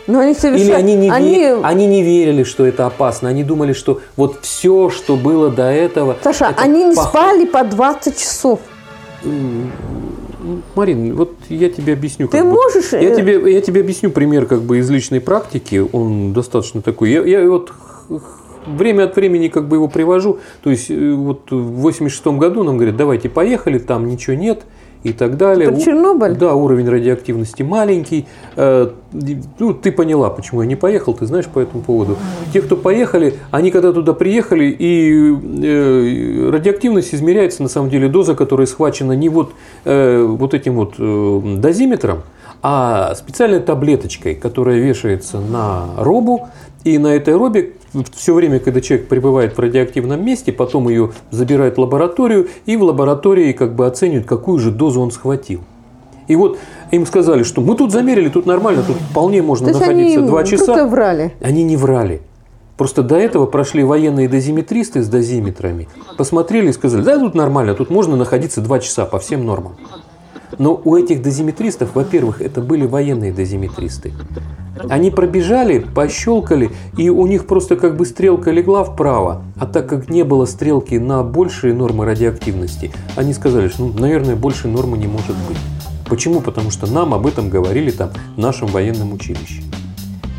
Но 0.06 0.20
они 0.20 0.34
совершали... 0.34 0.68
Или 0.68 0.72
они 0.72 0.96
не, 0.96 1.10
они... 1.10 1.34
Ве... 1.36 1.56
они 1.62 1.86
не 1.86 2.02
верили, 2.02 2.42
что 2.42 2.66
это 2.66 2.86
опасно. 2.86 3.28
Они 3.28 3.44
думали, 3.44 3.72
что 3.72 4.00
вот 4.16 4.38
все, 4.40 4.90
что 4.90 5.16
было 5.16 5.50
до 5.50 5.70
этого... 5.70 6.16
Саша, 6.24 6.54
они 6.56 6.84
не 6.84 6.94
пох... 6.94 7.08
спали 7.08 7.44
по 7.44 7.64
20 7.64 8.18
часов. 8.18 8.60
Марин, 10.74 11.14
вот 11.14 11.34
я 11.48 11.68
тебе 11.68 11.92
объясню. 11.92 12.28
Ты 12.28 12.42
можешь? 12.42 12.92
Бы, 12.92 12.98
я, 12.98 13.12
э, 13.12 13.16
тебе, 13.16 13.52
я 13.52 13.60
тебе 13.60 13.80
объясню 13.80 14.10
пример 14.10 14.46
как 14.46 14.62
бы 14.62 14.78
из 14.78 14.90
личной 14.90 15.20
практики. 15.20 15.84
Он 15.92 16.32
достаточно 16.32 16.82
такой. 16.82 17.10
Я, 17.10 17.22
я 17.24 17.48
вот 17.48 17.72
время 18.66 19.04
от 19.04 19.16
времени 19.16 19.48
как 19.48 19.68
бы 19.68 19.76
его 19.76 19.88
привожу. 19.88 20.38
То 20.62 20.70
есть 20.70 20.90
э, 20.90 21.12
вот 21.12 21.50
в 21.50 21.80
86 21.80 22.26
году 22.38 22.62
нам 22.62 22.76
говорят, 22.76 22.96
давайте 22.96 23.28
поехали, 23.28 23.78
там 23.78 24.06
ничего 24.06 24.36
нет 24.36 24.64
и 25.02 25.12
так 25.12 25.36
далее. 25.36 25.70
Про 25.70 25.80
Чернобыль? 25.80 26.36
Да, 26.36 26.54
уровень 26.54 26.88
радиоактивности 26.88 27.62
маленький. 27.62 28.26
Э, 28.56 28.90
ну, 29.58 29.74
ты 29.74 29.92
поняла, 29.92 30.30
почему 30.30 30.62
я 30.62 30.68
не 30.68 30.76
поехал, 30.76 31.14
ты 31.14 31.26
знаешь 31.26 31.46
по 31.46 31.60
этому 31.60 31.82
поводу. 31.82 32.16
Те, 32.52 32.62
кто 32.62 32.76
поехали, 32.76 33.34
они 33.50 33.70
когда 33.70 33.92
туда 33.92 34.12
приехали, 34.12 34.64
и 34.66 35.34
э, 35.64 36.50
радиоактивность 36.50 37.14
измеряется, 37.14 37.62
на 37.62 37.68
самом 37.68 37.90
деле, 37.90 38.08
доза, 38.08 38.34
которая 38.34 38.66
схвачена 38.66 39.12
не 39.12 39.28
вот, 39.28 39.52
э, 39.84 40.22
вот 40.22 40.54
этим 40.54 40.74
вот 40.74 40.94
дозиметром, 41.60 42.22
а 42.62 43.14
специальной 43.16 43.58
таблеточкой, 43.58 44.36
которая 44.36 44.78
вешается 44.78 45.40
на 45.40 45.86
робу, 45.98 46.48
и 46.84 46.98
на 46.98 47.08
этой 47.08 47.36
робе 47.36 47.72
все 48.14 48.34
время, 48.34 48.58
когда 48.58 48.80
человек 48.80 49.08
пребывает 49.08 49.56
в 49.56 49.60
радиоактивном 49.60 50.24
месте, 50.24 50.52
потом 50.52 50.88
ее 50.88 51.12
забирают 51.30 51.76
в 51.76 51.80
лабораторию, 51.80 52.48
и 52.66 52.76
в 52.76 52.82
лаборатории 52.82 53.52
как 53.52 53.74
бы 53.74 53.86
оценивают, 53.86 54.26
какую 54.26 54.58
же 54.58 54.70
дозу 54.70 55.00
он 55.00 55.10
схватил. 55.10 55.60
И 56.28 56.36
вот 56.36 56.58
им 56.90 57.04
сказали, 57.06 57.42
что 57.42 57.60
мы 57.60 57.76
тут 57.76 57.92
замерили, 57.92 58.28
тут 58.28 58.46
нормально, 58.46 58.82
тут 58.86 58.96
вполне 58.96 59.42
можно 59.42 59.72
То 59.72 59.78
находиться 59.78 60.20
они 60.20 60.28
два 60.28 60.44
часа. 60.44 60.86
врали. 60.86 61.34
Они 61.40 61.62
не 61.62 61.76
врали. 61.76 62.22
Просто 62.76 63.02
до 63.02 63.16
этого 63.16 63.46
прошли 63.46 63.84
военные 63.84 64.28
дозиметристы 64.28 65.02
с 65.02 65.08
дозиметрами, 65.08 65.88
посмотрели 66.16 66.70
и 66.70 66.72
сказали, 66.72 67.02
да, 67.02 67.18
тут 67.18 67.34
нормально, 67.34 67.74
тут 67.74 67.90
можно 67.90 68.16
находиться 68.16 68.60
два 68.60 68.78
часа 68.78 69.04
по 69.04 69.18
всем 69.18 69.44
нормам. 69.44 69.74
Но 70.58 70.80
у 70.82 70.96
этих 70.96 71.22
дозиметристов, 71.22 71.90
во-первых, 71.94 72.40
это 72.40 72.60
были 72.60 72.86
военные 72.86 73.32
дозиметристы. 73.32 74.12
Они 74.88 75.10
пробежали, 75.10 75.78
пощелкали, 75.80 76.70
и 76.96 77.10
у 77.10 77.26
них 77.26 77.46
просто 77.46 77.76
как 77.76 77.96
бы 77.96 78.06
стрелка 78.06 78.50
легла 78.50 78.84
вправо. 78.84 79.42
А 79.58 79.66
так 79.66 79.88
как 79.88 80.08
не 80.08 80.24
было 80.24 80.46
стрелки 80.46 80.94
на 80.94 81.22
большие 81.22 81.74
нормы 81.74 82.04
радиоактивности, 82.04 82.90
они 83.16 83.34
сказали, 83.34 83.68
что, 83.68 83.84
ну, 83.84 83.92
наверное, 83.98 84.36
больше 84.36 84.68
нормы 84.68 84.96
не 84.96 85.06
может 85.06 85.36
быть. 85.48 85.58
Почему? 86.08 86.40
Потому 86.40 86.70
что 86.70 86.90
нам 86.90 87.14
об 87.14 87.26
этом 87.26 87.48
говорили 87.48 87.90
там 87.90 88.10
в 88.36 88.38
нашем 88.38 88.68
военном 88.68 89.12
училище. 89.12 89.62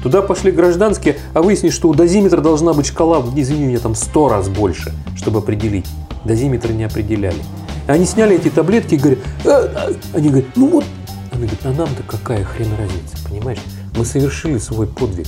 Туда 0.04 0.22
пошли 0.22 0.52
гражданские, 0.52 1.17
а 1.34 1.41
выяснилось, 1.41 1.76
что 1.76 1.88
у 1.88 1.93
дозиметра 1.93 2.41
должна 2.41 2.74
быть 2.74 2.88
шкала, 2.88 3.24
извини 3.36 3.65
меня, 3.65 3.80
там 3.80 3.96
100 3.96 4.30
раз 4.30 4.50
больше, 4.50 4.91
чтобы 5.15 5.39
определить. 5.39 5.86
Дозиметры 6.26 6.74
не 6.74 6.84
определяли. 6.84 7.41
Они 7.88 8.06
сняли 8.06 8.36
эти 8.36 8.50
таблетки 8.50 8.96
и 8.96 8.98
говорят, 8.98 9.19
а, 9.46 9.50
а. 9.50 9.93
они 10.13 10.30
говорят, 10.30 10.50
ну 10.56 10.67
вот. 10.67 10.86
Они 11.32 11.48
говорят, 11.48 11.65
а 11.65 11.72
нам-то 11.72 12.04
какая 12.04 12.43
хрен 12.43 12.69
разница, 12.78 13.17
понимаешь? 13.28 13.60
Мы 13.97 14.06
совершили 14.06 14.58
свой 14.58 14.88
подвиг. 14.88 15.27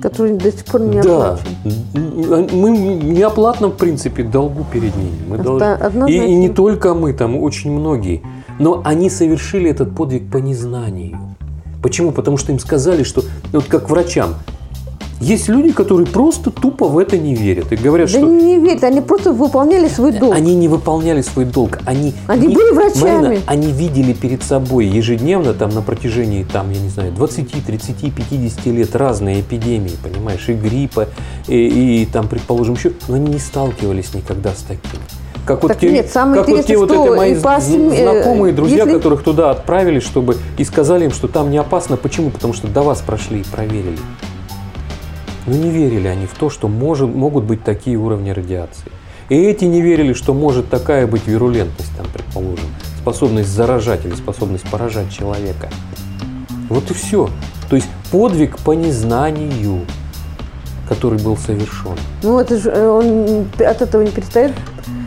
Который 0.00 0.34
до 0.34 0.52
сих 0.52 0.64
пор 0.64 0.82
не 0.82 1.02
да. 1.02 1.32
оплачен. 1.32 2.48
Мы 2.52 2.70
неоплатно, 2.70 3.68
в 3.68 3.76
принципе, 3.76 4.22
долгу 4.22 4.64
перед 4.72 4.94
ними. 4.96 5.18
Мы 5.28 5.38
должны... 5.38 6.10
и, 6.10 6.16
и 6.16 6.34
не 6.34 6.48
только 6.48 6.94
мы, 6.94 7.12
там 7.12 7.36
очень 7.36 7.72
многие. 7.72 8.22
Но 8.58 8.82
они 8.84 9.10
совершили 9.10 9.70
этот 9.70 9.94
подвиг 9.94 10.30
по 10.30 10.36
незнанию. 10.36 11.18
Почему? 11.82 12.12
Потому 12.12 12.36
что 12.36 12.52
им 12.52 12.58
сказали, 12.58 13.02
что 13.02 13.22
вот 13.52 13.64
как 13.64 13.90
врачам, 13.90 14.34
есть 15.20 15.48
люди, 15.48 15.72
которые 15.72 16.06
просто 16.06 16.50
тупо 16.50 16.88
в 16.88 16.98
это 16.98 17.16
не 17.16 17.34
верят 17.34 17.72
и 17.72 17.76
говорят, 17.76 18.12
да 18.12 18.18
что... 18.18 18.26
не 18.26 18.58
верят, 18.58 18.84
они 18.84 19.00
просто 19.00 19.32
выполняли 19.32 19.88
свой 19.88 20.12
долг. 20.12 20.34
Они 20.34 20.54
не 20.54 20.68
выполняли 20.68 21.22
свой 21.22 21.44
долг. 21.44 21.78
Они, 21.86 22.14
они 22.26 22.48
не... 22.48 22.54
были 22.54 22.72
врачами. 22.72 23.28
Марина, 23.28 23.42
они 23.46 23.72
видели 23.72 24.12
перед 24.12 24.42
собой 24.42 24.86
ежедневно 24.86 25.54
там 25.54 25.70
на 25.70 25.82
протяжении, 25.82 26.44
там, 26.44 26.70
я 26.70 26.80
не 26.80 26.88
знаю, 26.88 27.12
20, 27.12 27.64
30, 27.64 28.14
50 28.14 28.66
лет 28.66 28.94
разные 28.94 29.40
эпидемии, 29.40 29.92
понимаешь, 30.02 30.48
и 30.48 30.52
гриппа, 30.52 31.08
и, 31.48 32.02
и 32.02 32.06
там, 32.06 32.28
предположим, 32.28 32.74
еще, 32.74 32.92
но 33.08 33.14
они 33.14 33.32
не 33.32 33.38
сталкивались 33.38 34.12
никогда 34.14 34.50
с 34.50 34.62
таким. 34.62 35.00
Как 35.46 35.62
вот 35.62 35.68
так 35.68 35.78
те, 35.78 35.92
нет, 35.92 36.10
самое 36.10 36.42
как 36.42 36.48
вот 36.48 36.66
те 36.66 36.76
вот 36.76 36.90
это 36.90 37.14
мои 37.14 37.36
по... 37.36 37.60
знакомые, 37.60 38.52
друзья, 38.52 38.78
Если... 38.78 38.92
которых 38.92 39.22
туда 39.22 39.50
отправили, 39.52 40.00
чтобы 40.00 40.36
и 40.58 40.64
сказали 40.64 41.04
им, 41.04 41.12
что 41.12 41.28
там 41.28 41.50
не 41.50 41.58
опасно. 41.58 41.96
Почему? 41.96 42.30
Потому 42.30 42.52
что 42.52 42.66
до 42.66 42.82
вас 42.82 43.00
прошли 43.00 43.40
и 43.40 43.44
проверили. 43.44 43.98
Но 45.46 45.54
не 45.54 45.70
верили 45.70 46.08
они 46.08 46.26
в 46.26 46.34
то, 46.34 46.50
что 46.50 46.68
может, 46.68 47.14
могут 47.14 47.44
быть 47.44 47.62
такие 47.62 47.96
уровни 47.96 48.30
радиации. 48.30 48.90
И 49.28 49.34
эти 49.34 49.64
не 49.64 49.80
верили, 49.80 50.12
что 50.12 50.34
может 50.34 50.68
такая 50.68 51.06
быть 51.06 51.26
вирулентность, 51.26 51.96
там, 51.96 52.06
предположим, 52.12 52.66
способность 52.98 53.48
заражать 53.48 54.04
или 54.04 54.14
способность 54.14 54.68
поражать 54.70 55.10
человека. 55.10 55.68
Вот 56.68 56.90
и 56.90 56.94
все. 56.94 57.28
То 57.68 57.76
есть 57.76 57.88
подвиг 58.10 58.58
по 58.58 58.72
незнанию, 58.72 59.80
который 60.88 61.18
был 61.20 61.36
совершен. 61.36 61.96
Ну, 62.22 62.38
это 62.38 62.56
же 62.58 62.70
э, 62.70 62.88
он 62.88 63.46
от 63.58 63.82
этого 63.82 64.02
не 64.02 64.10
перестает 64.10 64.52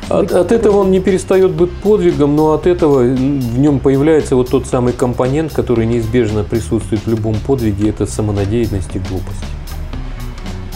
от, 0.09 0.31
от 0.31 0.51
этого 0.51 0.77
он 0.77 0.91
не 0.91 0.99
перестает 0.99 1.51
быть 1.51 1.71
подвигом, 1.71 2.35
но 2.35 2.53
от 2.53 2.65
этого 2.65 3.01
в 3.01 3.59
нем 3.59 3.79
появляется 3.79 4.35
вот 4.35 4.49
тот 4.49 4.65
самый 4.65 4.91
компонент, 4.91 5.53
который 5.53 5.85
неизбежно 5.85 6.43
присутствует 6.43 7.05
в 7.05 7.09
любом 7.09 7.35
подвиге, 7.35 7.89
это 7.89 8.07
самонадеянность 8.07 8.95
и 8.95 8.99
глупость. 8.99 9.45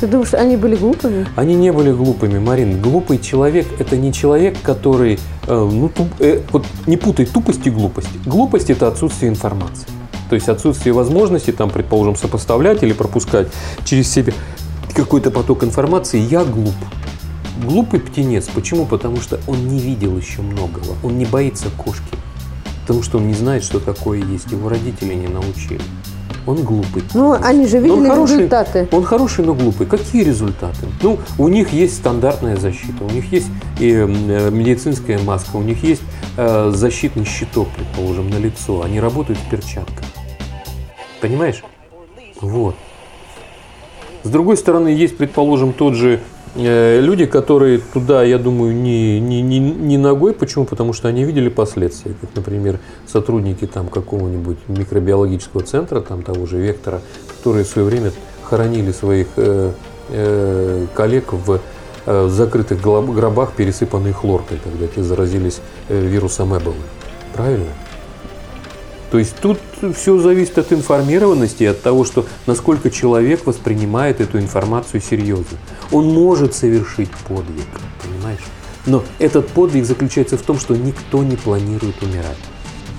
Ты 0.03 0.07
думаешь, 0.07 0.33
они 0.33 0.57
были 0.57 0.75
глупыми? 0.75 1.25
Они 1.37 1.55
не 1.55 1.71
были 1.71 1.93
глупыми, 1.93 2.37
Марин. 2.37 2.81
Глупый 2.81 3.19
человек– 3.19 3.65
это 3.79 3.95
не 3.95 4.11
человек, 4.11 4.57
который… 4.61 5.17
Э, 5.47 5.69
ну, 5.71 5.87
туп, 5.87 6.09
э, 6.19 6.41
вот 6.51 6.65
не 6.87 6.97
путай 6.97 7.25
тупость 7.25 7.65
и 7.67 7.69
глупость. 7.69 8.09
Глупость– 8.25 8.69
это 8.69 8.89
отсутствие 8.89 9.31
информации. 9.31 9.87
То 10.27 10.35
есть 10.35 10.49
отсутствие 10.49 10.91
возможности, 10.91 11.51
там, 11.51 11.69
предположим, 11.69 12.17
сопоставлять 12.17 12.83
или 12.83 12.91
пропускать 12.91 13.47
через 13.85 14.11
себя 14.11 14.33
какой-то 14.93 15.31
поток 15.31 15.63
информации. 15.63 16.19
Я 16.19 16.43
глуп. 16.43 16.75
Глупый 17.65 18.01
птенец. 18.01 18.49
Почему? 18.53 18.85
Потому 18.85 19.21
что 19.21 19.39
он 19.47 19.69
не 19.69 19.79
видел 19.79 20.17
еще 20.17 20.41
многого. 20.41 20.97
Он 21.01 21.17
не 21.17 21.23
боится 21.23 21.67
кошки. 21.77 22.17
Потому 22.81 23.03
что 23.03 23.19
он 23.19 23.27
не 23.29 23.33
знает, 23.35 23.63
что 23.63 23.79
такое 23.79 24.21
есть. 24.21 24.51
Его 24.51 24.67
родители 24.67 25.13
не 25.13 25.29
научили. 25.29 25.79
Он 26.45 26.63
глупый. 26.63 27.03
Ну, 27.13 27.33
они 27.41 27.65
же 27.67 27.79
видели 27.79 27.91
он 27.91 28.07
хороший, 28.07 28.37
результаты. 28.37 28.87
Он 28.91 29.03
хороший, 29.03 29.45
но 29.45 29.53
глупый. 29.53 29.87
Какие 29.87 30.23
результаты? 30.23 30.85
Ну, 31.01 31.17
у 31.37 31.47
них 31.47 31.71
есть 31.71 31.95
стандартная 31.95 32.57
защита, 32.57 33.03
у 33.03 33.09
них 33.09 33.31
есть 33.31 33.47
и 33.79 33.91
э, 33.91 34.49
медицинская 34.49 35.19
маска, 35.19 35.55
у 35.55 35.61
них 35.61 35.83
есть 35.83 36.01
э, 36.37 36.71
защитный 36.73 37.25
щиток, 37.25 37.69
предположим, 37.69 38.29
на 38.29 38.37
лицо. 38.37 38.81
Они 38.81 38.99
работают 38.99 39.39
в 39.39 39.49
перчатках. 39.49 40.05
Понимаешь? 41.21 41.63
Вот. 42.41 42.75
С 44.23 44.29
другой 44.29 44.57
стороны, 44.57 44.89
есть, 44.89 45.17
предположим, 45.17 45.71
тот 45.71 45.93
же 45.93 46.19
Э, 46.19 46.42
люди, 46.55 47.25
которые 47.25 47.79
туда, 47.79 48.23
я 48.23 48.37
думаю, 48.37 48.75
не, 48.75 49.19
не, 49.19 49.41
не, 49.41 49.59
не 49.59 49.97
ногой. 49.97 50.33
Почему? 50.33 50.65
Потому 50.65 50.93
что 50.93 51.07
они 51.07 51.23
видели 51.23 51.49
последствия. 51.49 52.13
Как, 52.19 52.29
например, 52.35 52.79
сотрудники 53.07 53.65
там 53.65 53.87
какого-нибудь 53.87 54.57
микробиологического 54.67 55.63
центра, 55.63 56.01
там 56.01 56.21
того 56.21 56.45
же 56.45 56.57
Вектора, 56.57 57.01
которые 57.37 57.65
в 57.65 57.67
свое 57.67 57.87
время 57.87 58.11
хоронили 58.43 58.91
своих 58.91 59.27
э, 59.37 59.71
э, 60.09 60.85
коллег 60.93 61.33
в 61.33 61.59
э, 62.05 62.27
закрытых 62.29 62.81
гробах, 62.81 63.53
пересыпанные 63.53 64.13
хлоркой, 64.13 64.59
когда 64.63 64.87
те 64.87 65.01
заразились 65.03 65.59
э, 65.89 65.99
вирусом 65.99 66.55
Эбола. 66.55 66.75
Правильно? 67.33 67.71
То 69.13 69.19
есть 69.19 69.35
тут 69.35 69.59
все 69.95 70.17
зависит 70.17 70.57
от 70.57 70.73
информированности, 70.73 71.65
от 71.65 71.83
того, 71.83 72.03
что 72.03 72.25
насколько 72.47 72.89
человек 72.89 73.45
воспринимает 73.45 74.19
эту 74.19 74.39
информацию 74.39 75.03
серьезно. 75.07 75.59
Он 75.91 76.11
может 76.11 76.55
совершить 76.55 77.11
подвиг, 77.27 77.67
понимаешь? 78.01 78.41
Но 78.87 79.03
этот 79.19 79.49
подвиг 79.49 79.85
заключается 79.85 80.35
в 80.35 80.41
том, 80.41 80.57
что 80.57 80.75
никто 80.75 81.23
не 81.23 81.35
планирует 81.35 82.01
умирать. 82.01 82.39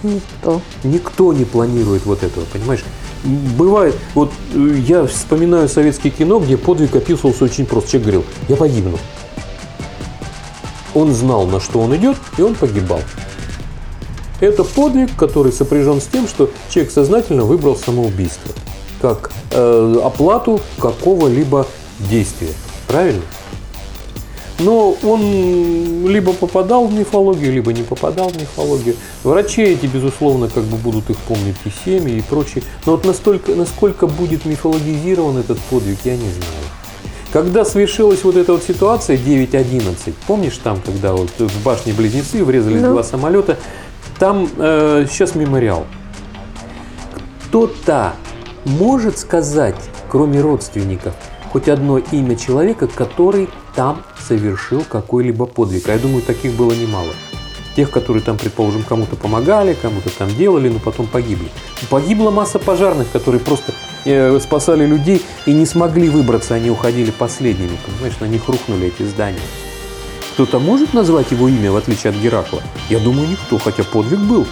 Никто. 0.04 0.60
Никто 0.84 1.32
не 1.32 1.44
планирует 1.44 2.06
вот 2.06 2.22
этого, 2.22 2.44
понимаешь? 2.44 2.84
Бывает, 3.24 3.96
вот 4.14 4.32
э, 4.54 4.76
я 4.86 5.08
вспоминаю 5.08 5.68
советское 5.68 6.10
кино, 6.10 6.38
где 6.38 6.56
подвиг 6.56 6.94
описывался 6.94 7.42
очень 7.42 7.66
просто. 7.66 7.90
Человек 7.90 8.06
говорил, 8.06 8.24
я 8.48 8.54
погибну. 8.54 8.98
Он 10.94 11.12
знал, 11.12 11.48
на 11.48 11.58
что 11.58 11.80
он 11.80 11.96
идет, 11.96 12.16
и 12.38 12.42
он 12.42 12.54
погибал. 12.54 13.00
Это 14.40 14.64
подвиг, 14.64 15.16
который 15.16 15.52
сопряжен 15.52 16.00
с 16.00 16.06
тем, 16.06 16.26
что 16.28 16.50
человек 16.68 16.92
сознательно 16.92 17.44
выбрал 17.44 17.76
самоубийство 17.76 18.52
как 19.04 19.32
э, 19.50 20.00
оплату 20.02 20.60
какого-либо 20.78 21.66
действия. 21.98 22.52
Правильно? 22.88 23.20
Но 24.60 24.96
он 25.02 26.06
либо 26.08 26.32
попадал 26.32 26.86
в 26.86 26.94
мифологию, 26.94 27.52
либо 27.52 27.72
не 27.72 27.82
попадал 27.82 28.30
в 28.30 28.40
мифологию. 28.40 28.96
Врачи 29.22 29.62
эти, 29.62 29.84
безусловно, 29.86 30.48
как 30.48 30.62
бы 30.64 30.78
будут 30.78 31.10
их 31.10 31.18
помнить 31.18 31.56
и 31.66 31.70
семьи, 31.84 32.16
и 32.16 32.22
прочее. 32.22 32.64
Но 32.86 32.92
вот 32.92 33.04
настолько, 33.04 33.54
насколько 33.54 34.06
будет 34.06 34.46
мифологизирован 34.46 35.36
этот 35.38 35.58
подвиг, 35.58 35.98
я 36.04 36.14
не 36.14 36.30
знаю. 36.30 36.64
Когда 37.30 37.64
совершилась 37.64 38.22
вот 38.22 38.36
эта 38.36 38.52
вот 38.52 38.62
ситуация 38.62 39.16
9.11, 39.16 40.14
помнишь 40.26 40.58
там, 40.62 40.80
когда 40.80 41.12
вот 41.12 41.30
в 41.36 41.64
башне 41.64 41.92
Близнецы 41.92 42.44
врезались 42.44 42.80
ну. 42.80 42.92
два 42.92 43.02
самолета, 43.02 43.58
там 44.18 44.48
э, 44.56 45.06
сейчас 45.08 45.34
мемориал. 45.34 45.86
Кто-то 47.46 48.14
может 48.64 49.18
сказать, 49.18 49.76
кроме 50.10 50.40
родственников, 50.40 51.14
хоть 51.52 51.68
одно 51.68 51.98
имя 51.98 52.36
человека, 52.36 52.86
который 52.86 53.48
там 53.74 54.02
совершил 54.18 54.84
какой-либо 54.88 55.46
подвиг. 55.46 55.88
А 55.88 55.92
я 55.92 55.98
думаю, 55.98 56.22
таких 56.22 56.54
было 56.54 56.72
немало. 56.72 57.12
Тех, 57.76 57.90
которые 57.90 58.22
там, 58.22 58.38
предположим, 58.38 58.84
кому-то 58.84 59.16
помогали, 59.16 59.74
кому-то 59.74 60.08
там 60.16 60.28
делали, 60.36 60.68
но 60.68 60.78
потом 60.78 61.06
погибли. 61.06 61.48
Погибла 61.90 62.30
масса 62.30 62.60
пожарных, 62.60 63.10
которые 63.10 63.40
просто 63.40 63.72
э, 64.04 64.38
спасали 64.40 64.86
людей 64.86 65.22
и 65.44 65.52
не 65.52 65.66
смогли 65.66 66.08
выбраться, 66.08 66.54
они 66.54 66.70
уходили 66.70 67.10
последними. 67.10 67.76
Понимаешь, 67.84 68.20
на 68.20 68.26
них 68.26 68.48
рухнули 68.48 68.88
эти 68.88 69.02
здания. 69.02 69.40
Кто-то 70.34 70.58
может 70.58 70.94
назвать 70.94 71.30
его 71.30 71.48
имя, 71.48 71.70
в 71.70 71.76
отличие 71.76 72.10
от 72.10 72.16
Геракла? 72.16 72.60
Я 72.90 72.98
думаю, 72.98 73.28
никто, 73.28 73.56
хотя 73.56 73.84
подвиг 73.84 74.18
был. 74.18 74.44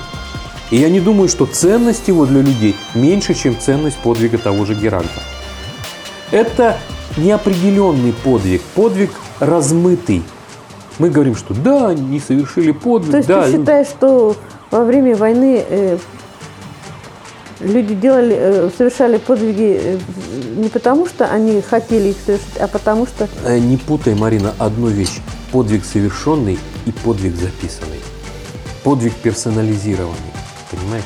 И 0.71 0.77
я 0.77 0.89
не 0.89 1.01
думаю, 1.01 1.29
что 1.29 1.45
ценность 1.45 2.07
его 2.07 2.25
для 2.25 2.41
людей 2.41 2.77
меньше, 2.95 3.35
чем 3.35 3.59
ценность 3.59 3.97
подвига 3.99 4.39
того 4.39 4.65
же 4.65 4.77
Геракла. 4.77 5.23
Это 6.31 6.79
неопределенный 7.17 8.13
подвиг, 8.13 8.63
подвиг 8.77 9.11
размытый. 9.41 10.23
Мы 11.01 11.11
говорим, 11.11 11.35
что 11.35 11.53
да, 11.53 11.89
они 11.89 12.21
совершили 12.21 12.71
подвиг. 12.71 13.11
То 13.11 13.17
есть 13.17 13.29
да. 13.29 13.43
ты 13.43 13.53
считаешь, 13.53 13.89
что 13.89 14.37
во 14.71 14.85
время 14.85 15.17
войны 15.17 15.65
э, 15.69 15.99
люди 17.59 17.97
делали, 17.97 18.37
э, 18.39 18.71
совершали 18.79 19.17
подвиги 19.17 19.81
э, 19.83 19.99
не 20.59 20.69
потому, 20.69 21.09
что 21.09 21.27
они 21.27 21.61
хотели 21.61 22.11
их 22.11 22.17
совершить, 22.25 22.57
а 22.61 22.69
потому 22.69 23.05
что... 23.05 23.29
Э, 23.45 23.59
не 23.59 23.79
путай, 23.79 24.15
Марина, 24.15 24.55
одну 24.61 24.87
вещь 24.87 25.21
подвиг 25.53 25.85
совершенный 25.85 26.59
и 26.87 26.93
подвиг 26.93 27.37
записанный. 27.37 28.01
Подвиг 28.83 29.15
персонализированный, 29.15 30.17
понимаешь? 30.71 31.05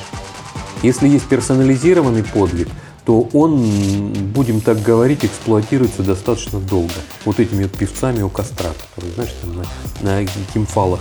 Если 0.83 1.09
есть 1.09 1.27
персонализированный 1.27 2.23
подвиг, 2.23 2.69
то 3.05 3.29
он, 3.33 4.13
будем 4.33 4.61
так 4.61 4.83
говорить, 4.83 5.25
эксплуатируется 5.25 6.03
достаточно 6.03 6.59
долго. 6.59 6.95
Вот 7.25 7.39
этими 7.39 7.65
вот 7.65 7.73
певцами 7.73 8.23
у 8.23 8.29
костра, 8.29 8.71
которые, 8.89 9.15
знаешь, 9.15 9.35
там 9.41 9.57
на, 10.03 10.23
на 10.23 10.27
кимфалах 10.55 11.01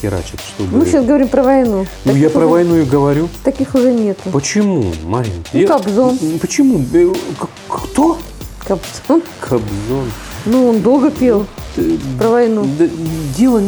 херачат. 0.00 0.40
Что 0.40 0.64
Мы 0.64 0.84
сейчас 0.86 1.04
говорим 1.04 1.28
про 1.28 1.42
войну. 1.42 1.86
Ну, 2.04 2.12
Таких 2.12 2.22
я 2.22 2.30
про 2.30 2.46
войну 2.46 2.76
и 2.76 2.84
говорю. 2.84 3.28
Таких 3.44 3.74
уже 3.74 3.92
нету. 3.92 4.30
Почему, 4.30 4.92
Марин? 5.04 5.44
Ну, 5.52 5.60
я... 5.60 5.66
Кобзон. 5.66 6.18
Почему? 6.40 6.84
Э, 6.92 7.12
кто? 7.68 8.18
Кобзон. 8.66 9.22
Кобзон. 9.40 10.10
Ну, 10.46 10.68
он 10.68 10.80
долго 10.80 11.10
пел 11.10 11.46
про 12.18 12.30
войну. 12.30 12.66
Дело, 13.36 13.62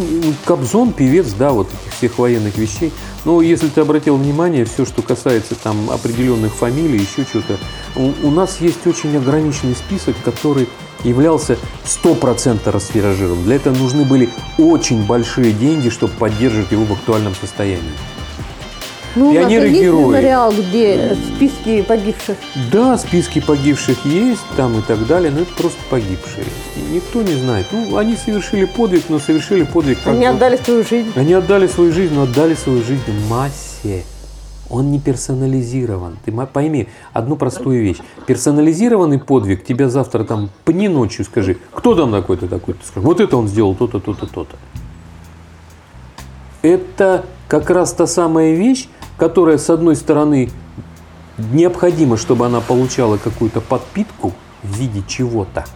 Кобзон, 0.44 0.92
певец, 0.92 1.32
да, 1.38 1.50
вот 1.52 1.68
этих 1.68 1.94
всех 1.94 2.18
военных 2.18 2.56
вещей. 2.56 2.92
Но 3.24 3.42
если 3.42 3.68
ты 3.68 3.82
обратил 3.82 4.16
внимание, 4.16 4.64
все, 4.64 4.84
что 4.84 5.02
касается 5.02 5.54
там 5.54 5.90
определенных 5.90 6.54
фамилий, 6.54 6.98
еще 6.98 7.28
что-то, 7.28 7.58
у, 7.96 8.12
у 8.26 8.30
нас 8.30 8.60
есть 8.60 8.86
очень 8.86 9.16
ограниченный 9.16 9.74
список, 9.74 10.16
который 10.24 10.68
являлся 11.04 11.56
100% 11.84 12.70
расфиражирован. 12.70 13.44
Для 13.44 13.56
этого 13.56 13.76
нужны 13.76 14.04
были 14.04 14.30
очень 14.58 15.06
большие 15.06 15.52
деньги, 15.52 15.88
чтобы 15.88 16.12
поддерживать 16.14 16.72
его 16.72 16.84
в 16.84 16.92
актуальном 16.92 17.34
состоянии. 17.34 17.92
Ну, 19.16 19.32
Пионеры 19.32 19.70
герои. 19.70 19.98
Есть 19.98 20.08
мемориал, 20.08 20.52
где 20.52 21.16
списки 21.34 21.82
погибших. 21.82 22.36
Да, 22.70 22.96
списки 22.96 23.40
погибших 23.40 24.04
есть, 24.04 24.42
там 24.56 24.78
и 24.78 24.82
так 24.82 25.06
далее, 25.06 25.32
но 25.32 25.40
это 25.40 25.52
просто 25.54 25.78
погибшие. 25.90 26.44
Никто 26.92 27.22
не 27.22 27.34
знает. 27.34 27.66
Ну, 27.72 27.96
они 27.96 28.16
совершили 28.16 28.66
подвиг, 28.66 29.04
но 29.08 29.18
совершили 29.18 29.64
подвиг. 29.64 29.98
Они 30.06 30.24
отдали 30.24 30.56
свою 30.56 30.84
жизнь. 30.84 31.12
Они 31.16 31.34
отдали 31.34 31.66
свою 31.66 31.92
жизнь, 31.92 32.14
но 32.14 32.22
отдали 32.22 32.54
свою 32.54 32.82
жизнь 32.82 33.02
массе. 33.28 34.04
Он 34.68 34.92
не 34.92 35.00
персонализирован. 35.00 36.16
Ты 36.24 36.30
пойми 36.30 36.88
одну 37.12 37.34
простую 37.34 37.82
вещь. 37.82 37.98
Персонализированный 38.26 39.18
подвиг 39.18 39.64
тебя 39.64 39.88
завтра 39.88 40.22
там 40.22 40.48
пни 40.64 40.88
ночью 40.88 41.24
скажи, 41.24 41.56
кто 41.72 41.96
там 41.96 42.12
такой-то 42.12 42.46
такой-то. 42.46 42.86
Скажи, 42.86 43.04
вот 43.04 43.20
это 43.20 43.36
он 43.36 43.48
сделал 43.48 43.74
то-то, 43.74 43.98
то-то, 43.98 44.26
то-то. 44.26 44.56
Это 46.62 47.24
как 47.48 47.68
раз 47.70 47.92
та 47.92 48.06
самая 48.06 48.54
вещь, 48.54 48.88
которая, 49.20 49.58
с 49.58 49.68
одной 49.68 49.96
стороны, 49.96 50.50
необходима, 51.52 52.16
чтобы 52.16 52.46
она 52.46 52.62
получала 52.62 53.18
какую-то 53.18 53.60
подпитку 53.60 54.32
в 54.62 54.78
виде 54.78 55.02
чего-то. 55.06 55.66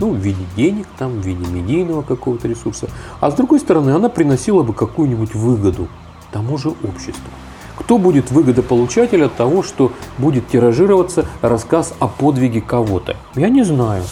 Ну, 0.00 0.12
в 0.12 0.16
виде 0.16 0.42
денег, 0.56 0.86
там, 0.98 1.20
в 1.20 1.24
виде 1.24 1.46
медийного 1.46 2.00
какого-то 2.00 2.48
ресурса. 2.48 2.88
А 3.20 3.30
с 3.30 3.34
другой 3.34 3.60
стороны, 3.60 3.90
она 3.90 4.08
приносила 4.08 4.62
бы 4.62 4.72
какую-нибудь 4.72 5.34
выгоду 5.34 5.88
тому 6.32 6.56
же 6.56 6.70
обществу. 6.70 7.28
Кто 7.76 7.98
будет 7.98 8.30
выгодополучатель 8.30 9.22
от 9.22 9.34
того, 9.34 9.62
что 9.62 9.92
будет 10.16 10.48
тиражироваться 10.48 11.26
рассказ 11.42 11.92
о 11.98 12.08
подвиге 12.08 12.62
кого-то? 12.62 13.16
Я 13.34 13.50
не 13.50 13.64
знаю. 13.64 14.02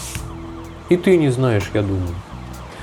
И 0.91 0.99
ты 0.99 1.17
не 1.17 1.31
знаешь, 1.31 1.71
я 1.73 1.81
думаю. 1.81 2.15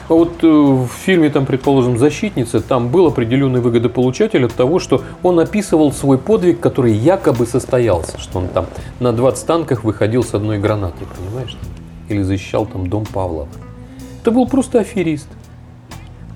А 0.10 0.16
вот 0.16 0.44
э, 0.44 0.48
в 0.48 0.88
фильме, 0.88 1.30
там, 1.30 1.46
предположим, 1.46 2.00
«Защитница», 2.00 2.62
там 2.62 2.90
был 2.90 3.06
определенный 3.06 3.62
выгодополучатель 3.62 4.44
от 4.44 4.54
того, 4.56 4.80
что 4.80 5.04
он 5.22 5.40
описывал 5.40 5.92
свой 5.94 6.18
подвиг, 6.18 6.60
который 6.60 6.94
якобы 6.94 7.46
состоялся, 7.46 8.20
что 8.20 8.40
он 8.40 8.48
там 8.48 8.66
на 9.00 9.14
20 9.14 9.46
танках 9.46 9.84
выходил 9.84 10.24
с 10.24 10.34
одной 10.34 10.58
гранатой, 10.58 11.06
понимаешь? 11.16 11.56
Или 12.10 12.24
защищал 12.24 12.66
там 12.66 12.88
дом 12.88 13.06
Павлова. 13.06 13.48
Это 14.24 14.32
был 14.32 14.48
просто 14.48 14.80
аферист. 14.80 15.28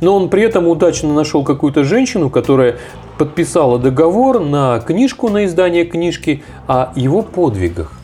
Но 0.01 0.15
он 0.15 0.29
при 0.29 0.43
этом 0.43 0.67
удачно 0.67 1.11
нашел 1.11 1.43
какую-то 1.43 1.83
женщину, 1.83 2.29
которая 2.29 2.77
подписала 3.17 3.79
договор 3.79 4.39
на 4.39 4.81
книжку, 4.81 5.29
на 5.29 5.45
издание 5.45 5.85
книжки 5.85 6.43
о 6.67 6.91
его 6.95 7.23
подвигах. 7.23 8.02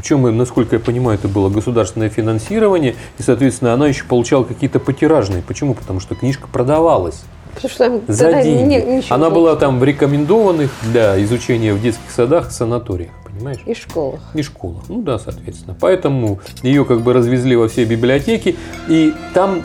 Причем, 0.00 0.34
насколько 0.34 0.76
я 0.76 0.80
понимаю, 0.80 1.18
это 1.18 1.28
было 1.28 1.50
государственное 1.50 2.08
финансирование, 2.08 2.96
и, 3.18 3.22
соответственно, 3.22 3.74
она 3.74 3.86
еще 3.86 4.04
получала 4.04 4.44
какие-то 4.44 4.80
потиражные. 4.80 5.42
Почему? 5.42 5.74
Потому 5.74 6.00
что 6.00 6.14
книжка 6.14 6.48
продавалась. 6.50 7.20
Потому 7.54 7.70
что 7.70 7.78
там 7.78 8.00
за 8.08 8.42
деньги. 8.42 8.74
Не, 8.74 9.02
она 9.10 9.28
была 9.28 9.56
там 9.56 9.78
в 9.78 9.84
рекомендованных 9.84 10.70
для 10.84 11.22
изучения 11.22 11.74
в 11.74 11.82
детских 11.82 12.10
садах 12.10 12.50
санаториях, 12.50 13.10
понимаешь? 13.26 13.58
И 13.66 13.74
школах. 13.74 14.20
И 14.32 14.42
школах, 14.42 14.84
ну 14.88 15.02
да, 15.02 15.18
соответственно. 15.18 15.76
Поэтому 15.78 16.40
ее 16.62 16.86
как 16.86 17.02
бы 17.02 17.12
развезли 17.12 17.54
во 17.54 17.68
все 17.68 17.84
библиотеки, 17.84 18.56
и 18.88 19.12
там 19.34 19.62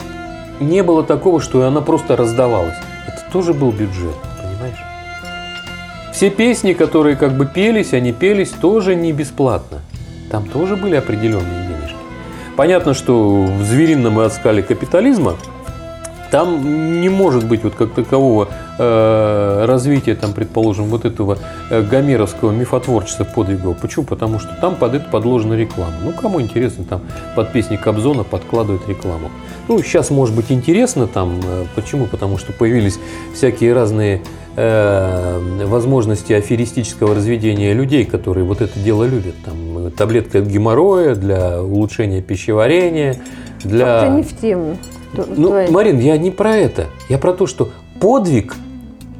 не 0.60 0.82
было 0.82 1.02
такого, 1.02 1.40
что 1.40 1.66
она 1.66 1.80
просто 1.80 2.14
раздавалась. 2.14 2.76
Это 3.06 3.32
тоже 3.32 3.54
был 3.54 3.70
бюджет, 3.70 4.16
понимаешь? 4.42 4.84
Все 6.12 6.28
песни, 6.28 6.74
которые 6.74 7.16
как 7.16 7.38
бы 7.38 7.46
пелись, 7.46 7.94
они 7.94 8.12
пелись 8.12 8.50
тоже 8.50 8.94
не 8.96 9.14
бесплатно 9.14 9.80
там 10.36 10.46
тоже 10.48 10.76
были 10.76 10.96
определенные 10.96 11.66
денежки. 11.66 11.96
Понятно, 12.56 12.92
что 12.92 13.44
в 13.44 13.62
зверином 13.62 14.20
и 14.20 14.24
оскале 14.24 14.62
капитализма 14.62 15.36
там 16.30 17.00
не 17.00 17.08
может 17.08 17.46
быть 17.48 17.64
вот 17.64 17.74
как 17.74 17.94
такового 17.94 18.50
э, 18.78 19.64
развития, 19.66 20.14
там, 20.14 20.34
предположим, 20.34 20.86
вот 20.86 21.06
этого 21.06 21.38
э, 21.70 21.80
гомеровского 21.80 22.50
мифотворчества 22.50 23.24
подвигового. 23.24 23.72
Почему? 23.72 24.04
Потому 24.04 24.38
что 24.38 24.54
там 24.60 24.74
под 24.76 24.96
это 24.96 25.08
подложена 25.08 25.54
реклама. 25.54 25.94
Ну, 26.04 26.12
кому 26.12 26.42
интересно, 26.42 26.84
там 26.84 27.00
под 27.34 27.52
песни 27.52 27.76
Кобзона 27.76 28.22
подкладывают 28.22 28.86
рекламу. 28.86 29.30
Ну, 29.68 29.82
сейчас 29.82 30.10
может 30.10 30.36
быть 30.36 30.52
интересно 30.52 31.06
там. 31.06 31.40
Э, 31.42 31.64
почему? 31.74 32.04
Потому 32.04 32.36
что 32.36 32.52
появились 32.52 32.98
всякие 33.34 33.72
разные 33.72 34.20
возможности 34.56 36.32
аферистического 36.32 37.14
разведения 37.14 37.74
людей, 37.74 38.04
которые 38.06 38.44
вот 38.44 38.62
это 38.62 38.78
дело 38.78 39.04
любят. 39.04 39.34
Там 39.44 39.90
таблетка 39.92 40.38
от 40.38 40.46
геморроя 40.46 41.14
для 41.14 41.62
улучшения 41.62 42.22
пищеварения, 42.22 43.20
для... 43.62 44.04
Это 44.04 44.12
не 44.12 44.22
в 44.22 44.40
тему. 44.40 44.78
Ну, 45.12 45.48
твоей. 45.48 45.70
Марин, 45.70 45.98
я 45.98 46.16
не 46.16 46.30
про 46.30 46.56
это. 46.56 46.86
Я 47.08 47.18
про 47.18 47.32
то, 47.32 47.46
что 47.46 47.70
подвиг, 48.00 48.54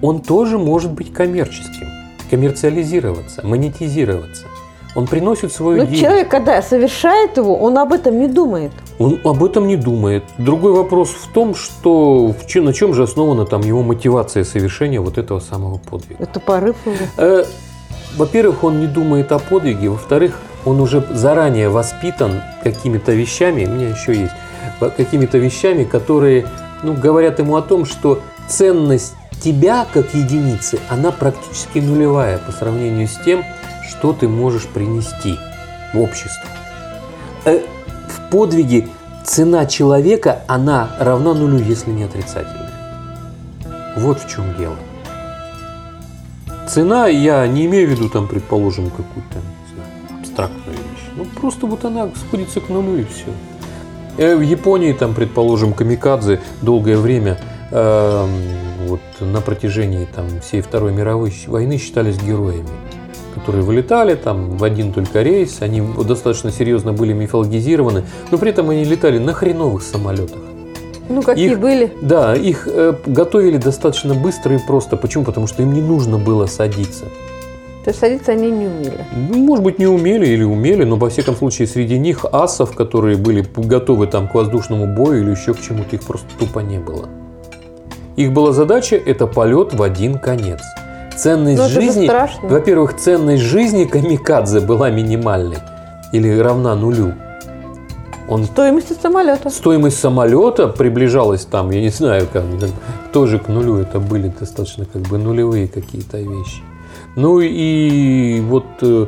он 0.01 0.21
тоже 0.21 0.59
может 0.59 0.93
быть 0.93 1.13
коммерческим, 1.13 1.89
коммерциализироваться, 2.31 3.47
монетизироваться. 3.47 4.47
Он 4.97 5.07
приносит 5.07 5.53
свою 5.53 5.85
Но 5.85 5.95
человек, 5.95 6.31
когда 6.31 6.63
совершает 6.63 7.37
его, 7.37 7.55
он 7.55 7.77
об 7.77 7.93
этом 7.93 8.19
не 8.19 8.29
думает. 8.29 8.73
Он 8.99 9.21
об 9.25 9.45
этом 9.45 9.67
не 9.67 9.77
думает. 9.77 10.25
Другой 10.39 10.73
вопрос 10.73 11.11
в 11.11 11.31
том, 11.35 11.55
что 11.55 12.29
в 12.29 12.47
чем, 12.47 12.65
на 12.65 12.73
чем 12.73 12.95
же 12.95 13.03
основана 13.03 13.45
там 13.45 13.61
его 13.61 13.83
мотивация 13.83 14.43
совершения 14.43 14.99
вот 14.99 15.19
этого 15.19 15.39
самого 15.39 15.77
подвига. 15.77 16.23
Это 16.23 16.41
порыв 16.41 16.77
уже. 16.87 16.97
Э, 17.19 17.45
во-первых, 18.17 18.65
он 18.65 18.81
не 18.81 18.87
думает 18.87 19.33
о 19.33 19.39
подвиге. 19.39 19.91
Во-вторых, 19.91 20.41
он 20.65 20.81
уже 20.81 21.07
заранее 21.13 21.69
воспитан 21.69 22.41
какими-то 22.65 23.13
вещами. 23.13 23.67
У 23.67 23.71
меня 23.71 23.91
еще 23.91 24.15
есть 24.15 24.33
какими-то 24.97 25.37
вещами, 25.37 25.85
которые 25.85 26.47
ну, 26.83 26.95
говорят 26.95 27.39
ему 27.39 27.57
о 27.57 27.63
том, 27.63 27.85
что 27.85 28.21
ценность 28.49 29.15
тебя 29.43 29.87
как 29.93 30.15
единицы, 30.15 30.79
она 30.89 31.13
практически 31.13 31.81
нулевая 31.81 32.39
по 32.39 32.51
сравнению 32.51 33.09
с 33.09 33.19
тем, 33.25 33.45
что 33.99 34.13
ты 34.13 34.29
можешь 34.29 34.67
принести 34.67 35.37
в 35.95 36.01
общество. 36.01 36.49
Э, 37.45 37.61
в 38.09 38.31
подвиге 38.31 38.89
цена 39.25 39.67
человека, 39.67 40.41
она 40.47 40.91
равна 40.99 41.35
нулю, 41.35 41.59
если 41.59 41.91
не 41.91 42.05
отрицательная. 42.05 42.71
Вот 43.97 44.21
в 44.21 44.29
чем 44.29 44.55
дело. 44.57 44.77
Цена, 46.69 47.07
я 47.07 47.47
не 47.47 47.67
имею 47.67 47.89
в 47.89 47.91
виду, 47.93 48.09
там, 48.09 48.29
предположим, 48.29 48.91
какую-то 48.91 49.39
абстрактную 50.21 50.77
вещь. 50.77 51.07
Ну, 51.17 51.25
просто 51.25 51.67
вот 51.67 51.85
она 51.85 52.11
сходится 52.27 52.61
к 52.61 52.69
нулю 52.69 52.99
и 52.99 53.05
все. 53.05 53.31
Э, 54.19 54.37
в 54.37 54.43
Японии, 54.43 54.93
там, 54.93 55.15
предположим, 55.15 55.73
камикадзе 55.73 56.41
долгое 56.61 56.99
время 56.99 57.39
э, 57.71 58.27
вот, 58.87 59.01
на 59.21 59.41
протяжении 59.41 60.07
там, 60.15 60.27
всей 60.41 60.61
Второй 60.61 60.93
мировой 60.93 61.33
войны 61.47 61.79
считались 61.79 62.21
героями 62.21 62.69
которые 63.37 63.63
вылетали 63.63 64.15
там 64.15 64.57
в 64.57 64.65
один 64.65 64.93
только 64.93 65.23
рейс, 65.23 65.59
они 65.61 65.83
достаточно 66.05 66.51
серьезно 66.51 66.93
были 66.93 67.13
мифологизированы, 67.13 68.05
но 68.31 68.39
при 68.39 68.51
этом 68.51 68.71
они 68.71 68.85
летали 68.85 69.19
на 69.19 69.35
хреновых 69.35 69.83
самолетах. 69.83 70.41
Ну, 71.09 71.23
какие 71.23 71.53
их, 71.53 71.61
были? 71.61 71.93
Да, 72.01 72.35
их 72.35 72.67
э, 72.67 72.95
готовили 73.05 73.59
достаточно 73.59 74.15
быстро 74.15 74.57
и 74.57 74.59
просто. 74.59 74.97
Почему? 74.97 75.25
Потому 75.25 75.47
что 75.47 75.63
им 75.63 75.73
не 75.73 75.83
нужно 75.83 76.19
было 76.19 76.47
садиться. 76.47 77.05
То 77.85 77.91
есть 77.91 78.01
садиться 78.01 78.33
они 78.33 78.51
не 78.51 78.67
умели? 78.67 79.05
Ну, 79.15 79.39
может 79.39 79.63
быть, 79.63 79.79
не 79.79 79.87
умели 79.87 80.27
или 80.27 80.43
умели, 80.43 80.83
но, 80.83 80.97
во 80.97 81.09
всяком 81.09 81.37
случае, 81.37 81.69
среди 81.69 81.99
них 81.99 82.25
асов, 82.33 82.75
которые 82.75 83.17
были 83.17 83.47
готовы 83.55 84.09
там 84.09 84.29
к 84.29 84.35
воздушному 84.35 84.87
бою 84.97 85.23
или 85.23 85.31
еще 85.31 85.55
к 85.55 85.61
чему-то, 85.61 85.95
их 85.95 86.03
просто 86.03 86.27
тупо 86.39 86.61
не 86.61 86.79
было. 86.79 87.09
Их 88.17 88.33
была 88.33 88.53
задача– 88.53 88.97
это 89.07 89.27
полет 89.27 89.75
в 89.75 89.83
один 89.83 90.19
конец. 90.19 90.61
Ценность 91.17 91.63
ну, 91.63 91.69
жизни, 91.69 92.11
во-первых, 92.43 92.97
ценность 92.97 93.43
жизни 93.43 93.85
камикадзе 93.85 94.61
была 94.61 94.91
минимальной 94.91 95.59
или 96.13 96.39
равна 96.39 96.75
нулю. 96.75 97.15
Он, 98.29 98.45
стоимость 98.45 99.01
самолета. 99.01 99.51
Стоимость 99.51 99.99
самолета 99.99 100.69
приближалась 100.69 101.45
там, 101.45 101.71
я 101.71 101.81
не 101.81 101.91
знаю, 101.91 102.27
как, 102.33 102.45
тоже 103.13 103.39
к 103.39 103.49
нулю. 103.49 103.77
Это 103.77 104.01
были 104.01 104.29
достаточно 104.29 104.85
как 104.85 105.03
бы 105.03 105.17
нулевые 105.17 105.69
какие-то 105.69 106.19
вещи. 106.19 106.63
Ну 107.15 107.41
и 107.41 108.41
вот 108.41 108.67
э, 108.83 109.07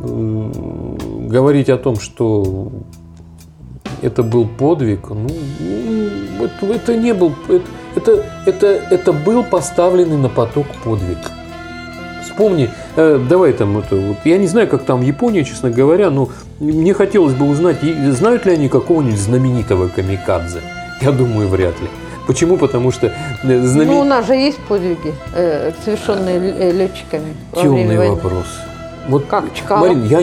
говорить 0.00 1.70
о 1.70 1.78
том, 1.78 1.96
что 1.96 2.70
это 4.02 4.22
был 4.22 4.46
подвиг, 4.46 5.10
ну, 5.10 5.28
это, 6.40 6.66
это 6.66 6.96
не 6.96 7.14
был, 7.14 7.32
это, 7.48 7.64
это, 7.96 8.24
это, 8.46 8.66
это 8.90 9.12
был 9.12 9.44
поставленный 9.44 10.16
на 10.16 10.28
поток 10.28 10.66
подвиг. 10.84 11.18
Вспомни, 12.22 12.70
э, 12.96 13.20
давай 13.28 13.52
там 13.52 13.78
это, 13.78 13.96
вот, 13.96 14.18
я 14.24 14.38
не 14.38 14.46
знаю, 14.46 14.68
как 14.68 14.84
там 14.84 15.00
в 15.00 15.02
Японии, 15.02 15.42
честно 15.42 15.70
говоря, 15.70 16.10
но 16.10 16.28
мне 16.58 16.94
хотелось 16.94 17.34
бы 17.34 17.48
узнать, 17.48 17.78
знают 18.10 18.46
ли 18.46 18.52
они 18.52 18.68
какого-нибудь 18.68 19.18
знаменитого 19.18 19.88
камикадзе. 19.88 20.60
Я 21.00 21.12
думаю, 21.12 21.48
вряд 21.48 21.80
ли. 21.80 21.88
Почему? 22.26 22.56
Потому 22.56 22.92
что 22.92 23.08
э, 23.08 23.12
знамен... 23.42 23.92
Ну, 23.92 24.00
у 24.00 24.04
нас 24.04 24.26
же 24.26 24.34
есть 24.34 24.58
подвиги, 24.68 25.12
э, 25.34 25.72
совершенные 25.84 26.38
э, 26.38 26.72
летчиками. 26.72 27.34
Темный 27.54 28.10
вопрос. 28.10 28.46
Вот, 29.08 29.26
как 29.26 29.52
Чкалов? 29.54 29.88
Марин, 29.88 30.04
я... 30.04 30.20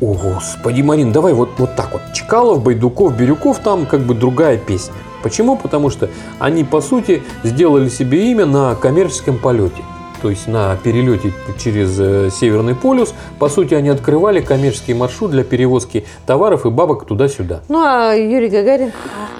О, 0.00 0.14
господи, 0.14 0.82
Марин, 0.82 1.12
давай 1.12 1.34
вот, 1.34 1.50
вот 1.58 1.76
так 1.76 1.92
вот. 1.92 2.02
Чкалов, 2.14 2.62
Байдуков, 2.62 3.16
Бирюков, 3.16 3.58
там 3.58 3.86
как 3.86 4.00
бы 4.00 4.14
другая 4.14 4.56
песня. 4.56 4.94
Почему? 5.24 5.56
Потому 5.56 5.88
что 5.88 6.10
они, 6.38 6.64
по 6.64 6.82
сути, 6.82 7.22
сделали 7.44 7.88
себе 7.88 8.30
имя 8.30 8.44
на 8.44 8.74
коммерческом 8.74 9.38
полете. 9.38 9.82
то 10.22 10.30
есть 10.30 10.48
на 10.48 10.76
перелете 10.76 11.32
через 11.58 11.98
э, 11.98 12.30
Северный 12.30 12.74
полюс. 12.74 13.14
По 13.38 13.48
сути, 13.48 13.74
они 13.74 13.88
открывали 13.90 14.40
коммерческий 14.40 14.94
маршрут 14.94 15.30
для 15.32 15.44
перевозки 15.44 16.04
товаров 16.26 16.64
и 16.66 16.70
бабок 16.70 17.04
туда-сюда. 17.06 17.60
Ну, 17.68 17.78
а 17.82 18.14
Юрий 18.14 18.48
Гагарин? 18.48 18.92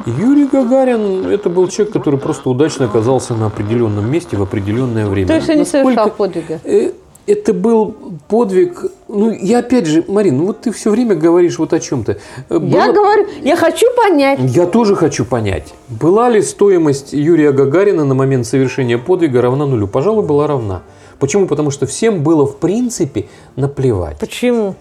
Юрий 0.06 0.46
Гагарин– 0.46 1.26
это 1.30 1.48
был 1.48 1.68
человек, 1.68 1.92
который 1.94 2.18
просто 2.18 2.50
удачно 2.50 2.84
оказался 2.86 3.34
на 3.34 3.46
определенном 3.46 4.10
месте 4.10 4.36
в 4.36 4.42
определенное 4.42 5.06
время. 5.06 5.28
То 5.28 5.34
есть 5.36 5.48
он 5.48 5.56
не 5.56 5.64
совершал 5.64 6.10
подвига? 6.10 6.60
Э, 7.26 7.32
это 7.32 7.52
был 7.52 7.94
подвиг. 8.28 8.84
Ну, 9.08 9.30
я 9.30 9.58
опять 9.58 9.86
же, 9.86 10.04
Марин, 10.08 10.38
ну 10.38 10.46
вот 10.46 10.62
ты 10.62 10.72
все 10.72 10.90
время 10.90 11.14
говоришь 11.14 11.58
вот 11.58 11.72
о 11.72 11.80
чем-то. 11.80 12.18
Была... 12.48 12.86
Я 12.86 12.92
говорю, 12.92 13.26
я 13.42 13.56
хочу 13.56 13.86
понять. 13.96 14.38
Я 14.40 14.66
тоже 14.66 14.94
хочу 14.96 15.24
понять. 15.24 15.74
Была 15.88 16.30
ли 16.30 16.42
стоимость 16.42 17.12
Юрия 17.12 17.52
Гагарина 17.52 18.04
на 18.04 18.14
момент 18.14 18.46
совершения 18.46 18.98
подвига 18.98 19.42
равна 19.42 19.66
нулю? 19.66 19.86
Пожалуй, 19.86 20.24
была 20.24 20.46
равна. 20.46 20.82
Почему? 21.18 21.46
Потому 21.46 21.70
что 21.70 21.86
всем 21.86 22.22
было 22.22 22.46
в 22.46 22.56
принципе 22.56 23.26
наплевать. 23.56 24.18
Почему? 24.18 24.74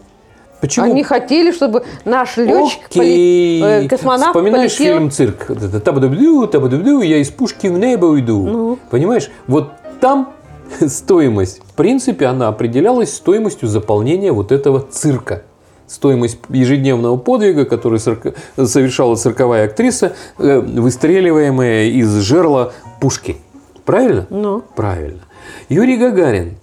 Почему? 0.59 0.85
Они 0.85 1.03
хотели, 1.03 1.51
чтобы 1.51 1.83
наш 2.05 2.37
летчик, 2.37 2.85
Окей. 2.89 3.61
поли... 3.61 3.85
э, 3.85 3.87
космонавт 3.89 4.33
Вспоминаешь 4.33 4.77
полетел... 4.77 4.97
фильм 4.97 5.11
«Цирк»? 5.11 5.47
Табадабду, 5.83 6.47
табадабду, 6.47 7.01
я 7.01 7.17
из 7.17 7.29
пушки 7.31 7.67
в 7.67 7.77
небо 7.77 8.05
уйду. 8.05 8.47
Ну. 8.47 8.79
Понимаешь? 8.89 9.29
Вот 9.45 9.71
там 9.99 10.33
стоимость, 10.87 11.61
в 11.65 11.73
принципе, 11.73 12.25
она 12.25 12.47
определялась 12.47 13.13
стоимостью 13.13 13.67
заполнения 13.67 14.31
вот 14.31 14.51
этого 14.51 14.79
цирка. 14.79 15.43
Стоимость 15.87 16.39
ежедневного 16.49 17.17
подвига, 17.17 17.65
который 17.65 17.99
совершала 17.99 19.15
цирковая 19.15 19.65
актриса, 19.65 20.15
э, 20.39 20.59
выстреливаемая 20.59 21.85
из 21.87 22.09
жерла 22.21 22.73
пушки. 22.99 23.37
Правильно? 23.85 24.25
Ну. 24.29 24.63
Правильно. 24.75 25.21
Юрий 25.69 25.97
Гагарин. 25.97 26.57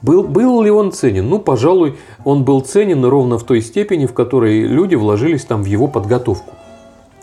Был, 0.00 0.22
был 0.22 0.62
ли 0.62 0.70
он 0.70 0.92
ценен? 0.92 1.28
Ну, 1.28 1.40
пожалуй, 1.40 1.96
он 2.24 2.44
был 2.44 2.60
ценен 2.60 3.04
ровно 3.04 3.36
в 3.36 3.44
той 3.44 3.60
степени, 3.60 4.06
в 4.06 4.14
которой 4.14 4.62
люди 4.62 4.94
вложились 4.94 5.44
там 5.44 5.62
в 5.62 5.66
его 5.66 5.88
подготовку. 5.88 6.54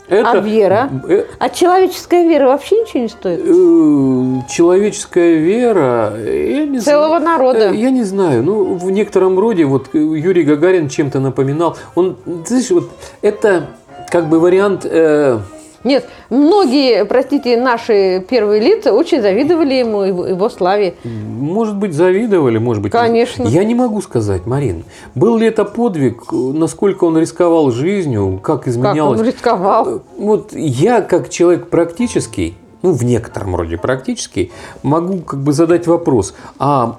Это... 0.07 0.31
А 0.31 0.37
вера? 0.39 0.89
Э... 1.07 1.25
А 1.39 1.49
человеческая 1.49 2.27
вера 2.27 2.47
вообще 2.47 2.81
ничего 2.81 3.03
не 3.03 3.09
стоит? 3.09 3.39
Э, 3.39 4.49
человеческая 4.51 5.35
вера... 5.35 6.13
Я 6.17 6.65
не 6.65 6.79
Целого 6.79 7.19
знаю. 7.19 7.23
народа? 7.23 7.71
Э, 7.71 7.75
я 7.75 7.89
не 7.89 8.03
знаю. 8.03 8.43
Ну, 8.43 8.75
в 8.75 8.91
некотором 8.91 9.39
роде, 9.39 9.65
вот 9.65 9.93
Юрий 9.93 10.43
Гагарин 10.43 10.89
чем-то 10.89 11.19
напоминал. 11.19 11.77
Он, 11.95 12.17
знаешь, 12.45 12.69
вот 12.69 12.89
это 13.21 13.67
как 14.09 14.29
бы 14.29 14.39
вариант... 14.39 14.85
Э, 14.85 15.39
нет, 15.85 16.05
многие, 16.29 17.05
простите, 17.05 17.57
наши 17.57 18.25
первые 18.27 18.59
лица 18.59 18.91
очень 18.91 19.21
завидовали 19.21 19.75
ему, 19.75 20.01
его, 20.01 20.25
его 20.25 20.49
славе. 20.49 20.95
Может 21.03 21.77
быть, 21.77 21.93
завидовали, 21.93 22.57
может 22.57 22.81
быть. 22.81 22.91
Конечно. 22.91 23.43
Я 23.43 23.63
не 23.63 23.75
могу 23.75 24.01
сказать, 24.01 24.47
Марин. 24.47 24.83
Был 25.13 25.37
ли 25.37 25.47
это 25.47 25.63
подвиг, 25.63 26.31
насколько 26.31 27.05
он 27.05 27.17
рисковал 27.17 27.71
жизнью, 27.71 28.39
как 28.43 28.67
изменялось? 28.67 29.19
Как 29.19 29.27
он 29.27 29.31
рисковал? 29.31 30.01
Вот 30.17 30.53
я, 30.53 31.01
как 31.01 31.29
человек 31.29 31.69
практический, 31.69 32.57
ну, 32.81 32.91
в 32.91 33.03
некотором 33.03 33.55
роде 33.55 33.77
практический, 33.77 34.51
могу 34.81 35.19
как 35.19 35.39
бы 35.39 35.53
задать 35.53 35.85
вопрос, 35.85 36.33
а 36.57 36.97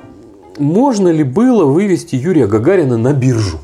можно 0.58 1.08
ли 1.08 1.24
было 1.24 1.64
вывести 1.64 2.14
Юрия 2.14 2.46
Гагарина 2.46 2.96
на 2.96 3.12
биржу? 3.12 3.58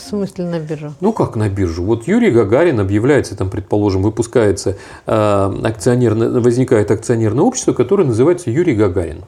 В 0.00 0.08
смысле 0.08 0.46
на 0.46 0.58
биржу? 0.58 0.94
Ну 1.00 1.12
как 1.12 1.36
на 1.36 1.48
биржу? 1.48 1.84
Вот 1.84 2.08
Юрий 2.08 2.30
Гагарин 2.30 2.80
объявляется, 2.80 3.36
там, 3.36 3.50
предположим, 3.50 4.02
выпускается 4.02 4.76
э, 5.06 5.52
акционерное, 5.62 6.40
возникает 6.40 6.90
акционерное 6.90 7.44
общество, 7.44 7.74
которое 7.74 8.04
называется 8.04 8.50
Юрий 8.50 8.74
Гагарин. 8.74 9.24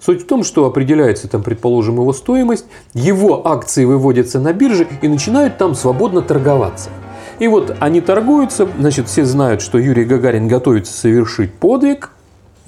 Суть 0.00 0.22
в 0.22 0.26
том, 0.26 0.44
что 0.44 0.64
определяется 0.64 1.28
там, 1.28 1.42
предположим, 1.42 1.96
его 1.96 2.12
стоимость, 2.12 2.64
его 2.94 3.46
акции 3.46 3.84
выводятся 3.84 4.40
на 4.40 4.52
бирже 4.52 4.86
и 5.02 5.08
начинают 5.08 5.58
там 5.58 5.74
свободно 5.74 6.22
торговаться. 6.22 6.90
И 7.38 7.46
вот 7.46 7.76
они 7.78 8.00
торгуются, 8.00 8.66
значит, 8.78 9.08
все 9.08 9.24
знают, 9.26 9.60
что 9.60 9.78
Юрий 9.78 10.04
Гагарин 10.04 10.48
готовится 10.48 10.92
совершить 10.92 11.52
подвиг, 11.52 12.12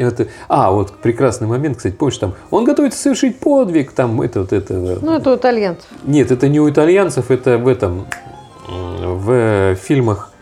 это, 0.06 0.28
а, 0.48 0.70
вот 0.70 0.92
прекрасный 0.98 1.46
момент, 1.46 1.76
кстати, 1.76 1.94
помнишь, 1.94 2.18
там, 2.18 2.34
он 2.50 2.64
готовится 2.64 2.98
совершить 2.98 3.38
подвиг, 3.38 3.92
там, 3.92 4.20
это, 4.22 4.40
вот 4.40 4.52
это. 4.52 4.74
Ну, 4.74 5.12
это 5.12 5.32
у 5.32 5.36
итальянцев. 5.36 5.86
Нет, 6.04 6.30
это 6.30 6.48
не 6.48 6.60
у 6.60 6.70
итальянцев, 6.70 7.30
это 7.30 7.58
в 7.58 7.68
этом, 7.68 8.06
в 8.68 9.74
фильмах, 9.76 10.32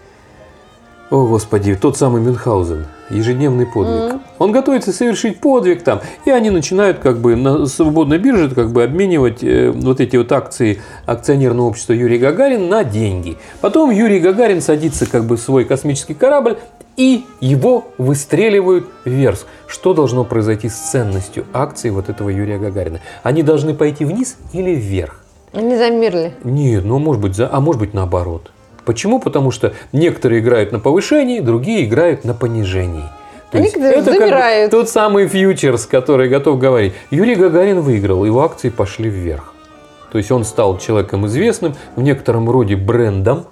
о, 1.09 1.25
Господи, 1.25 1.77
тот 1.77 1.97
самый 1.97 2.21
Мюнхгаузен, 2.21 2.85
ежедневный 3.11 3.65
подвиг. 3.65 4.15
Mm. 4.15 4.21
Он 4.41 4.51
готовится 4.51 4.93
совершить 4.93 5.39
подвиг 5.39 5.85
там, 5.85 6.01
и 6.25 6.31
они 6.31 6.51
начинают 6.51 6.99
как 6.99 7.19
бы 7.19 7.37
на 7.37 7.67
свободной 7.67 8.19
бирже 8.19 8.53
как 8.53 8.73
бы 8.73 8.83
обменивать 8.83 9.45
э, 9.45 9.71
вот 9.71 10.01
эти 10.01 10.17
вот 10.17 10.33
акции 10.33 10.83
акционерного 11.07 11.69
общества 11.69 11.93
Юрий 11.93 12.19
Гагарин 12.19 12.69
на 12.69 12.83
деньги. 12.83 13.37
Потом 13.61 13.91
Юрий 13.91 14.19
Гагарин 14.19 14.61
садится 14.61 15.09
как 15.09 15.27
бы 15.27 15.37
в 15.37 15.41
свой 15.41 15.65
космический 15.65 16.15
корабль 16.15 16.59
и 16.97 17.25
его 17.41 17.89
выстреливают 17.99 18.87
вверх. 19.05 19.41
Что 19.67 19.95
должно 19.95 20.25
произойти 20.25 20.69
с 20.69 20.75
ценностью 20.75 21.45
акций 21.53 21.91
вот 21.91 22.09
этого 22.09 22.29
Юрия 22.29 22.59
Гагарина? 22.59 23.01
Они 23.23 23.43
должны 23.43 23.75
пойти 23.75 24.05
вниз 24.05 24.37
или 24.53 24.71
вверх? 24.75 25.23
Они 25.53 25.77
замерли. 25.77 26.35
Нет, 26.45 26.85
ну 26.85 26.99
может 26.99 27.23
быть, 27.23 27.35
за, 27.35 27.49
а 27.53 27.61
может 27.61 27.81
быть 27.81 27.95
наоборот. 27.95 28.51
Почему? 28.85 29.21
Потому 29.21 29.51
что 29.51 29.75
некоторые 29.93 30.41
играют 30.41 30.73
на 30.73 30.79
повышении, 30.79 31.41
другие 31.41 31.85
играют 31.85 32.25
на 32.25 32.35
понижении. 32.35 33.05
То 33.51 33.59
есть 33.59 33.77
это 33.77 34.13
замирают. 34.13 34.71
Как 34.71 34.81
тот 34.81 34.89
самый 34.89 35.29
фьючерс, 35.29 35.87
который 35.87 36.29
готов 36.29 36.59
говорить. 36.59 36.95
Юрий 37.11 37.35
Гагарин 37.35 37.81
выиграл, 37.81 38.25
его 38.25 38.43
акции 38.43 38.71
пошли 38.71 39.09
вверх. 39.09 39.55
То 40.13 40.19
есть 40.19 40.31
он 40.31 40.45
стал 40.45 40.79
человеком 40.79 41.27
известным, 41.27 41.75
в 41.97 42.03
некотором 42.03 42.49
роде 42.49 42.77
брендом, 42.77 43.47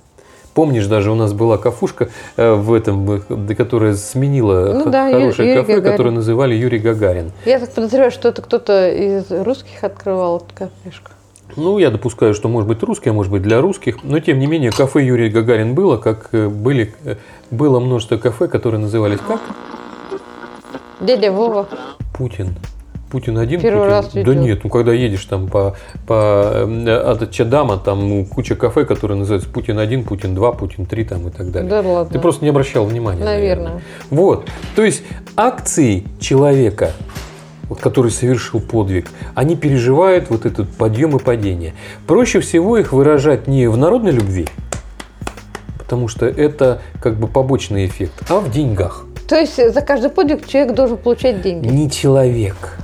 Помнишь, 0.55 0.87
даже 0.87 1.11
у 1.11 1.17
нас 1.17 1.33
была 1.33 1.59
кафушка 1.59 2.11
э, 2.37 2.53
в 2.53 2.73
этом, 2.73 3.23
которая 3.57 3.95
сменила 3.95 4.73
ну, 4.73 4.91
да, 4.91 5.11
хорошее 5.11 5.49
Юрий 5.49 5.61
кафе, 5.61 5.75
Гагарин. 5.75 5.93
которое 5.93 6.11
называли 6.11 6.55
Юрий 6.55 6.79
Гагарин. 6.79 7.33
Я 7.45 7.59
так 7.59 7.73
подозреваю, 7.73 8.13
что 8.13 8.29
это 8.29 8.41
кто-то 8.41 8.89
из 8.89 9.31
русских 9.31 9.83
открывал 9.83 10.37
эту 10.37 10.55
кафешку. 10.55 11.11
Ну, 11.57 11.79
я 11.79 11.91
допускаю, 11.91 12.35
что 12.35 12.49
может 12.49 12.69
быть 12.69 12.83
русский, 12.83 13.11
а 13.11 13.13
может 13.13 13.33
быть 13.33 13.43
для 13.43 13.61
русских. 13.61 14.03
Но 14.05 14.21
тем 14.21 14.39
не 14.39 14.47
менее, 14.47 14.71
кафе 14.71 15.05
Юрий 15.05 15.29
Гагарин 15.29 15.75
было, 15.75 15.97
как 15.97 16.29
э, 16.33 16.49
были, 16.49 16.95
э, 17.05 17.17
было 17.51 17.81
множество 17.81 18.17
кафе, 18.17 18.47
которые 18.47 18.81
назывались 18.81 19.19
как? 19.27 19.41
Дядя 21.01 21.33
Вова. 21.33 21.69
Путин. 22.17 22.55
Путин 23.15 23.39
один? 23.39 23.61
Первый 23.61 23.83
Путин? 23.83 23.91
раз 23.93 24.13
видел. 24.13 24.33
Да 24.33 24.41
нет, 24.41 24.65
ну 24.65 24.71
когда 24.71 24.93
едешь 24.93 25.25
там 25.27 25.47
по, 25.47 25.77
по 26.05 26.67
э, 26.67 27.13
от 27.13 27.31
Чадама, 27.31 27.77
там 27.79 28.09
ну, 28.09 28.25
куча 28.25 28.57
кафе, 28.57 28.85
которые 28.85 29.17
называются 29.17 29.49
Путин 29.49 29.79
один, 29.79 30.03
Путин 30.03 30.35
два, 30.35 30.51
Путин 30.51 30.85
три 30.85 31.05
там 31.05 31.29
и 31.29 31.31
так 31.31 31.53
далее. 31.53 31.71
Да 31.71 31.81
ладно. 31.81 32.13
Ты 32.13 32.19
просто 32.19 32.45
не 32.45 32.51
обращал 32.51 32.85
внимания. 32.85 33.23
Наверное. 33.23 33.67
наверное. 33.67 33.83
Вот. 34.11 34.49
То 34.75 34.83
есть 34.83 35.05
акции 35.37 36.03
человека, 36.19 36.91
вот, 37.69 37.79
который 37.79 38.11
совершил 38.11 38.59
подвиг, 38.59 39.07
они 39.37 39.55
переживают 39.55 40.29
вот 40.29 40.45
этот 40.45 40.69
подъем 40.71 41.17
и 41.17 41.21
падение. 41.23 41.75
Проще 42.09 42.41
всего 42.41 42.79
их 42.79 42.93
выражать 42.93 43.47
не 43.47 43.69
в 43.69 43.77
народной 43.77 44.11
любви, 44.11 44.49
потому 45.79 46.09
что 46.09 46.27
это 46.27 46.83
как 47.01 47.15
бы 47.15 47.29
побочный 47.29 47.87
эффект, 47.87 48.25
а 48.29 48.41
в 48.41 48.51
деньгах. 48.51 49.07
То 49.29 49.37
есть 49.37 49.73
за 49.73 49.81
каждый 49.83 50.11
подвиг 50.11 50.49
человек 50.49 50.75
должен 50.75 50.97
получать 50.97 51.41
деньги? 51.43 51.69
Не 51.69 51.89
человек, 51.89 52.77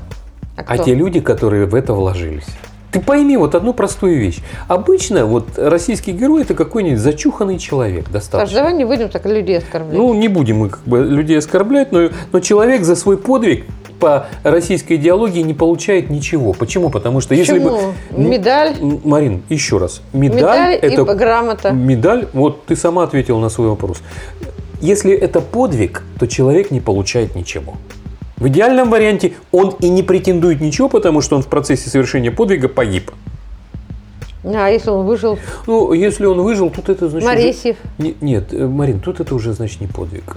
а, 0.66 0.74
а 0.74 0.78
те 0.78 0.94
люди, 0.94 1.20
которые 1.20 1.66
в 1.66 1.74
это 1.74 1.92
вложились. 1.92 2.46
Ты 2.92 3.00
пойми 3.00 3.36
вот 3.36 3.54
одну 3.54 3.72
простую 3.72 4.18
вещь. 4.18 4.40
Обычно 4.66 5.24
вот 5.24 5.46
российский 5.56 6.10
герой 6.10 6.42
это 6.42 6.54
какой-нибудь 6.54 6.98
зачуханный 6.98 7.58
человек 7.58 8.10
достаточно. 8.10 8.46
Саш, 8.46 8.54
давай 8.54 8.74
не 8.74 8.84
будем 8.84 9.08
так 9.08 9.24
людей 9.26 9.58
оскорблять. 9.58 9.96
Ну, 9.96 10.12
не 10.14 10.26
будем 10.28 10.58
мы 10.58 10.70
как 10.70 10.82
бы 10.84 10.98
людей 10.98 11.38
оскорблять, 11.38 11.92
но, 11.92 12.08
но 12.32 12.40
человек 12.40 12.82
за 12.82 12.96
свой 12.96 13.16
подвиг 13.16 13.64
по 14.00 14.26
российской 14.42 14.94
идеологии 14.94 15.42
не 15.42 15.54
получает 15.54 16.10
ничего. 16.10 16.52
Почему? 16.52 16.90
Потому 16.90 17.20
что 17.20 17.34
если 17.34 17.58
бы... 17.58 17.94
Медаль? 18.10 18.76
Марин, 19.04 19.42
еще 19.48 19.78
раз. 19.78 20.00
Медаль, 20.12 20.36
медаль 20.36 20.74
это... 20.74 21.02
и 21.02 21.14
грамота. 21.14 21.70
Медаль, 21.70 22.26
вот 22.32 22.64
ты 22.64 22.74
сама 22.74 23.04
ответила 23.04 23.38
на 23.38 23.50
свой 23.50 23.68
вопрос. 23.68 23.98
Если 24.80 25.12
это 25.12 25.40
подвиг, 25.40 26.02
то 26.18 26.26
человек 26.26 26.70
не 26.70 26.80
получает 26.80 27.36
ничего. 27.36 27.74
В 28.40 28.48
идеальном 28.48 28.88
варианте 28.90 29.34
он 29.52 29.76
и 29.80 29.88
не 29.90 30.02
претендует 30.02 30.60
ничего, 30.62 30.88
потому 30.88 31.20
что 31.20 31.36
он 31.36 31.42
в 31.42 31.46
процессе 31.46 31.90
совершения 31.90 32.30
подвига 32.32 32.68
погиб. 32.68 33.12
А 34.42 34.68
если 34.68 34.88
он 34.88 35.04
выжил? 35.04 35.38
Ну, 35.66 35.92
если 35.92 36.24
он 36.24 36.40
выжил, 36.40 36.70
тут 36.70 36.88
это 36.88 37.10
значит... 37.10 37.28
Моресьев? 37.28 37.76
Уже... 37.98 38.08
Не, 38.08 38.16
нет, 38.22 38.54
э, 38.54 38.66
Марин, 38.66 39.00
тут 39.00 39.20
это 39.20 39.34
уже 39.34 39.52
значит 39.52 39.82
не 39.82 39.86
подвиг. 39.86 40.36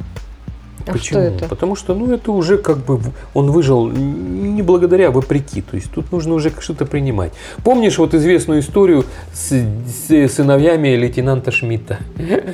А 0.85 0.91
Почему? 0.91 1.19
Что 1.19 1.19
это? 1.19 1.47
Потому 1.47 1.75
что, 1.75 1.93
ну, 1.93 2.13
это 2.13 2.31
уже 2.31 2.57
как 2.57 2.77
бы 2.77 2.99
он 3.33 3.51
выжил 3.51 3.87
не 3.89 4.61
благодаря, 4.61 5.07
а 5.07 5.11
вопреки. 5.11 5.61
То 5.61 5.75
есть 5.75 5.91
тут 5.91 6.11
нужно 6.11 6.33
уже 6.33 6.51
что-то 6.59 6.85
принимать. 6.85 7.33
Помнишь 7.63 7.97
вот 7.97 8.13
известную 8.13 8.61
историю 8.61 9.05
с, 9.33 9.51
с 9.51 10.33
сыновьями 10.33 10.89
лейтенанта 10.89 11.51
Шмидта? 11.51 11.97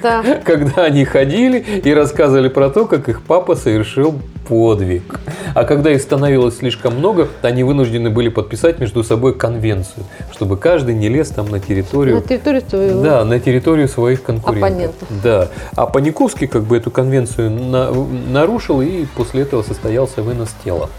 Да. 0.02 0.24
Когда 0.44 0.84
они 0.86 1.06
ходили 1.06 1.60
и 1.84 1.94
рассказывали 1.94 2.50
про 2.50 2.70
то, 2.70 2.86
как 2.86 3.10
их 3.10 3.22
папа 3.22 3.56
совершил 3.56 4.20
подвиг. 4.50 5.20
А 5.54 5.64
когда 5.64 5.92
их 5.92 6.02
становилось 6.02 6.58
слишком 6.58 6.98
много, 6.98 7.28
они 7.44 7.64
вынуждены 7.64 8.10
были 8.10 8.30
подписать 8.30 8.80
между 8.80 9.04
собой 9.04 9.36
конвенцию, 9.36 10.06
чтобы 10.32 10.58
каждый 10.58 10.96
не 10.96 11.08
лез 11.08 11.30
там 11.30 11.48
на 11.50 11.60
территорию. 11.60 12.16
На 12.16 12.22
территорию 12.22 12.64
своего. 12.68 13.02
Да, 13.04 13.24
на 13.24 13.40
территорию 13.40 13.88
своих 13.88 14.24
конкурентов. 14.24 14.70
Оппонентов. 14.70 15.08
Да. 15.24 15.50
А 15.76 15.86
Паниковский 15.86 16.48
как 16.48 16.64
бы 16.64 16.78
эту 16.78 16.90
конвенцию 16.90 17.52
на, 17.52 17.92
нарушил 18.28 18.82
и 18.82 19.06
после 19.16 19.42
этого 19.42 19.64
состоялся 19.64 20.22
вынос 20.22 20.56
тела. 20.64 20.90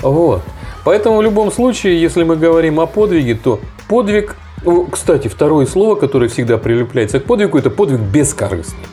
Вот. 0.00 0.42
Поэтому 0.84 1.16
в 1.16 1.22
любом 1.22 1.50
случае, 1.50 2.00
если 2.00 2.22
мы 2.22 2.36
говорим 2.36 2.78
о 2.80 2.86
подвиге, 2.86 3.34
то 3.34 3.60
подвиг, 3.88 4.36
кстати, 4.90 5.28
второе 5.28 5.66
слово, 5.66 5.96
которое 5.96 6.28
всегда 6.28 6.58
прилепляется 6.58 7.20
к 7.20 7.24
подвигу, 7.24 7.58
это 7.58 7.70
подвиг 7.70 8.00
бескорыстный. 8.00 8.86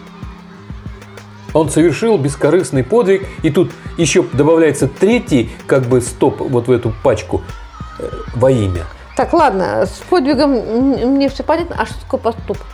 Он 1.53 1.69
совершил 1.69 2.17
бескорыстный 2.17 2.83
подвиг, 2.83 3.27
и 3.43 3.51
тут 3.51 3.71
еще 3.97 4.23
добавляется 4.33 4.87
третий, 4.87 5.51
как 5.67 5.83
бы 5.83 6.01
стоп 6.01 6.39
вот 6.39 6.67
в 6.67 6.71
эту 6.71 6.91
пачку 7.03 7.43
э, 7.99 8.09
во 8.33 8.49
имя. 8.49 8.85
Так, 9.15 9.33
ладно, 9.33 9.85
с 9.85 10.01
подвигом 10.09 10.51
мне 10.51 11.29
все 11.29 11.43
понятно, 11.43 11.75
а 11.77 11.85
что 11.85 11.99
такое 12.01 12.19
поступок? 12.19 12.65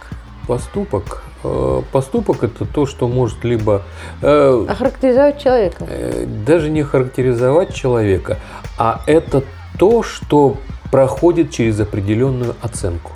Поступок 0.49 1.23
Э, 1.43 1.81
поступок 1.91 2.43
это 2.43 2.65
то, 2.65 2.85
что 2.85 3.07
может 3.07 3.43
либо... 3.43 3.83
Э, 4.21 4.65
Охарактеризовать 4.67 5.41
человека. 5.41 5.85
Э, 5.87 6.25
даже 6.25 6.69
не 6.69 6.83
характеризовать 6.83 7.73
человека, 7.73 8.37
а 8.77 9.01
это 9.07 9.43
то, 9.77 10.03
что 10.03 10.57
проходит 10.91 11.51
через 11.51 11.79
определенную 11.79 12.55
оценку. 12.61 13.11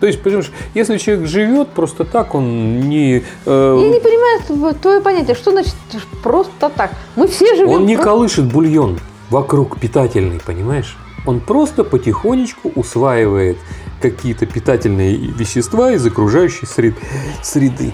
То 0.00 0.06
есть, 0.06 0.20
понимаешь, 0.22 0.50
если 0.74 0.96
человек 0.96 1.26
живет 1.28 1.68
просто 1.68 2.04
так, 2.04 2.34
он 2.34 2.80
не... 2.88 3.22
Э... 3.44 3.78
Я 3.80 3.88
не 3.88 4.00
понимаю 4.00 4.74
твое 4.74 5.00
понятие, 5.00 5.36
что 5.36 5.52
значит 5.52 5.74
просто 6.22 6.70
так? 6.70 6.92
Мы 7.16 7.28
все 7.28 7.54
живем... 7.54 7.70
Он 7.70 7.86
не 7.86 7.94
просто... 7.94 8.10
колышет 8.10 8.44
бульон 8.46 8.98
вокруг 9.30 9.78
питательный, 9.78 10.40
понимаешь? 10.44 10.96
Он 11.24 11.38
просто 11.38 11.84
потихонечку 11.84 12.72
усваивает 12.74 13.58
какие-то 14.10 14.46
питательные 14.46 15.16
вещества 15.16 15.92
из 15.92 16.04
окружающей 16.04 16.66
среды. 16.66 17.92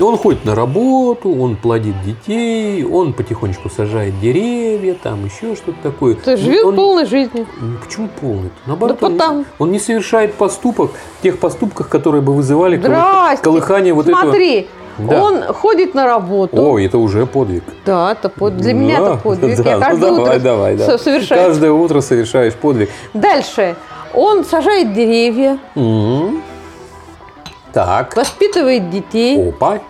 Он 0.00 0.16
ходит 0.16 0.44
на 0.44 0.54
работу, 0.54 1.30
он 1.30 1.56
плодит 1.56 1.94
детей, 2.02 2.84
он 2.84 3.12
потихонечку 3.12 3.68
сажает 3.68 4.18
деревья, 4.20 4.94
там 4.94 5.24
еще 5.26 5.54
что-то 5.54 5.76
такое. 5.82 6.14
То 6.14 6.32
есть 6.32 6.42
живет 6.42 6.64
он, 6.64 6.76
полной 6.76 7.06
жизнью. 7.06 7.46
Почему 7.84 8.08
полной? 8.20 8.50
Наоборот, 8.66 8.98
да 9.00 9.30
он, 9.30 9.44
он 9.58 9.72
не 9.72 9.78
совершает 9.78 10.34
поступок, 10.34 10.92
тех 11.22 11.38
поступках, 11.38 11.88
которые 11.88 12.22
бы 12.22 12.32
вызывали 12.32 12.78
Здрасте. 12.78 13.44
колыхание 13.44 13.92
вот 13.92 14.06
Смотри, 14.06 14.60
этого. 14.60 14.80
Да. 14.98 15.22
Он 15.22 15.42
ходит 15.44 15.94
на 15.94 16.06
работу. 16.06 16.56
О, 16.56 16.78
это 16.78 16.98
уже 16.98 17.26
подвиг. 17.26 17.64
Да, 17.86 18.12
это 18.12 18.28
под... 18.28 18.56
для 18.56 18.72
да, 18.72 18.78
меня 18.78 18.98
это 18.98 19.16
подвиг. 19.16 19.56
Да, 19.64 19.70
Я 19.70 19.76
ну 19.76 19.82
каждое 19.82 20.10
ну, 20.10 20.16
давай, 20.16 20.36
утро 20.36 20.44
давай, 20.44 20.76
да. 20.76 20.98
совершаю. 20.98 21.46
Каждое 21.46 21.72
утро 21.72 22.00
совершаешь 22.00 22.54
подвиг. 22.54 22.90
Дальше. 23.14 23.76
Он 24.14 24.44
сажает 24.44 24.92
деревья. 24.92 25.58
Угу. 25.74 26.40
Так. 27.72 28.16
Воспитывает 28.16 28.90
детей. 28.90 29.48
Опа. 29.48 29.80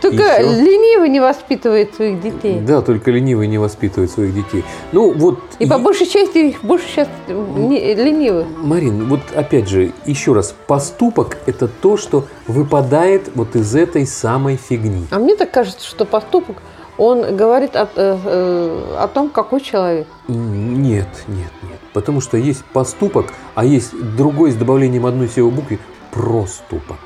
Только 0.00 0.22
Еще. 0.22 0.60
ленивый 0.62 1.08
не 1.08 1.20
воспитывает 1.20 1.94
своих 1.94 2.20
детей. 2.20 2.60
Да, 2.60 2.82
только 2.82 3.10
ленивый 3.10 3.46
не 3.46 3.56
воспитывает 3.56 4.10
своих 4.10 4.34
детей. 4.34 4.62
Ну 4.92 5.12
вот. 5.12 5.40
И 5.58 5.66
по 5.66 5.78
большей 5.78 6.06
части 6.06 6.48
их 6.48 6.62
больше 6.62 6.86
сейчас 6.88 7.08
ленивых. 7.28 8.46
Марин, 8.58 9.08
вот 9.08 9.20
опять 9.34 9.66
же, 9.66 9.92
еще 10.04 10.34
раз, 10.34 10.54
поступок– 10.66 11.38
это 11.46 11.68
то, 11.68 11.96
что 11.96 12.26
выпадает 12.46 13.30
вот 13.34 13.56
из 13.56 13.74
этой 13.74 14.06
самой 14.06 14.56
фигни. 14.56 15.06
А 15.10 15.18
мне 15.18 15.36
так 15.36 15.50
кажется, 15.50 15.86
что 15.86 16.04
поступок– 16.04 16.56
он 16.96 17.36
говорит 17.36 17.74
о, 17.74 17.88
э, 17.96 18.18
э, 18.24 18.96
о 18.98 19.08
том, 19.08 19.30
какой 19.30 19.60
человек. 19.60 20.06
Нет, 20.28 21.08
нет, 21.26 21.50
нет. 21.62 21.73
Потому 21.94 22.20
что 22.20 22.36
есть 22.36 22.64
поступок, 22.64 23.26
а 23.54 23.64
есть 23.64 23.92
другой 24.16 24.50
с 24.50 24.56
добавлением 24.56 25.06
одной 25.06 25.28
всего 25.28 25.50
буквы– 25.50 25.78
проступок. 26.10 26.98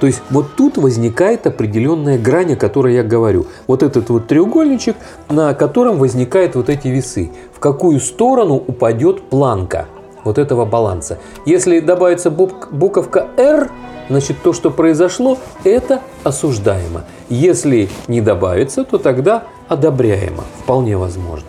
То 0.00 0.06
есть 0.06 0.20
вот 0.30 0.56
тут 0.56 0.78
возникает 0.78 1.46
определенная 1.46 2.18
грань, 2.18 2.54
о 2.54 2.56
которой 2.56 2.94
я 2.94 3.04
говорю. 3.04 3.46
Вот 3.68 3.84
этот 3.84 4.10
вот 4.10 4.26
треугольничек, 4.26 4.96
на 5.28 5.54
котором 5.54 5.98
возникают 5.98 6.56
вот 6.56 6.68
эти 6.68 6.88
весы. 6.88 7.30
В 7.54 7.60
какую 7.60 8.00
сторону 8.00 8.54
упадет 8.54 9.22
планка 9.22 9.86
вот 10.24 10.38
этого 10.38 10.64
баланса. 10.64 11.18
Если 11.46 11.78
добавится 11.78 12.30
буковка 12.30 13.28
R, 13.36 13.70
значит 14.08 14.42
то, 14.42 14.52
что 14.52 14.70
произошло, 14.70 15.38
это 15.62 16.00
осуждаемо. 16.24 17.04
Если 17.28 17.88
не 18.08 18.20
добавится, 18.20 18.82
то 18.82 18.98
тогда 18.98 19.44
одобряемо. 19.68 20.42
Вполне 20.64 20.96
возможно. 20.96 21.48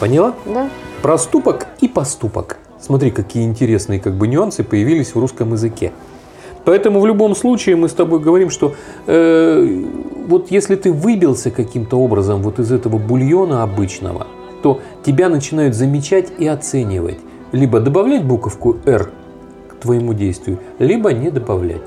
Поняла? 0.00 0.34
Да. 0.44 0.68
Проступок 1.02 1.68
и 1.80 1.86
поступок. 1.86 2.58
Смотри, 2.80 3.12
какие 3.12 3.44
интересные 3.44 4.00
как 4.00 4.14
бы 4.14 4.26
нюансы 4.26 4.64
появились 4.64 5.14
в 5.14 5.18
русском 5.18 5.52
языке. 5.52 5.92
Поэтому 6.64 6.98
в 6.98 7.06
любом 7.06 7.36
случае 7.36 7.76
мы 7.76 7.88
с 7.88 7.92
тобой 7.92 8.18
говорим, 8.18 8.50
что 8.50 8.74
э, 9.06 9.84
вот 10.26 10.50
если 10.50 10.74
ты 10.74 10.92
выбился 10.92 11.52
каким-то 11.52 11.98
образом 11.98 12.42
вот 12.42 12.58
из 12.58 12.72
этого 12.72 12.98
бульона 12.98 13.62
обычного, 13.62 14.26
то 14.62 14.80
тебя 15.04 15.28
начинают 15.28 15.76
замечать 15.76 16.32
и 16.36 16.48
оценивать. 16.48 17.18
Либо 17.52 17.78
добавлять 17.78 18.24
буковку 18.24 18.76
R 18.84 19.10
к 19.68 19.76
твоему 19.76 20.14
действию, 20.14 20.58
либо 20.80 21.12
не 21.12 21.30
добавлять. 21.30 21.82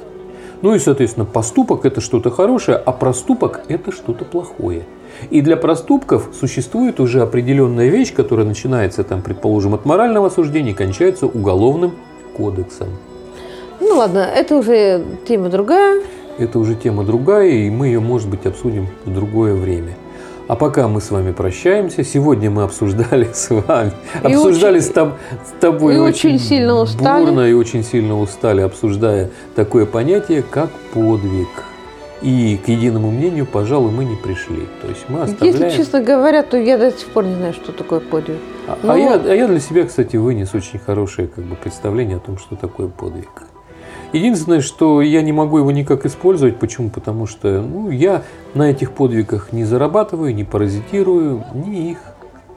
Ну 0.61 0.73
и, 0.73 0.79
соответственно, 0.79 1.25
поступок– 1.25 1.85
это 1.87 1.99
что-то 1.99 2.31
хорошее, 2.31 2.77
а 2.77 2.93
проступок– 2.93 3.61
это 3.67 3.91
что-то 3.91 4.23
плохое. 4.23 4.83
И 5.29 5.41
для 5.41 5.57
проступков 5.57 6.29
существует 6.37 6.99
уже 6.99 7.21
определенная 7.21 7.89
вещь, 7.89 8.13
которая 8.13 8.45
начинается, 8.45 9.03
там, 9.03 9.21
предположим, 9.21 9.73
от 9.73 9.85
морального 9.85 10.29
суждения 10.29 10.71
и 10.71 10.75
кончается 10.75 11.27
уголовным 11.27 11.93
кодексом. 12.35 12.89
Ну 13.79 13.97
ладно, 13.97 14.19
это 14.19 14.55
уже 14.55 15.03
тема 15.27 15.49
другая. 15.49 16.01
Это 16.37 16.59
уже 16.59 16.75
тема 16.75 17.03
другая, 17.03 17.49
и 17.49 17.69
мы 17.69 17.87
ее, 17.87 17.99
может 17.99 18.29
быть, 18.29 18.45
обсудим 18.45 18.87
в 19.05 19.13
другое 19.13 19.53
время. 19.53 19.95
А 20.47 20.55
пока 20.55 20.87
мы 20.87 20.99
с 20.99 21.11
вами 21.11 21.31
прощаемся, 21.31 22.03
сегодня 22.03 22.49
мы 22.49 22.63
обсуждали 22.63 23.29
с 23.33 23.49
вами, 23.49 23.93
и 24.23 24.33
обсуждали 24.33 24.79
очень, 24.79 24.87
с, 24.87 24.89
тоб, 24.89 25.13
с 25.45 25.61
тобой 25.61 25.95
и 25.95 25.97
очень, 25.97 26.35
очень 26.35 26.39
сильно 26.39 26.75
устали. 26.75 27.25
бурно 27.25 27.49
и 27.49 27.53
очень 27.53 27.83
сильно 27.83 28.19
устали, 28.19 28.61
обсуждая 28.61 29.29
такое 29.55 29.85
понятие, 29.85 30.43
как 30.43 30.69
подвиг. 30.93 31.47
И 32.21 32.59
к 32.63 32.67
единому 32.67 33.09
мнению, 33.09 33.47
пожалуй, 33.47 33.91
мы 33.91 34.05
не 34.05 34.15
пришли. 34.15 34.67
То 34.81 34.87
есть 34.87 35.05
мы 35.09 35.21
оставляем... 35.21 35.63
Если 35.63 35.77
честно 35.77 36.01
говоря, 36.01 36.43
то 36.43 36.55
я 36.55 36.77
до 36.77 36.91
сих 36.91 37.07
пор 37.07 37.25
не 37.25 37.35
знаю, 37.35 37.53
что 37.53 37.71
такое 37.71 37.99
подвиг. 37.99 38.37
А, 38.67 38.77
Но... 38.83 38.93
а, 38.93 38.97
я, 38.97 39.13
а 39.13 39.33
я 39.33 39.47
для 39.47 39.59
себя, 39.59 39.85
кстати, 39.85 40.17
вынес 40.17 40.53
очень 40.53 40.77
хорошее 40.77 41.27
как 41.27 41.43
бы, 41.45 41.55
представление 41.55 42.17
о 42.17 42.19
том, 42.19 42.37
что 42.37 42.55
такое 42.55 42.87
подвиг. 42.87 43.43
Единственное, 44.13 44.61
что 44.61 45.01
я 45.01 45.21
не 45.21 45.31
могу 45.31 45.57
его 45.57 45.71
никак 45.71 46.05
использовать. 46.05 46.59
Почему? 46.59 46.89
Потому 46.89 47.25
что 47.25 47.61
ну, 47.61 47.89
я 47.89 48.23
на 48.53 48.69
этих 48.69 48.91
подвигах 48.91 49.51
не 49.51 49.63
зарабатываю, 49.63 50.35
не 50.35 50.43
паразитирую, 50.43 51.43
не 51.53 51.91
их 51.91 51.99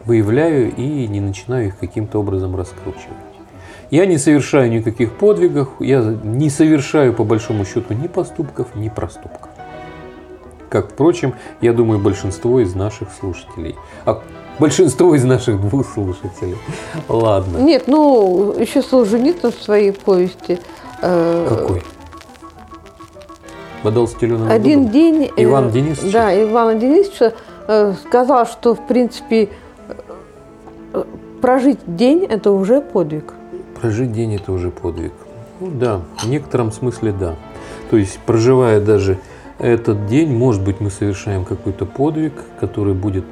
выявляю 0.04 0.74
и 0.74 1.06
не 1.06 1.20
начинаю 1.20 1.68
их 1.68 1.78
каким-то 1.78 2.18
образом 2.18 2.54
раскручивать. 2.56 3.16
Я 3.90 4.06
не 4.06 4.18
совершаю 4.18 4.70
никаких 4.70 5.12
подвигов, 5.12 5.68
я 5.78 6.02
не 6.02 6.50
совершаю 6.50 7.14
по 7.14 7.22
большому 7.22 7.64
счету 7.64 7.94
ни 7.94 8.08
поступков, 8.08 8.74
ни 8.74 8.88
проступков. 8.88 9.53
Как, 10.74 10.90
впрочем, 10.90 11.34
я 11.60 11.72
думаю, 11.72 12.00
большинство 12.00 12.58
из 12.58 12.74
наших 12.74 13.08
слушателей. 13.20 13.76
А 14.04 14.20
большинство 14.58 15.14
из 15.14 15.24
наших 15.24 15.60
двух 15.60 15.86
слушателей. 15.86 16.56
Ладно. 17.08 17.58
Нет, 17.58 17.84
ну, 17.86 18.54
еще 18.58 18.82
Солженицын 18.82 19.52
в 19.52 19.62
своей 19.62 19.92
повести– 19.92 20.58
Э, 21.06 21.46
Какой? 21.48 21.82
Водол 23.82 24.08
с 24.08 24.14
Один 24.48 24.88
день... 24.88 25.30
Э, 25.36 25.44
Иван 25.44 25.70
Денисович? 25.70 26.12
Да, 26.12 26.42
Иван 26.42 26.78
Денисович 26.78 27.34
э, 27.68 27.94
сказал, 28.06 28.46
что, 28.46 28.74
в 28.74 28.86
принципе, 28.86 29.50
прожить 31.42 31.80
день– 31.86 32.24
это 32.30 32.52
уже 32.52 32.80
подвиг. 32.80 33.34
Прожить 33.78 34.12
день– 34.12 34.34
это 34.36 34.52
уже 34.52 34.70
подвиг. 34.70 35.12
Ну 35.60 35.70
да, 35.74 36.00
в 36.16 36.26
некотором 36.26 36.72
смысле 36.72 37.12
да. 37.12 37.34
То 37.90 37.98
есть, 37.98 38.18
проживая 38.20 38.80
даже 38.80 39.18
этот 39.58 40.06
день, 40.06 40.32
может 40.32 40.62
быть, 40.62 40.80
мы 40.80 40.90
совершаем 40.90 41.44
какой-то 41.44 41.86
подвиг, 41.86 42.32
который 42.60 42.94
будет 42.94 43.24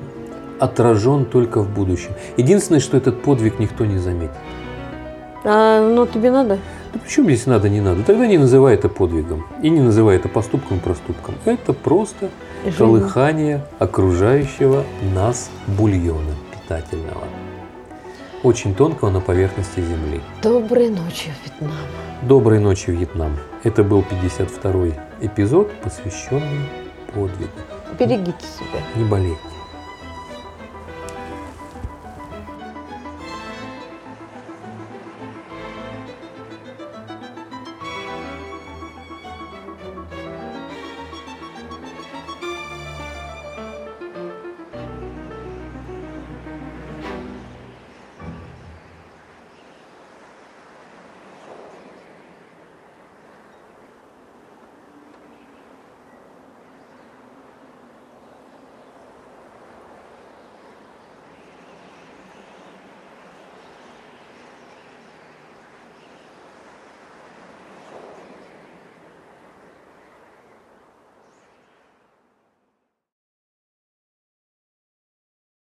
отражен 0.61 1.25
только 1.25 1.61
в 1.61 1.69
будущем. 1.75 2.13
Единственное, 2.37 2.81
что 2.81 2.97
этот 2.97 3.23
подвиг 3.23 3.59
никто 3.59 3.85
не 3.85 3.99
заметит. 3.99 4.37
А, 5.45 5.81
ну 5.89 6.07
тебе 6.07 6.31
надо? 6.31 6.59
Да 6.93 7.01
почему 7.01 7.27
здесь 7.29 7.47
надо, 7.47 7.69
не 7.69 7.81
надо? 7.81 8.05
Тогда 8.05 8.27
не 8.27 8.39
называй 8.39 8.75
это 8.75 8.89
подвигом. 8.89 9.47
И 9.61 9.71
не 9.71 9.81
называй 9.81 10.17
это 10.17 10.29
поступком, 10.29 10.79
проступком. 10.79 11.35
Это 11.45 11.73
просто 11.73 12.31
Жизнь. 12.65 12.77
колыхание 12.77 13.65
окружающего 13.81 14.85
нас 15.15 15.51
бульона 15.67 16.35
питательного. 16.53 17.25
Очень 18.45 18.75
тонкого 18.75 19.11
на 19.11 19.21
поверхности 19.21 19.81
Земли. 19.81 20.21
Доброй 20.43 20.91
ночи, 20.91 21.31
Вьетнам. 21.45 21.73
Доброй 22.23 22.61
ночи, 22.61 22.91
Вьетнам. 22.91 23.37
Это 23.65 23.83
был 23.83 24.05
52-й 24.09 24.95
эпизод, 25.27 25.73
посвященный 25.83 26.69
подвигу. 27.13 27.51
Берегите 27.99 28.47
себя. 28.47 28.81
Не 28.95 29.05
болейте. 29.05 29.52